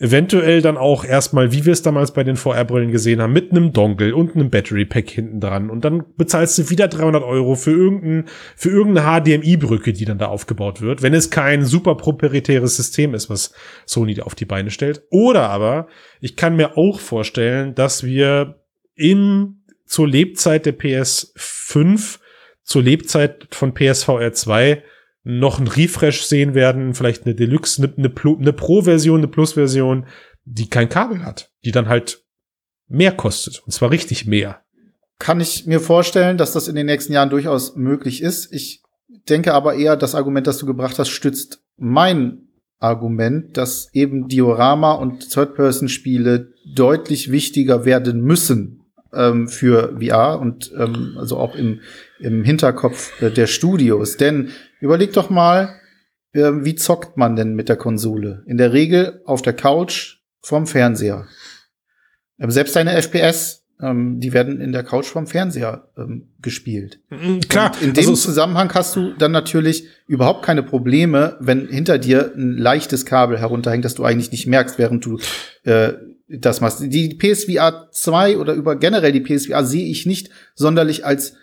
Eventuell 0.02 0.62
dann 0.62 0.78
auch 0.78 1.04
erstmal, 1.04 1.52
wie 1.52 1.66
wir 1.66 1.74
es 1.74 1.82
damals 1.82 2.12
bei 2.12 2.24
den 2.24 2.36
VR-Brillen 2.36 2.90
gesehen 2.90 3.20
haben, 3.20 3.34
mit 3.34 3.50
einem 3.50 3.74
Dongle 3.74 4.16
und 4.16 4.34
einem 4.34 4.48
Battery 4.48 4.86
Pack 4.86 5.10
hinten 5.10 5.40
dran. 5.40 5.68
Und 5.68 5.84
dann 5.84 6.04
bezahlst 6.16 6.56
du 6.56 6.70
wieder 6.70 6.88
300 6.88 7.22
Euro 7.22 7.54
für 7.54 7.72
irgendein, 7.72 8.24
für 8.56 8.70
irgendeine 8.70 9.20
HDMI-Brücke, 9.20 9.92
die 9.92 10.06
dann 10.06 10.16
da 10.16 10.28
aufgebaut 10.28 10.80
wird, 10.80 11.02
wenn 11.02 11.12
es 11.12 11.28
kein 11.28 11.66
super 11.66 11.96
proprietäres 11.96 12.76
System 12.76 13.12
ist, 13.12 13.28
was 13.28 13.52
Sony 13.84 14.18
auf 14.22 14.34
die 14.34 14.46
Beine 14.46 14.70
stellt. 14.70 15.02
Oder 15.10 15.50
aber, 15.50 15.86
ich 16.22 16.34
kann 16.34 16.56
mir 16.56 16.78
auch 16.78 16.98
vorstellen, 16.98 17.74
dass 17.74 18.02
wir 18.02 18.59
in 19.00 19.64
zur 19.86 20.06
Lebzeit 20.06 20.66
der 20.66 20.78
PS5, 20.78 22.18
zur 22.62 22.82
Lebzeit 22.82 23.48
von 23.50 23.74
PSVR 23.74 24.32
2 24.32 24.84
noch 25.24 25.58
ein 25.58 25.66
Refresh 25.66 26.22
sehen 26.22 26.54
werden, 26.54 26.94
vielleicht 26.94 27.26
eine 27.26 27.34
Deluxe, 27.34 27.82
eine, 27.82 27.92
eine, 27.96 28.36
eine 28.38 28.52
Pro-Version, 28.52 29.20
eine 29.20 29.28
Plus-Version, 29.28 30.06
die 30.44 30.70
kein 30.70 30.88
Kabel 30.88 31.24
hat, 31.24 31.50
die 31.64 31.72
dann 31.72 31.88
halt 31.88 32.24
mehr 32.88 33.12
kostet. 33.12 33.62
Und 33.64 33.72
zwar 33.72 33.90
richtig 33.90 34.26
mehr. 34.26 34.62
Kann 35.18 35.40
ich 35.40 35.66
mir 35.66 35.80
vorstellen, 35.80 36.38
dass 36.38 36.52
das 36.52 36.68
in 36.68 36.76
den 36.76 36.86
nächsten 36.86 37.12
Jahren 37.12 37.30
durchaus 37.30 37.76
möglich 37.76 38.22
ist. 38.22 38.52
Ich 38.52 38.82
denke 39.28 39.52
aber 39.52 39.74
eher, 39.74 39.96
das 39.96 40.14
Argument, 40.14 40.46
das 40.46 40.58
du 40.58 40.66
gebracht 40.66 40.98
hast, 40.98 41.10
stützt 41.10 41.62
mein 41.76 42.48
Argument, 42.78 43.56
dass 43.56 43.92
eben 43.92 44.28
Diorama 44.28 44.92
und 44.92 45.30
Third-Person-Spiele 45.30 46.52
deutlich 46.74 47.30
wichtiger 47.30 47.84
werden 47.84 48.22
müssen 48.22 48.79
ähm, 49.14 49.48
für 49.48 49.98
VR 50.00 50.38
und 50.40 50.72
ähm, 50.78 51.16
also 51.18 51.36
auch 51.36 51.54
im, 51.54 51.80
im 52.18 52.44
Hinterkopf 52.44 53.12
der 53.20 53.46
Studios. 53.46 54.16
Denn 54.16 54.50
überleg 54.80 55.12
doch 55.12 55.30
mal, 55.30 55.80
äh, 56.32 56.50
wie 56.52 56.74
zockt 56.74 57.16
man 57.16 57.36
denn 57.36 57.54
mit 57.54 57.68
der 57.68 57.76
Konsole? 57.76 58.42
In 58.46 58.56
der 58.56 58.72
Regel 58.72 59.20
auf 59.24 59.42
der 59.42 59.52
Couch 59.52 60.18
vorm 60.42 60.66
Fernseher. 60.66 61.26
Ähm, 62.38 62.50
selbst 62.50 62.76
deine 62.76 63.00
FPS, 63.00 63.64
ähm, 63.80 64.20
die 64.20 64.32
werden 64.32 64.60
in 64.60 64.72
der 64.72 64.82
Couch 64.82 65.06
vorm 65.06 65.26
Fernseher 65.26 65.88
ähm, 65.96 66.30
gespielt. 66.40 67.00
Mhm, 67.10 67.40
klar. 67.40 67.72
Und 67.80 67.88
in 67.88 67.94
dem 67.94 68.10
also, 68.10 68.14
Zusammenhang 68.14 68.72
hast 68.74 68.96
du 68.96 69.12
dann 69.14 69.32
natürlich 69.32 69.86
überhaupt 70.06 70.44
keine 70.44 70.62
Probleme, 70.62 71.36
wenn 71.40 71.68
hinter 71.68 71.98
dir 71.98 72.32
ein 72.34 72.56
leichtes 72.56 73.04
Kabel 73.06 73.38
herunterhängt, 73.38 73.84
das 73.84 73.94
du 73.94 74.04
eigentlich 74.04 74.32
nicht 74.32 74.46
merkst, 74.46 74.78
während 74.78 75.04
du 75.04 75.18
äh, 75.64 75.92
das 76.38 76.60
machst. 76.60 76.80
Die 76.80 77.14
PSVR 77.14 77.88
2 77.90 78.38
oder 78.38 78.54
über 78.54 78.76
generell 78.76 79.12
die 79.12 79.20
PSVR 79.20 79.64
sehe 79.64 79.86
ich 79.86 80.06
nicht 80.06 80.30
sonderlich 80.54 81.04
als 81.04 81.34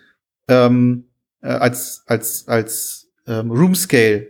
ähm, 0.48 1.04
äh, 1.42 1.48
als 1.48 2.02
als 2.06 2.48
als 2.48 3.08
ähm, 3.26 3.50
Room 3.50 3.74
Scale 3.74 4.28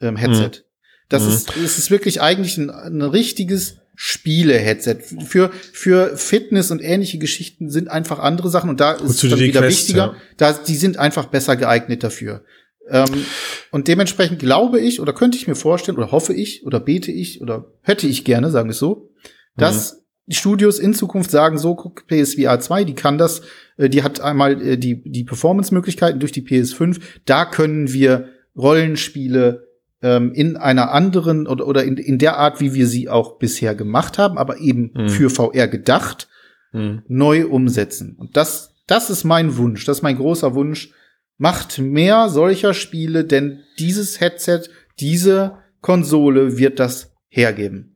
ähm, 0.00 0.16
Headset. 0.16 0.42
Mhm. 0.44 0.64
Das 1.08 1.22
mhm. 1.22 1.28
ist 1.28 1.56
es 1.56 1.78
ist 1.78 1.90
wirklich 1.90 2.22
eigentlich 2.22 2.56
ein, 2.56 2.70
ein 2.70 3.02
richtiges 3.02 3.76
Spiele-Headset. 3.96 4.96
Für, 5.24 5.52
für 5.72 6.16
Fitness 6.16 6.72
und 6.72 6.82
ähnliche 6.82 7.18
Geschichten 7.18 7.70
sind 7.70 7.88
einfach 7.88 8.18
andere 8.18 8.50
Sachen 8.50 8.68
und 8.68 8.80
da 8.80 8.92
ist 8.92 9.22
es 9.22 9.30
dann 9.30 9.38
wieder 9.38 9.60
Quest, 9.60 9.78
wichtiger. 9.78 9.98
Ja. 9.98 10.16
Da, 10.36 10.52
die 10.52 10.74
sind 10.74 10.96
einfach 10.96 11.26
besser 11.26 11.54
geeignet 11.54 12.02
dafür. 12.02 12.44
Ähm, 12.88 13.24
und 13.70 13.88
dementsprechend 13.88 14.40
glaube 14.40 14.80
ich 14.80 15.00
oder 15.00 15.12
könnte 15.12 15.38
ich 15.38 15.46
mir 15.46 15.54
vorstellen 15.54 15.96
oder 15.96 16.10
hoffe 16.10 16.34
ich 16.34 16.66
oder 16.66 16.80
bete 16.80 17.12
ich 17.12 17.40
oder 17.40 17.72
hätte 17.82 18.06
ich 18.06 18.24
gerne, 18.24 18.50
sagen 18.50 18.68
wir 18.68 18.72
es 18.72 18.78
so, 18.78 19.10
dass 19.56 19.94
mhm. 19.94 19.98
die 20.26 20.36
Studios 20.36 20.78
in 20.78 20.94
Zukunft 20.94 21.30
sagen, 21.30 21.58
so 21.58 21.74
guck 21.74 22.06
PSVR 22.06 22.60
2, 22.60 22.84
die 22.84 22.94
kann 22.94 23.18
das, 23.18 23.42
äh, 23.76 23.88
die 23.88 24.02
hat 24.02 24.20
einmal 24.20 24.60
äh, 24.60 24.78
die, 24.78 25.02
die 25.04 25.24
Performance-Möglichkeiten 25.24 26.20
durch 26.20 26.32
die 26.32 26.42
PS5, 26.42 27.00
da 27.24 27.44
können 27.44 27.92
wir 27.92 28.28
Rollenspiele 28.56 29.68
ähm, 30.02 30.32
in 30.32 30.56
einer 30.56 30.92
anderen 30.92 31.46
oder, 31.46 31.66
oder 31.66 31.84
in, 31.84 31.96
in 31.96 32.18
der 32.18 32.36
Art, 32.38 32.60
wie 32.60 32.74
wir 32.74 32.86
sie 32.86 33.08
auch 33.08 33.38
bisher 33.38 33.74
gemacht 33.74 34.18
haben, 34.18 34.38
aber 34.38 34.58
eben 34.58 34.92
mhm. 34.94 35.08
für 35.08 35.30
VR 35.30 35.68
gedacht, 35.68 36.28
mhm. 36.72 37.02
neu 37.08 37.46
umsetzen. 37.46 38.16
Und 38.18 38.36
das, 38.36 38.74
das 38.86 39.10
ist 39.10 39.24
mein 39.24 39.56
Wunsch, 39.56 39.84
das 39.84 39.98
ist 39.98 40.02
mein 40.02 40.16
großer 40.16 40.54
Wunsch, 40.54 40.92
Macht 41.36 41.78
mehr 41.78 42.28
solcher 42.28 42.74
Spiele, 42.74 43.24
denn 43.24 43.64
dieses 43.78 44.20
Headset, 44.20 44.62
diese 45.00 45.58
Konsole 45.80 46.58
wird 46.58 46.78
das 46.78 47.12
hergeben. 47.28 47.93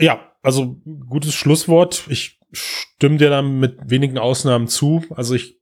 Ja, 0.00 0.32
also 0.42 0.80
gutes 1.08 1.34
Schlusswort. 1.34 2.04
Ich 2.08 2.38
stimme 2.52 3.18
dir 3.18 3.30
da 3.30 3.42
mit 3.42 3.90
wenigen 3.90 4.18
Ausnahmen 4.18 4.68
zu. 4.68 5.04
Also 5.10 5.34
ich, 5.34 5.58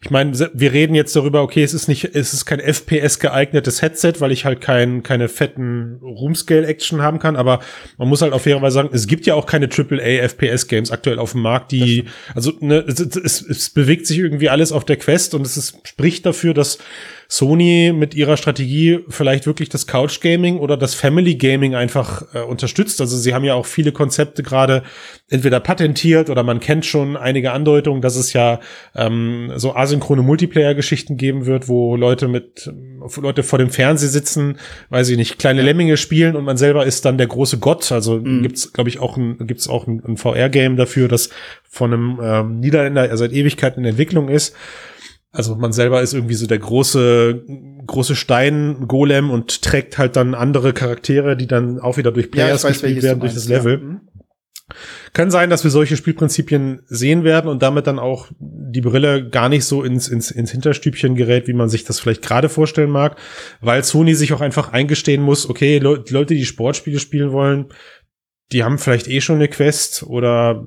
ich 0.00 0.10
meine, 0.10 0.32
wir 0.54 0.72
reden 0.72 0.94
jetzt 0.94 1.14
darüber, 1.14 1.42
okay, 1.42 1.62
es 1.62 1.74
ist 1.74 1.88
nicht, 1.88 2.04
es 2.04 2.32
ist 2.32 2.46
kein 2.46 2.60
FPS 2.60 3.18
geeignetes 3.18 3.82
Headset, 3.82 4.14
weil 4.18 4.32
ich 4.32 4.44
halt 4.44 4.60
kein, 4.60 5.02
keine 5.02 5.28
fetten 5.28 5.98
Room-Scale-Action 6.00 7.02
haben 7.02 7.18
kann, 7.18 7.36
aber 7.36 7.60
man 7.98 8.08
muss 8.08 8.22
halt 8.22 8.32
auf 8.32 8.42
fairerweise 8.42 8.74
sagen, 8.74 8.90
es 8.92 9.06
gibt 9.06 9.26
ja 9.26 9.34
auch 9.34 9.46
keine 9.46 9.68
AAA 9.68 10.28
FPS-Games 10.28 10.90
aktuell 10.90 11.18
auf 11.18 11.32
dem 11.32 11.42
Markt, 11.42 11.72
die, 11.72 12.04
also 12.34 12.52
ne, 12.60 12.84
es, 12.86 13.00
es, 13.00 13.42
es 13.42 13.70
bewegt 13.70 14.06
sich 14.06 14.18
irgendwie 14.18 14.48
alles 14.48 14.72
auf 14.72 14.84
der 14.84 14.96
Quest 14.96 15.34
und 15.34 15.42
es 15.44 15.56
ist, 15.56 15.76
spricht 15.86 16.24
dafür, 16.24 16.54
dass 16.54 16.78
Sony 17.32 17.92
mit 17.94 18.16
ihrer 18.16 18.36
Strategie 18.36 19.04
vielleicht 19.08 19.46
wirklich 19.46 19.68
das 19.68 19.86
Couch 19.86 20.20
Gaming 20.20 20.58
oder 20.58 20.76
das 20.76 20.96
Family 20.96 21.36
Gaming 21.36 21.76
einfach 21.76 22.24
äh, 22.34 22.40
unterstützt. 22.40 23.00
Also 23.00 23.16
sie 23.16 23.32
haben 23.32 23.44
ja 23.44 23.54
auch 23.54 23.66
viele 23.66 23.92
Konzepte 23.92 24.42
gerade 24.42 24.82
entweder 25.28 25.60
patentiert 25.60 26.28
oder 26.28 26.42
man 26.42 26.58
kennt 26.58 26.84
schon 26.84 27.16
einige 27.16 27.52
Andeutungen, 27.52 28.02
dass 28.02 28.16
es 28.16 28.32
ja 28.32 28.58
ähm, 28.96 29.52
so 29.54 29.76
asynchrone 29.76 30.22
Multiplayer-Geschichten 30.22 31.16
geben 31.16 31.46
wird, 31.46 31.68
wo 31.68 31.94
Leute 31.94 32.26
mit 32.26 32.68
Leute 33.16 33.44
vor 33.44 33.60
dem 33.60 33.70
Fernseher 33.70 34.08
sitzen, 34.08 34.58
weiß 34.88 35.08
ich 35.10 35.16
nicht, 35.16 35.38
kleine 35.38 35.62
Lemminge 35.62 35.96
spielen 35.98 36.34
und 36.34 36.42
man 36.42 36.56
selber 36.56 36.84
ist 36.84 37.04
dann 37.04 37.16
der 37.16 37.28
große 37.28 37.58
Gott. 37.58 37.92
Also 37.92 38.18
mhm. 38.18 38.42
gibt's, 38.42 38.72
glaube 38.72 38.90
ich, 38.90 38.98
auch 38.98 39.16
ein 39.16 39.46
gibt's 39.46 39.68
auch 39.68 39.86
ein, 39.86 40.02
ein 40.04 40.16
VR-Game 40.16 40.76
dafür, 40.76 41.06
das 41.06 41.30
von 41.68 41.92
einem 41.92 42.18
ähm, 42.20 42.58
Niederländer 42.58 43.08
er 43.08 43.16
seit 43.16 43.30
Ewigkeiten 43.30 43.84
in 43.84 43.90
Entwicklung 43.90 44.28
ist. 44.28 44.56
Also 45.32 45.54
man 45.54 45.72
selber 45.72 46.02
ist 46.02 46.12
irgendwie 46.12 46.34
so 46.34 46.46
der 46.46 46.58
große, 46.58 47.44
große 47.86 48.16
Stein-Golem 48.16 49.30
und 49.30 49.62
trägt 49.62 49.96
halt 49.96 50.16
dann 50.16 50.34
andere 50.34 50.72
Charaktere, 50.72 51.36
die 51.36 51.46
dann 51.46 51.78
auch 51.78 51.96
wieder 51.96 52.10
durch 52.10 52.32
Players 52.32 52.64
ja, 52.64 52.70
gespielt 52.70 53.02
werden 53.02 53.20
durch 53.20 53.34
das 53.34 53.46
Level. 53.46 53.72
Ja. 53.74 53.78
Mhm. 53.78 54.00
Kann 55.12 55.30
sein, 55.30 55.50
dass 55.50 55.64
wir 55.64 55.70
solche 55.70 55.96
Spielprinzipien 55.96 56.82
sehen 56.86 57.24
werden 57.24 57.50
und 57.50 57.62
damit 57.62 57.86
dann 57.88 57.98
auch 57.98 58.28
die 58.38 58.80
Brille 58.80 59.28
gar 59.28 59.48
nicht 59.48 59.64
so 59.64 59.82
ins, 59.82 60.06
ins, 60.08 60.30
ins 60.30 60.52
Hinterstübchen 60.52 61.16
gerät, 61.16 61.48
wie 61.48 61.52
man 61.52 61.68
sich 61.68 61.84
das 61.84 61.98
vielleicht 61.98 62.22
gerade 62.22 62.48
vorstellen 62.48 62.90
mag, 62.90 63.16
weil 63.60 63.82
Sony 63.82 64.14
sich 64.14 64.32
auch 64.32 64.40
einfach 64.40 64.72
eingestehen 64.72 65.22
muss, 65.22 65.48
okay, 65.48 65.78
Leute, 65.78 66.34
die 66.34 66.44
Sportspiele 66.44 67.00
spielen 67.00 67.32
wollen, 67.32 67.66
die 68.52 68.64
haben 68.64 68.78
vielleicht 68.78 69.06
eh 69.08 69.20
schon 69.20 69.36
eine 69.36 69.48
Quest 69.48 70.02
oder 70.02 70.64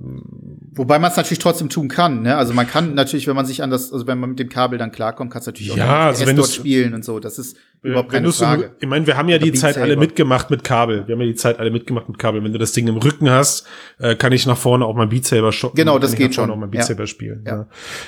Wobei 0.76 0.98
man 0.98 1.12
es 1.12 1.18
natürlich 1.18 1.40
trotzdem 1.40 1.70
tun 1.70 1.88
kann, 1.88 2.24
ne? 2.24 2.36
Also 2.36 2.54
man 2.54 2.66
kann 2.66 2.96
natürlich, 2.96 3.28
wenn 3.28 3.36
man 3.36 3.46
sich 3.46 3.62
an 3.62 3.70
das, 3.70 3.94
also 3.94 4.08
wenn 4.08 4.18
man 4.20 4.32
mit 4.32 4.40
dem 4.40 4.50
Kabel 4.50 4.80
dann 4.80 4.92
klarkommt, 4.92 5.32
kann 5.32 5.42
es 5.42 5.46
natürlich 5.46 5.72
auch 5.72 5.78
ja, 5.78 6.08
also 6.08 6.26
wenn 6.26 6.36
dort 6.36 6.50
spielen 6.50 6.96
und 6.96 7.06
so. 7.06 7.20
Das 7.20 7.38
ist 7.38 7.58
überhaupt 7.84 8.10
keine 8.10 8.32
Frage. 8.32 8.64
So, 8.64 8.70
ich 8.80 8.88
meine, 8.88 9.06
wir 9.06 9.16
haben 9.16 9.30
ja 9.30 9.38
die 9.38 9.54
Zeit 9.54 9.78
alle 9.78 9.98
mitgemacht 9.98 10.50
mit 10.50 10.64
Kabel. 10.64 11.06
Wir 11.06 11.14
haben 11.14 11.22
ja 11.22 11.28
die 11.28 11.36
Zeit 11.36 11.60
alle 11.60 11.70
mitgemacht 11.70 12.08
mit 12.10 12.18
Kabel. 12.18 12.44
Wenn 12.44 12.54
du 12.54 12.58
das 12.58 12.72
Ding 12.72 12.88
im 12.88 12.98
Rücken 12.98 13.30
hast, 13.30 13.68
äh, 14.00 14.16
kann 14.16 14.32
ich 14.32 14.48
nach 14.48 14.58
vorne 14.58 14.86
auch 14.86 14.96
mal 14.96 15.06
Beat 15.06 15.26
Saber 15.26 15.52
shoppen. 15.52 15.76
Genau, 15.76 16.00
das 16.00 16.16
geht 16.16 16.34
schon. 16.34 16.50
Auch 16.50 16.56
mal 16.56 16.68
Beat 16.68 16.82
ja. 16.82 16.88
Saber 16.88 17.06
spielen. 17.06 17.44
Ja. 17.46 17.56
ja. 17.56 17.68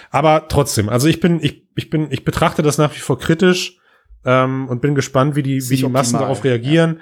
Aber 0.09 0.47
trotzdem, 0.47 0.89
also 0.89 1.07
ich 1.07 1.19
bin, 1.19 1.39
ich, 1.43 1.67
ich 1.76 1.91
bin, 1.91 2.07
ich 2.09 2.23
betrachte 2.23 2.63
das 2.63 2.80
nach 2.80 2.95
wie 2.95 2.99
vor 2.99 3.19
kritisch 3.19 3.78
ähm, 4.26 4.67
und 4.69 4.82
bin 4.82 4.95
gespannt, 4.95 5.36
wie 5.36 5.43
die, 5.43 5.69
wie 5.69 5.76
die 5.76 5.88
Massen 5.88 6.17
darauf 6.17 6.43
reagieren. 6.43 6.95
Ja 6.97 7.01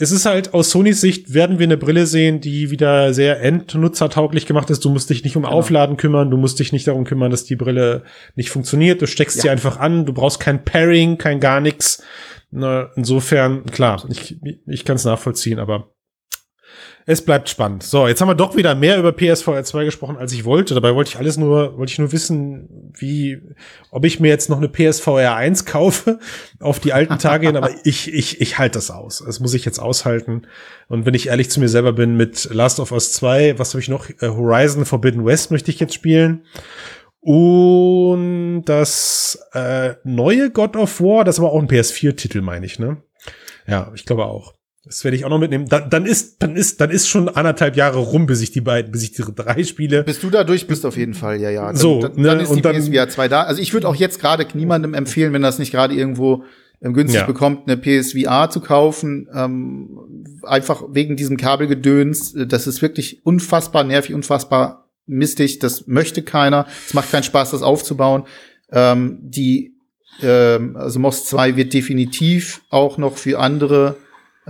es 0.00 0.12
ist 0.12 0.24
halt 0.24 0.54
aus 0.54 0.70
Sonys 0.70 1.02
Sicht 1.02 1.34
werden 1.34 1.58
wir 1.58 1.64
eine 1.64 1.76
Brille 1.76 2.06
sehen, 2.06 2.40
die 2.40 2.70
wieder 2.70 3.12
sehr 3.12 3.42
endnutzertauglich 3.42 4.46
gemacht 4.46 4.70
ist. 4.70 4.82
Du 4.82 4.88
musst 4.88 5.10
dich 5.10 5.24
nicht 5.24 5.36
um 5.36 5.42
genau. 5.42 5.54
Aufladen 5.54 5.98
kümmern, 5.98 6.30
du 6.30 6.38
musst 6.38 6.58
dich 6.58 6.72
nicht 6.72 6.86
darum 6.86 7.04
kümmern, 7.04 7.30
dass 7.30 7.44
die 7.44 7.54
Brille 7.54 8.02
nicht 8.34 8.48
funktioniert. 8.48 9.02
Du 9.02 9.06
steckst 9.06 9.36
ja. 9.36 9.42
sie 9.42 9.50
einfach 9.50 9.78
an, 9.78 10.06
du 10.06 10.14
brauchst 10.14 10.40
kein 10.40 10.64
Pairing, 10.64 11.18
kein 11.18 11.38
gar 11.38 11.60
nichts. 11.60 12.02
Insofern, 12.50 13.66
klar, 13.66 14.02
ich, 14.08 14.38
ich 14.66 14.84
kann 14.86 14.96
es 14.96 15.04
nachvollziehen, 15.04 15.58
aber 15.58 15.92
es 17.06 17.24
bleibt 17.24 17.48
spannend. 17.48 17.82
So, 17.82 18.06
jetzt 18.06 18.20
haben 18.20 18.28
wir 18.28 18.34
doch 18.34 18.56
wieder 18.56 18.74
mehr 18.74 18.98
über 18.98 19.12
PSVR 19.12 19.64
2 19.64 19.84
gesprochen, 19.84 20.16
als 20.16 20.32
ich 20.32 20.44
wollte. 20.44 20.74
Dabei 20.74 20.94
wollte 20.94 21.10
ich 21.10 21.18
alles 21.18 21.36
nur, 21.36 21.76
wollte 21.78 21.92
ich 21.92 21.98
nur 21.98 22.12
wissen, 22.12 22.92
wie, 22.96 23.40
ob 23.90 24.04
ich 24.04 24.20
mir 24.20 24.28
jetzt 24.28 24.50
noch 24.50 24.58
eine 24.58 24.68
PSVR 24.68 25.34
1 25.34 25.64
kaufe 25.64 26.18
auf 26.60 26.78
die 26.78 26.92
alten 26.92 27.18
Tage 27.18 27.46
hin, 27.48 27.56
aber 27.56 27.70
ich, 27.84 28.12
ich, 28.12 28.40
ich 28.40 28.58
halte 28.58 28.78
das 28.78 28.90
aus. 28.90 29.22
Das 29.24 29.40
muss 29.40 29.54
ich 29.54 29.64
jetzt 29.64 29.78
aushalten. 29.78 30.42
Und 30.88 31.06
wenn 31.06 31.14
ich 31.14 31.28
ehrlich 31.28 31.50
zu 31.50 31.60
mir 31.60 31.68
selber 31.68 31.92
bin, 31.92 32.16
mit 32.16 32.48
Last 32.52 32.80
of 32.80 32.92
Us 32.92 33.12
2, 33.12 33.58
was 33.58 33.70
habe 33.72 33.80
ich 33.80 33.88
noch? 33.88 34.08
Äh, 34.08 34.28
Horizon 34.28 34.84
Forbidden 34.84 35.24
West 35.24 35.50
möchte 35.50 35.70
ich 35.70 35.80
jetzt 35.80 35.94
spielen. 35.94 36.44
Und 37.20 38.64
das 38.64 39.38
äh, 39.52 39.94
neue 40.04 40.50
God 40.50 40.76
of 40.76 41.00
War, 41.00 41.24
das 41.24 41.40
war 41.40 41.50
auch 41.50 41.60
ein 41.60 41.68
PS4-Titel, 41.68 42.40
meine 42.40 42.64
ich, 42.64 42.78
ne? 42.78 43.02
Ja, 43.66 43.92
ich 43.94 44.06
glaube 44.06 44.24
auch. 44.24 44.54
Das 44.90 45.04
werde 45.04 45.16
ich 45.16 45.24
auch 45.24 45.30
noch 45.30 45.38
mitnehmen. 45.38 45.66
Dann, 45.68 45.88
dann 45.88 46.04
ist, 46.04 46.42
dann 46.42 46.56
ist, 46.56 46.80
dann 46.80 46.90
ist 46.90 47.08
schon 47.08 47.28
anderthalb 47.28 47.76
Jahre 47.76 48.00
rum, 48.00 48.26
bis 48.26 48.40
ich 48.40 48.50
die 48.50 48.60
beiden, 48.60 48.90
bis 48.90 49.04
ich 49.04 49.12
die 49.12 49.22
drei 49.22 49.62
spiele. 49.62 50.02
Bis 50.02 50.18
du 50.18 50.30
da 50.30 50.42
durch 50.42 50.66
bist 50.66 50.84
auf 50.84 50.96
jeden 50.96 51.14
Fall, 51.14 51.40
ja, 51.40 51.48
ja. 51.48 51.66
Dann, 51.66 51.76
so, 51.76 52.00
dann, 52.00 52.16
ne, 52.16 52.26
dann 52.26 52.40
ist 52.40 52.52
die 52.52 52.60
dann, 52.60 52.74
PSVR 52.74 53.08
2 53.08 53.28
da. 53.28 53.42
Also 53.44 53.62
ich 53.62 53.72
würde 53.72 53.86
auch 53.86 53.94
jetzt 53.94 54.18
gerade 54.18 54.44
niemandem 54.52 54.94
empfehlen, 54.94 55.32
wenn 55.32 55.42
das 55.42 55.60
nicht 55.60 55.70
gerade 55.70 55.94
irgendwo 55.94 56.42
ähm, 56.82 56.92
günstig 56.92 57.20
ja. 57.20 57.26
bekommt, 57.26 57.68
eine 57.70 57.76
PSVR 57.76 58.50
zu 58.50 58.58
kaufen, 58.58 59.28
ähm, 59.32 60.36
einfach 60.42 60.82
wegen 60.90 61.14
diesem 61.14 61.36
Kabelgedöns. 61.36 62.34
Das 62.48 62.66
ist 62.66 62.82
wirklich 62.82 63.24
unfassbar 63.24 63.84
nervig, 63.84 64.12
unfassbar 64.12 64.88
mistig. 65.06 65.60
Das 65.60 65.86
möchte 65.86 66.22
keiner. 66.22 66.66
Es 66.84 66.94
macht 66.94 67.12
keinen 67.12 67.22
Spaß, 67.22 67.52
das 67.52 67.62
aufzubauen. 67.62 68.24
Ähm, 68.72 69.18
die, 69.22 69.76
ähm, 70.20 70.76
also 70.76 70.98
MOS 70.98 71.26
2 71.26 71.54
wird 71.54 71.74
definitiv 71.74 72.62
auch 72.70 72.98
noch 72.98 73.18
für 73.18 73.38
andere 73.38 73.94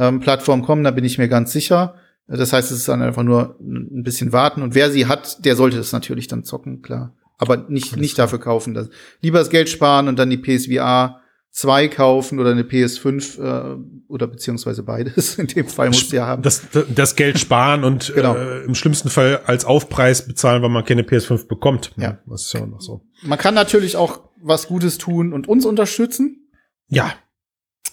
ähm, 0.00 0.18
Plattformen 0.18 0.64
kommen, 0.64 0.82
da 0.82 0.90
bin 0.90 1.04
ich 1.04 1.18
mir 1.18 1.28
ganz 1.28 1.52
sicher. 1.52 1.94
Das 2.26 2.52
heißt, 2.52 2.70
es 2.70 2.78
ist 2.78 2.88
dann 2.88 3.02
einfach 3.02 3.22
nur 3.22 3.56
ein 3.60 4.02
bisschen 4.02 4.32
warten. 4.32 4.62
Und 4.62 4.74
wer 4.74 4.90
sie 4.90 5.06
hat, 5.06 5.44
der 5.44 5.56
sollte 5.56 5.78
es 5.78 5.92
natürlich 5.92 6.26
dann 6.26 6.44
zocken, 6.44 6.80
klar. 6.80 7.12
Aber 7.38 7.56
nicht, 7.68 7.96
nicht 7.96 8.18
dafür 8.18 8.38
kaufen. 8.38 8.72
Das, 8.72 8.88
lieber 9.20 9.38
das 9.38 9.50
Geld 9.50 9.68
sparen 9.68 10.08
und 10.08 10.18
dann 10.18 10.30
die 10.30 10.36
PSVR 10.36 11.20
2 11.50 11.88
kaufen 11.88 12.38
oder 12.38 12.52
eine 12.52 12.62
PS5 12.62 13.40
äh, 13.40 13.78
oder 14.06 14.26
beziehungsweise 14.28 14.84
beides. 14.84 15.34
In 15.38 15.48
dem 15.48 15.66
Fall 15.66 15.88
muss 15.88 16.12
ja 16.12 16.26
haben. 16.26 16.42
Das, 16.42 16.62
das 16.94 17.16
Geld 17.16 17.40
sparen 17.40 17.82
und 17.82 18.12
genau. 18.14 18.36
äh, 18.36 18.62
im 18.64 18.76
schlimmsten 18.76 19.08
Fall 19.08 19.40
als 19.46 19.64
Aufpreis 19.64 20.26
bezahlen, 20.26 20.62
weil 20.62 20.68
man 20.68 20.84
keine 20.84 21.02
PS5 21.02 21.48
bekommt. 21.48 21.92
Ja. 21.96 22.18
Das 22.26 22.42
ist 22.42 22.52
ja 22.52 22.64
noch 22.64 22.80
so. 22.80 23.04
Man 23.22 23.38
kann 23.38 23.54
natürlich 23.54 23.96
auch 23.96 24.20
was 24.40 24.68
Gutes 24.68 24.98
tun 24.98 25.32
und 25.32 25.48
uns 25.48 25.66
unterstützen. 25.66 26.48
Ja 26.88 27.12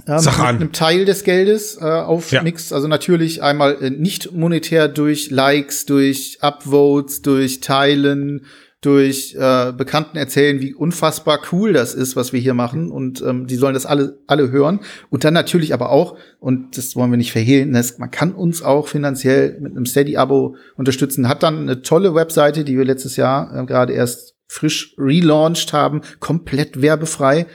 ähm, 0.05 0.19
Sag 0.19 0.39
an. 0.39 0.55
mit 0.55 0.61
einem 0.61 0.71
Teil 0.73 1.05
des 1.05 1.23
Geldes 1.23 1.77
äh, 1.81 1.85
aufmixt. 1.85 2.71
Ja. 2.71 2.75
Also 2.75 2.87
natürlich 2.87 3.41
einmal 3.41 3.81
äh, 3.81 3.89
nicht 3.89 4.31
monetär 4.33 4.87
durch 4.87 5.31
Likes, 5.31 5.85
durch 5.85 6.37
Upvotes, 6.41 7.21
durch 7.21 7.61
Teilen, 7.61 8.45
durch 8.81 9.35
äh, 9.37 9.73
Bekannten 9.73 10.17
erzählen, 10.17 10.61
wie 10.61 10.73
unfassbar 10.73 11.39
cool 11.51 11.73
das 11.73 11.95
ist, 11.95 12.15
was 12.15 12.31
wir 12.31 12.39
hier 12.39 12.53
machen. 12.53 12.91
Und 12.91 13.21
ähm, 13.21 13.47
die 13.47 13.55
sollen 13.55 13.73
das 13.73 13.87
alle, 13.87 14.19
alle 14.27 14.51
hören. 14.51 14.81
Und 15.09 15.23
dann 15.23 15.33
natürlich 15.33 15.73
aber 15.73 15.89
auch, 15.89 16.15
und 16.39 16.77
das 16.77 16.95
wollen 16.95 17.09
wir 17.09 17.17
nicht 17.17 17.31
verhehlen, 17.31 17.73
das, 17.73 17.97
man 17.97 18.11
kann 18.11 18.33
uns 18.33 18.61
auch 18.61 18.87
finanziell 18.87 19.59
mit 19.59 19.71
einem 19.71 19.85
Steady-Abo 19.85 20.55
unterstützen. 20.75 21.27
Hat 21.27 21.41
dann 21.41 21.61
eine 21.61 21.81
tolle 21.81 22.13
Webseite, 22.13 22.63
die 22.63 22.77
wir 22.77 22.85
letztes 22.85 23.15
Jahr 23.15 23.53
äh, 23.55 23.65
gerade 23.65 23.93
erst 23.93 24.35
frisch 24.47 24.95
relaunched 24.97 25.73
haben, 25.73 26.01
komplett 26.19 26.81
werbefrei 26.81 27.47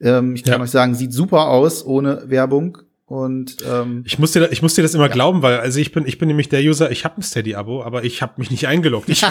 ähm, 0.00 0.34
ich 0.34 0.44
kann 0.44 0.54
ja. 0.54 0.62
euch 0.62 0.70
sagen, 0.70 0.94
sieht 0.94 1.12
super 1.12 1.48
aus 1.48 1.84
ohne 1.84 2.22
Werbung. 2.26 2.78
Und 3.10 3.56
ähm, 3.68 4.04
ich 4.06 4.20
muss 4.20 4.30
dir, 4.30 4.52
ich 4.52 4.62
muss 4.62 4.74
dir 4.74 4.82
das 4.82 4.94
immer 4.94 5.08
ja. 5.08 5.12
glauben, 5.12 5.42
weil 5.42 5.58
also 5.58 5.80
ich 5.80 5.90
bin, 5.90 6.06
ich 6.06 6.18
bin 6.18 6.28
nämlich 6.28 6.48
der 6.48 6.60
User. 6.60 6.92
Ich 6.92 7.04
habe 7.04 7.18
ein 7.18 7.22
Steady-Abo, 7.22 7.82
aber 7.82 8.04
ich 8.04 8.22
habe 8.22 8.34
mich 8.36 8.52
nicht 8.52 8.68
eingeloggt. 8.68 9.08
Ich, 9.08 9.22
ich, 9.24 9.28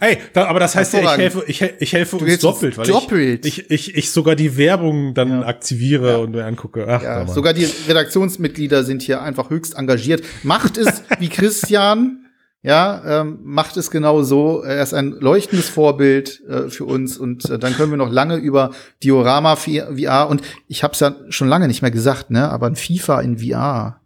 hey, 0.00 0.18
da, 0.32 0.46
aber 0.46 0.58
das 0.58 0.74
heißt 0.74 0.94
ja, 0.94 1.02
ich 1.02 1.16
helfe, 1.16 1.44
ich, 1.46 1.62
ich 1.62 1.92
helfe 1.92 2.18
du 2.18 2.24
uns 2.24 2.40
doppelt, 2.40 2.76
weil 2.76 2.88
doppelt. 2.88 3.46
Ich, 3.46 3.70
ich, 3.70 3.88
ich, 3.88 3.94
ich 3.94 4.10
sogar 4.10 4.34
die 4.34 4.56
Werbung 4.56 5.14
dann 5.14 5.30
ja. 5.30 5.46
aktiviere 5.46 6.10
ja. 6.10 6.16
und 6.16 6.32
mir 6.32 6.44
angucke. 6.44 6.86
Ach, 6.88 7.00
ja, 7.00 7.24
sogar 7.28 7.52
die 7.52 7.68
Redaktionsmitglieder 7.86 8.82
sind 8.82 9.02
hier 9.02 9.22
einfach 9.22 9.48
höchst 9.48 9.76
engagiert. 9.76 10.24
Macht 10.42 10.76
es 10.76 11.04
wie 11.20 11.28
Christian 11.28 12.27
ja, 12.62 13.20
ähm, 13.20 13.38
macht 13.42 13.76
es 13.76 13.90
genau 13.90 14.22
so. 14.22 14.62
Er 14.62 14.82
ist 14.82 14.92
ein 14.92 15.12
leuchtendes 15.12 15.68
Vorbild 15.68 16.42
äh, 16.48 16.68
für 16.68 16.84
uns 16.84 17.16
und 17.16 17.48
äh, 17.48 17.58
dann 17.58 17.74
können 17.74 17.92
wir 17.92 17.96
noch 17.96 18.10
lange 18.10 18.36
über 18.36 18.72
Diorama 19.02 19.56
VR 19.56 20.28
und 20.28 20.42
ich 20.66 20.82
habe 20.82 20.94
es 20.94 21.00
ja 21.00 21.14
schon 21.28 21.48
lange 21.48 21.68
nicht 21.68 21.82
mehr 21.82 21.92
gesagt, 21.92 22.30
ne? 22.30 22.50
Aber 22.50 22.66
ein 22.66 22.76
FIFA 22.76 23.20
in 23.20 23.38
VR. 23.38 24.00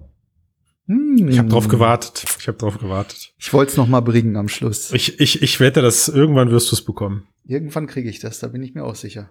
Hm. 0.87 1.29
Ich 1.29 1.39
habe 1.39 1.49
drauf 1.49 1.69
gewartet. 1.69 2.25
Ich 2.39 2.47
habe 2.49 2.59
drauf 2.59 2.79
gewartet. 2.79 3.33
Ich 3.39 3.53
wollte 3.55 3.73
es 3.73 3.77
noch 3.79 3.87
mal 3.87 4.01
bringen 4.01 4.37
am 4.37 4.49
Schluss. 4.49 4.93
Ich, 4.93 5.19
ich, 5.19 5.43
ich 5.43 5.61
wette, 5.61 5.81
dass 5.81 6.09
irgendwann 6.09 6.51
wirst 6.51 6.71
du 6.71 6.77
es 6.77 6.85
bekommen. 6.85 7.27
Irgendwann 7.45 7.87
kriege 7.87 8.11
ich 8.11 8.21
das, 8.21 8.39
da 8.39 8.49
bin 8.49 8.63
ich 8.63 8.75
mir 8.75 8.85
auch 8.85 8.97
sicher. 8.97 9.31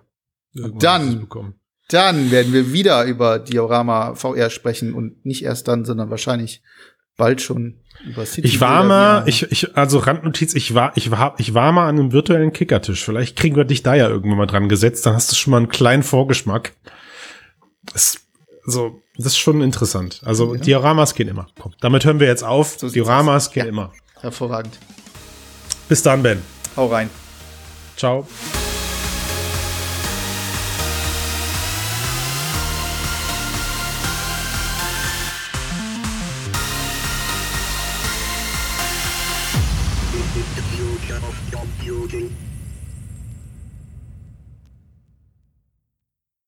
Irgendwann 0.53 1.27
dann, 1.29 1.53
dann 1.89 2.31
werden 2.31 2.53
wir 2.53 2.73
wieder 2.73 3.05
über 3.05 3.37
Diorama 3.37 4.15
VR 4.15 4.49
sprechen 4.49 4.93
und 4.93 5.25
nicht 5.25 5.43
erst 5.43 5.67
dann, 5.67 5.85
sondern 5.85 6.09
wahrscheinlich 6.09 6.63
bald 7.17 7.41
schon 7.41 7.75
über 8.05 8.25
City 8.25 8.47
Ich 8.47 8.61
war 8.61 8.83
mal, 8.83 9.23
ich, 9.27 9.51
ich, 9.51 9.75
also 9.77 9.99
Randnotiz, 9.99 10.53
ich 10.53 10.73
war, 10.73 10.91
ich 10.95 11.11
war, 11.11 11.35
ich 11.37 11.53
war 11.53 11.71
mal 11.71 11.87
an 11.87 11.99
einem 11.99 12.11
virtuellen 12.11 12.53
Kickertisch. 12.53 13.03
Vielleicht 13.03 13.37
kriegen 13.37 13.55
wir 13.55 13.65
dich 13.65 13.83
da 13.83 13.95
ja 13.95 14.07
irgendwann 14.09 14.37
mal 14.37 14.47
dran 14.47 14.69
gesetzt. 14.69 15.05
Dann 15.05 15.13
hast 15.13 15.31
du 15.31 15.35
schon 15.35 15.51
mal 15.51 15.57
einen 15.57 15.69
kleinen 15.69 16.03
Vorgeschmack. 16.03 16.73
Das, 17.93 18.17
so, 18.65 19.01
das 19.17 19.27
ist 19.27 19.37
schon 19.37 19.61
interessant. 19.61 20.21
Also 20.25 20.55
ja. 20.55 20.61
Dioramas 20.61 21.15
gehen 21.15 21.27
immer. 21.27 21.47
Komm, 21.59 21.73
damit 21.81 22.05
hören 22.05 22.19
wir 22.19 22.27
jetzt 22.27 22.43
auf. 22.43 22.77
So 22.79 22.89
Dioramas 22.89 23.51
gehen 23.51 23.65
ja. 23.65 23.69
immer. 23.69 23.91
Hervorragend. 24.19 24.77
Bis 25.89 26.03
dann, 26.03 26.23
Ben. 26.23 26.41
Hau 26.75 26.87
rein. 26.87 27.09
Ciao. 27.97 28.27